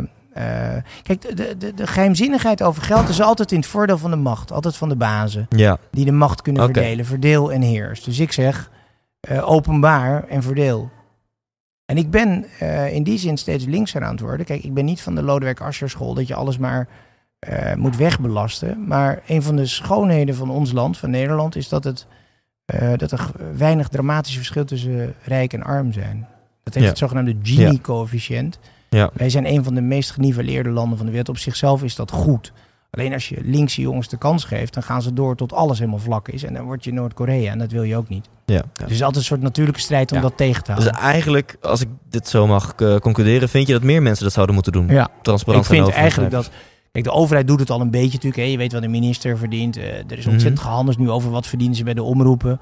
kijk, 1.03 1.21
de, 1.37 1.57
de, 1.57 1.73
de 1.73 1.87
geheimzinnigheid 1.87 2.61
over 2.63 2.81
geld 2.83 3.09
is 3.09 3.21
altijd 3.21 3.51
in 3.51 3.57
het 3.57 3.67
voordeel 3.67 3.97
van 3.97 4.11
de 4.11 4.17
macht. 4.17 4.51
Altijd 4.51 4.75
van 4.75 4.89
de 4.89 4.95
bazen. 4.95 5.45
Ja. 5.49 5.77
Die 5.91 6.05
de 6.05 6.11
macht 6.11 6.41
kunnen 6.41 6.63
verdelen. 6.63 7.05
Verdeel 7.05 7.51
en 7.51 7.61
heers. 7.61 8.03
Dus 8.03 8.19
ik 8.19 8.31
zeg 8.31 8.71
eh, 9.19 9.49
openbaar 9.49 10.23
en 10.27 10.41
verdeel. 10.43 10.89
En 11.85 11.97
ik 11.97 12.11
ben 12.11 12.45
eh, 12.59 12.93
in 12.93 13.03
die 13.03 13.17
zin 13.17 13.37
steeds 13.37 13.65
linkser 13.65 14.03
aan 14.03 14.11
het 14.11 14.19
worden. 14.19 14.45
Kijk, 14.45 14.63
ik 14.63 14.73
ben 14.73 14.85
niet 14.85 15.01
van 15.01 15.15
de 15.15 15.23
Lodewijk 15.23 15.61
Asscher 15.61 15.89
school 15.89 16.13
dat 16.13 16.27
je 16.27 16.35
alles 16.35 16.57
maar 16.57 16.87
eh, 17.39 17.73
moet 17.75 17.97
wegbelasten. 17.97 18.87
Maar 18.87 19.21
een 19.27 19.41
van 19.43 19.55
de 19.55 19.65
schoonheden 19.65 20.35
van 20.35 20.49
ons 20.49 20.71
land, 20.71 20.97
van 20.97 21.09
Nederland, 21.09 21.55
is 21.55 21.69
dat, 21.69 21.83
het, 21.83 22.05
eh, 22.65 22.91
dat 22.97 23.11
er 23.11 23.31
weinig 23.57 23.87
dramatisch 23.87 24.35
verschil 24.35 24.65
tussen 24.65 25.13
rijk 25.23 25.53
en 25.53 25.63
arm 25.63 25.93
zijn. 25.93 26.27
Dat 26.63 26.73
heeft 26.73 26.85
Ja. 26.85 26.91
het 26.91 26.97
zogenaamde 27.01 27.35
Gini-coëfficiënt. 27.43 28.59
Ja. 28.61 28.69
Wij 29.13 29.29
zijn 29.29 29.45
een 29.47 29.63
van 29.63 29.73
de 29.75 29.81
meest 29.81 30.11
geniveleerde 30.11 30.69
landen 30.69 30.95
van 30.97 31.05
de 31.05 31.11
wereld. 31.11 31.29
Op 31.29 31.37
zichzelf 31.37 31.83
is 31.83 31.95
dat 31.95 32.11
goed. 32.11 32.51
Alleen 32.91 33.13
als 33.13 33.29
je 33.29 33.37
linkse 33.43 33.81
jongens 33.81 34.07
de 34.07 34.17
kans 34.17 34.43
geeft, 34.43 34.73
dan 34.73 34.83
gaan 34.83 35.01
ze 35.01 35.13
door 35.13 35.35
tot 35.35 35.53
alles 35.53 35.79
helemaal 35.79 35.99
vlak 35.99 36.27
is. 36.27 36.43
En 36.43 36.53
dan 36.53 36.65
word 36.65 36.83
je 36.83 36.93
Noord-Korea 36.93 37.51
en 37.51 37.57
dat 37.59 37.71
wil 37.71 37.83
je 37.83 37.95
ook 37.97 38.09
niet. 38.09 38.29
ja. 38.45 38.61
Dus 38.73 38.81
het 38.81 38.89
is 38.89 38.97
altijd 38.99 39.15
een 39.15 39.23
soort 39.23 39.41
natuurlijke 39.41 39.79
strijd 39.81 40.11
om 40.11 40.17
Ja. 40.17 40.23
dat 40.23 40.37
tegen 40.37 40.63
te 40.63 40.73
Dus 40.73 40.83
houden. 40.83 41.03
eigenlijk, 41.03 41.55
als 41.61 41.81
ik 41.81 41.87
dit 42.09 42.27
zo 42.27 42.47
mag 42.47 42.73
eh, 42.77 42.95
concluderen, 42.95 43.49
vind 43.49 43.67
je 43.67 43.73
dat 43.73 43.83
meer 43.83 44.01
mensen 44.01 44.23
dat 44.23 44.33
zouden 44.33 44.55
moeten 44.55 44.73
doen? 44.73 44.87
ja, 44.87 45.07
Transparant 45.21 45.65
ik 45.65 45.71
vind 45.71 45.89
eigenlijk 45.89 46.31
dat... 46.31 46.49
Kijk, 46.91 47.05
de 47.05 47.11
overheid 47.11 47.47
doet 47.47 47.59
het 47.59 47.69
al 47.69 47.81
een 47.81 47.91
beetje 47.91 48.11
natuurlijk. 48.13 48.35
Hè. 48.43 48.43
Je 48.49 48.57
weet 48.57 48.71
wat 48.73 48.81
de 48.81 48.87
minister 48.87 49.37
verdient. 49.37 49.77
Eh, 49.77 49.83
er 49.83 50.17
is 50.17 50.25
ontzettend 50.25 50.53
Mhm. 50.59 50.67
gehandeld 50.67 50.97
nu 50.97 51.09
over 51.09 51.29
wat 51.31 51.47
verdienen 51.47 51.75
ze 51.77 51.83
bij 51.83 51.93
de 51.93 52.03
omroepen. 52.03 52.59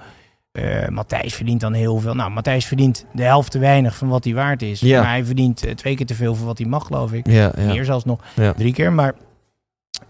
Eh, 0.52 0.88
Matthijs 0.88 1.34
verdient 1.34 1.62
dan 1.62 1.74
heel 1.74 1.97
veel. 1.97 2.14
Nou, 2.14 2.32
Matthijs 2.32 2.66
verdient 2.66 3.06
de 3.14 3.24
helft 3.24 3.52
te 3.52 3.60
weinig 3.60 3.95
van 3.95 4.08
wat 4.08 4.24
hij 4.24 4.34
waard 4.34 4.62
is. 4.62 4.80
Ja. 4.80 5.02
Maar 5.02 5.10
hij 5.10 5.26
verdient 5.26 5.66
eh, 5.66 5.74
twee 5.74 5.95
keer 5.95 6.06
te 6.06 6.16
veel 6.16 6.36
voor 6.36 6.45
wat 6.45 6.58
hij 6.58 6.68
mag, 6.68 6.86
geloof 6.86 7.14
ik. 7.14 7.28
Ja, 7.28 7.52
ja. 7.58 7.66
Meer 7.66 7.86
zelfs 7.86 8.06
nog. 8.06 8.20
Drie 8.58 8.74
keer. 8.74 8.93
Maar 8.93 9.14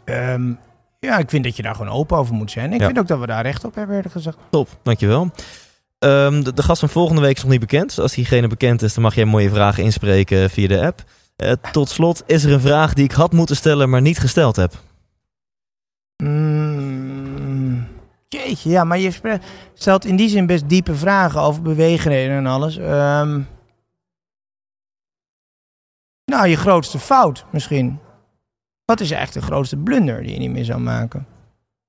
ehm, 0.03 0.53
ja, 0.99 1.17
ik 1.17 1.29
vind 1.29 1.43
dat 1.43 1.55
je 1.55 1.63
daar 1.63 1.75
gewoon 1.75 1.93
open 1.93 2.17
over 2.17 2.33
moet 2.33 2.51
zijn. 2.51 2.73
Ik 2.73 2.81
vind 2.81 2.99
ook 2.99 3.07
dat 3.07 3.19
we 3.19 3.25
daar 3.25 3.43
recht 3.43 3.63
op 3.65 3.75
hebben, 3.75 3.95
eerlijk 3.95 4.13
gezegd. 4.13 4.37
Top, 4.49 4.67
dankjewel. 4.83 5.31
Ehm 5.99 6.43
de, 6.43 6.53
de 6.53 6.63
gast 6.63 6.79
van 6.79 6.89
volgende 6.89 7.21
week 7.21 7.35
is 7.35 7.41
nog 7.41 7.51
niet 7.51 7.59
bekend. 7.59 7.87
Dus 7.87 7.99
als 7.99 8.13
diegene 8.13 8.47
bekend 8.47 8.81
is, 8.81 8.93
dan 8.93 9.03
mag 9.03 9.15
jij 9.15 9.25
mooie 9.25 9.49
vragen 9.49 9.83
inspreken 9.83 10.49
via 10.49 10.67
de 10.67 10.81
app. 10.81 11.03
Eh, 11.35 11.51
tot 11.71 11.89
slot 11.89 12.23
is 12.25 12.43
er 12.43 12.51
een 12.51 12.59
vraag 12.59 12.93
die 12.93 13.03
ik 13.03 13.11
had 13.11 13.31
moeten 13.31 13.55
stellen, 13.55 13.89
maar 13.89 14.01
niet 14.01 14.19
gesteld 14.19 14.55
heb. 14.55 14.73
Mm, 16.23 17.20
jeetje, 18.33 18.69
ja, 18.69 18.83
maar 18.83 18.97
je 18.99 19.39
stelt 19.73 20.05
in 20.05 20.15
die 20.15 20.29
zin 20.29 20.45
best 20.45 20.69
diepe 20.69 20.95
vragen 20.95 21.41
over 21.41 21.61
beweegredenen 21.61 22.37
en 22.37 22.45
alles. 22.45 22.77
Ehm, 22.77 23.41
nou, 26.25 26.47
je 26.47 26.55
grootste 26.57 26.99
fout 26.99 27.45
misschien. 27.51 27.99
Wat 28.85 28.99
is 28.99 29.11
eigenlijk 29.11 29.45
de 29.45 29.53
grootste 29.53 29.77
blunder 29.77 30.23
die 30.23 30.31
je 30.33 30.39
niet 30.39 30.51
meer 30.51 30.65
zou 30.65 30.79
maken? 30.79 31.25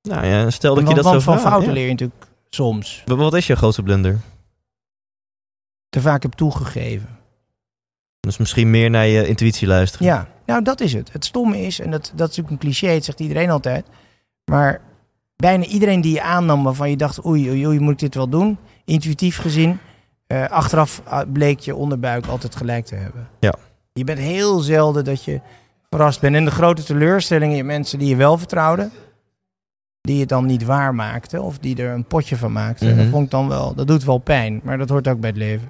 Nou 0.03 0.27
ja, 0.27 0.51
stel 0.51 0.75
dat 0.75 0.85
want 0.85 0.97
je 0.97 1.03
dat 1.03 1.13
want 1.13 1.23
zo 1.23 1.31
van 1.31 1.39
vraagt, 1.41 1.49
fouten 1.55 1.69
ja. 1.69 1.75
leer 1.75 1.85
je 1.87 1.91
natuurlijk 1.91 2.27
soms. 2.51 3.03
Wat- 3.07 3.19
Wat 3.19 3.35
is 3.35 3.47
je 3.47 3.57
grootste 3.57 3.83
blunder? 3.83 4.19
Te 5.89 6.01
vaak 6.01 6.23
heb 6.23 6.33
toegegeven. 6.33 7.19
Dus 8.21 8.37
misschien 8.37 8.71
meer 8.71 8.91
naar 8.91 9.07
je 9.07 9.27
intuïtie 9.29 9.67
luisteren. 9.69 10.07
Ja, 10.07 10.29
nou 10.47 10.63
dat 10.63 10.81
is 10.81 10.93
het. 10.93 11.13
Het 11.13 11.25
stomme 11.25 11.59
is, 11.61 11.81
en 11.81 11.91
dat, 11.91 12.01
dat 12.15 12.31
is 12.31 12.37
natuurlijk 12.37 12.51
een 12.51 12.59
cliché, 12.71 12.87
het 12.89 13.05
zegt 13.05 13.21
iedereen 13.21 13.51
altijd. 13.51 13.87
Maar 14.51 14.81
bijna 15.37 15.65
iedereen 15.65 16.01
die 16.01 16.13
je 16.15 16.23
aannam 16.23 16.63
waarvan 16.65 16.91
je 16.91 16.97
dacht, 16.97 17.27
oei, 17.27 17.51
oei, 17.51 17.67
oei, 17.67 17.79
moet 17.81 17.93
ik 17.93 17.99
dit 17.99 18.15
wel 18.15 18.29
doen? 18.29 18.59
Intuïtief 18.85 19.37
gezien, 19.39 19.79
eh, 20.27 20.49
achteraf 20.49 21.03
ah, 21.05 21.33
bleek 21.33 21.61
je 21.61 21.75
onderbuik 21.75 22.27
altijd 22.27 22.57
gelijk 22.57 22.85
te 22.85 22.95
hebben. 22.95 23.29
Ja. 23.41 23.55
Je 23.93 24.05
bent 24.05 24.19
heel 24.19 24.59
zelden 24.59 25.05
dat 25.05 25.25
je 25.25 25.41
verrast 25.91 26.21
bent. 26.21 26.35
En 26.35 26.45
de 26.45 26.51
grote 26.51 26.83
teleurstelling 26.85 27.55
in 27.55 27.67
mensen 27.67 27.99
die 27.99 28.09
je 28.09 28.17
wel 28.17 28.39
vertrouwden, 28.39 28.93
die 30.01 30.21
het 30.21 30.29
dan 30.29 30.47
niet 30.47 30.65
waar 30.65 30.95
maakten 30.95 31.43
of 31.43 31.59
die 31.59 31.77
er 31.83 31.95
een 31.95 32.05
potje 32.05 32.37
van 32.37 32.53
maakten. 32.53 32.89
Mhm. 32.89 32.97
Dat 32.97 33.07
vond 33.07 33.25
ik 33.25 33.31
dan 33.31 33.49
wel, 33.49 33.75
dat 33.75 33.87
doet 33.87 34.05
wel 34.05 34.19
pijn, 34.19 34.61
maar 34.65 34.79
dat 34.79 34.89
hoort 34.89 35.09
ook 35.09 35.21
bij 35.21 35.29
het 35.31 35.39
leven. 35.39 35.69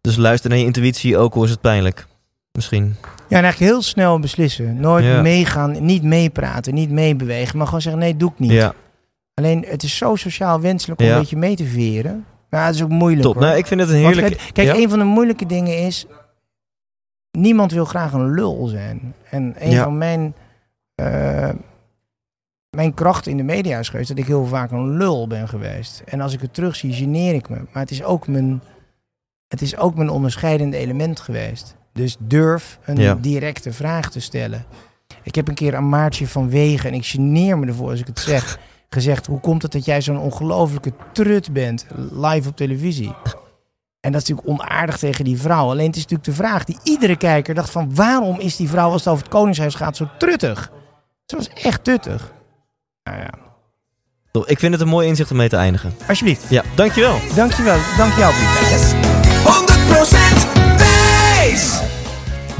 Dus 0.00 0.16
luister 0.16 0.50
naar 0.50 0.58
je 0.58 0.64
intuïtie, 0.64 1.16
ook 1.18 1.34
al 1.34 1.44
is 1.44 1.50
het 1.50 1.60
pijnlijk. 1.60 2.06
Misschien. 2.52 2.96
Ja, 3.28 3.36
en 3.36 3.42
eigenlijk 3.42 3.72
heel 3.72 3.82
snel 3.82 4.18
beslissen. 4.18 4.80
Nooit 4.80 5.04
Ja. 5.04 5.20
meegaan, 5.22 5.84
niet 5.84 6.02
meepraten, 6.02 6.74
niet 6.74 6.90
meebewegen. 6.90 7.56
Maar 7.56 7.66
gewoon 7.66 7.80
zeggen, 7.82 8.00
nee, 8.00 8.16
doe 8.16 8.30
ik 8.30 8.38
niet. 8.38 8.50
Ja, 8.50 8.74
Alleen, 9.34 9.64
het 9.68 9.82
is 9.82 9.96
zo 9.96 10.14
sociaal 10.16 10.60
wenselijk 10.60 11.00
om 11.00 11.06
Ja. 11.06 11.12
een 11.14 11.18
beetje 11.20 11.36
mee 11.36 11.56
te 11.56 11.64
veren. 11.66 12.24
Nou, 12.50 12.66
het 12.66 12.74
is 12.74 12.82
ook 12.82 12.88
moeilijk 12.88 13.22
top. 13.22 13.34
hoor. 13.34 13.42
Nou, 13.42 13.56
ik 13.56 13.66
vind 13.66 13.80
het 13.80 13.88
een 13.90 13.96
heerlijk... 13.96 14.50
kijk, 14.52 14.68
Ja. 14.68 14.74
een 14.74 14.88
van 14.88 14.98
de 14.98 15.04
moeilijke 15.04 15.46
dingen 15.46 15.78
is... 15.78 16.06
Niemand 17.30 17.72
wil 17.72 17.84
graag 17.84 18.12
een 18.12 18.30
lul 18.34 18.66
zijn. 18.66 19.14
En 19.30 19.54
een 19.58 19.70
Ja. 19.70 19.82
van 19.82 19.98
mijn... 19.98 20.34
eh, 20.94 21.50
mijn 22.76 22.94
kracht 22.94 23.26
in 23.26 23.36
de 23.36 23.42
media 23.42 23.78
is 23.78 23.88
geweest 23.88 24.08
dat 24.08 24.18
ik 24.18 24.26
heel 24.26 24.46
vaak 24.46 24.70
een 24.70 24.96
lul 24.96 25.26
ben 25.26 25.48
geweest. 25.48 26.02
En 26.06 26.20
als 26.20 26.32
ik 26.32 26.40
het 26.40 26.54
terugzie, 26.54 26.92
geneer 26.92 27.34
ik 27.34 27.48
me. 27.48 27.56
Maar 27.56 27.82
het 27.82 27.90
is 27.90 28.02
ook 28.02 28.26
mijn, 28.26 28.62
het 29.48 29.62
is 29.62 29.76
ook 29.76 29.94
mijn 29.94 30.08
onderscheidende 30.10 30.76
element 30.76 31.20
geweest. 31.20 31.76
Dus 31.92 32.16
durf 32.18 32.78
een 32.84 32.96
Ja. 32.96 33.14
directe 33.14 33.72
vraag 33.72 34.10
te 34.10 34.20
stellen. 34.20 34.64
Ik 35.22 35.34
heb 35.34 35.48
een 35.48 35.54
keer 35.54 35.76
aan 35.76 35.88
Maartje 35.88 36.26
van 36.28 36.50
Wegen, 36.50 36.90
en 36.90 36.96
ik 36.96 37.06
geneer 37.06 37.58
me 37.58 37.66
ervoor 37.66 37.90
als 37.90 38.00
ik 38.00 38.06
het 38.06 38.18
zeg, 38.20 38.58
gezegd: 38.94 39.26
Hoe 39.26 39.40
komt 39.40 39.62
het 39.62 39.72
dat 39.72 39.84
jij 39.84 40.00
zo'n 40.00 40.18
ongelofelijke 40.18 40.92
trut 41.12 41.52
bent 41.52 41.86
live 42.12 42.48
op 42.48 42.56
televisie? 42.56 43.14
En 44.00 44.12
dat 44.12 44.22
is 44.22 44.28
natuurlijk 44.28 44.48
onaardig 44.48 44.98
tegen 44.98 45.24
die 45.24 45.40
vrouw. 45.40 45.68
Alleen 45.68 45.86
het 45.86 45.96
is 45.96 46.02
natuurlijk 46.02 46.28
de 46.28 46.44
vraag 46.44 46.64
die 46.64 46.78
iedere 46.82 47.16
kijker 47.16 47.54
dacht: 47.54 47.70
van 47.70 47.94
waarom 47.94 48.40
is 48.40 48.56
die 48.56 48.68
vrouw 48.68 48.90
als 48.90 49.04
het 49.04 49.12
over 49.12 49.24
het 49.24 49.32
Koningshuis 49.32 49.74
gaat 49.74 49.96
zo 49.96 50.08
truttig? 50.18 50.70
Ze 51.26 51.36
was 51.36 51.48
echt 51.48 51.84
tuttig. 51.84 52.32
Nou 53.02 53.18
ja. 53.18 53.30
Ik 54.46 54.58
vind 54.58 54.72
het 54.72 54.82
een 54.82 54.88
mooi 54.88 55.08
inzicht 55.08 55.30
om 55.30 55.36
mee 55.36 55.48
te 55.48 55.56
eindigen. 55.56 55.94
alsjeblieft. 56.08 56.48
Ja, 56.48 56.62
dankjewel. 56.74 57.18
Dankjewel, 57.34 57.78
dankjewel. 57.96 58.30
Piet. 58.30 58.94
100% 58.94 59.88
wijs! 59.90 60.23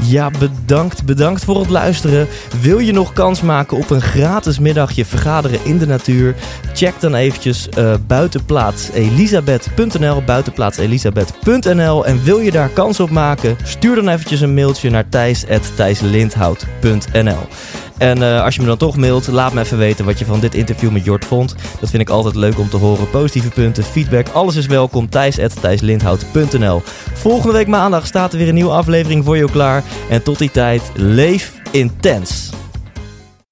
Ja, 0.07 0.31
bedankt, 0.39 1.05
bedankt 1.05 1.43
voor 1.43 1.59
het 1.59 1.69
luisteren. 1.69 2.27
Wil 2.61 2.79
je 2.79 2.91
nog 2.91 3.13
kans 3.13 3.41
maken 3.41 3.77
op 3.77 3.89
een 3.89 4.01
gratis 4.01 4.59
middagje 4.59 5.05
vergaderen 5.05 5.59
in 5.63 5.77
de 5.77 5.87
natuur? 5.87 6.35
Check 6.73 6.93
dan 6.99 7.15
eventjes 7.15 7.69
eh 7.69 7.93
buitenplaatselisabeth.nl, 8.07 10.23
buitenplaatselisabeth.nl. 10.23 12.05
En 12.05 12.23
wil 12.23 12.39
je 12.39 12.51
daar 12.51 12.69
kans 12.69 12.99
op 12.99 13.09
maken? 13.09 13.57
Stuur 13.63 13.95
dan 13.95 14.07
eventjes 14.07 14.41
een 14.41 14.53
mailtje 14.53 14.89
naar 14.89 15.09
thijs.thijslindhout.nl. 15.09 17.47
En 17.97 18.23
eh, 18.23 18.43
als 18.43 18.55
je 18.55 18.61
me 18.61 18.67
dan 18.67 18.77
toch 18.77 18.97
mailt, 18.97 19.27
laat 19.27 19.53
me 19.53 19.61
even 19.61 19.77
weten 19.77 20.05
wat 20.05 20.19
je 20.19 20.25
van 20.25 20.39
dit 20.39 20.55
interview 20.55 20.91
met 20.91 21.05
Jort 21.05 21.25
vond. 21.25 21.55
Dat 21.79 21.89
vind 21.89 22.01
ik 22.01 22.09
altijd 22.09 22.35
leuk 22.35 22.59
om 22.59 22.69
te 22.69 22.77
horen. 22.77 23.09
Positieve 23.09 23.49
punten, 23.49 23.83
feedback, 23.83 24.27
alles 24.29 24.55
is 24.55 24.65
welkom. 24.65 25.09
Thijs.thijslindhout.nl 25.09 26.81
Volgende 27.13 27.53
week 27.53 27.67
maandag 27.67 28.05
staat 28.05 28.31
er 28.31 28.37
weer 28.37 28.47
een 28.47 28.53
nieuwe 28.53 28.71
aflevering 28.71 29.25
voor 29.25 29.37
je 29.37 29.51
klaar. 29.51 29.83
En 30.09 30.23
tot 30.23 30.37
die 30.37 30.51
tijd, 30.51 30.81
leef 30.93 31.53
intens. 31.71 32.49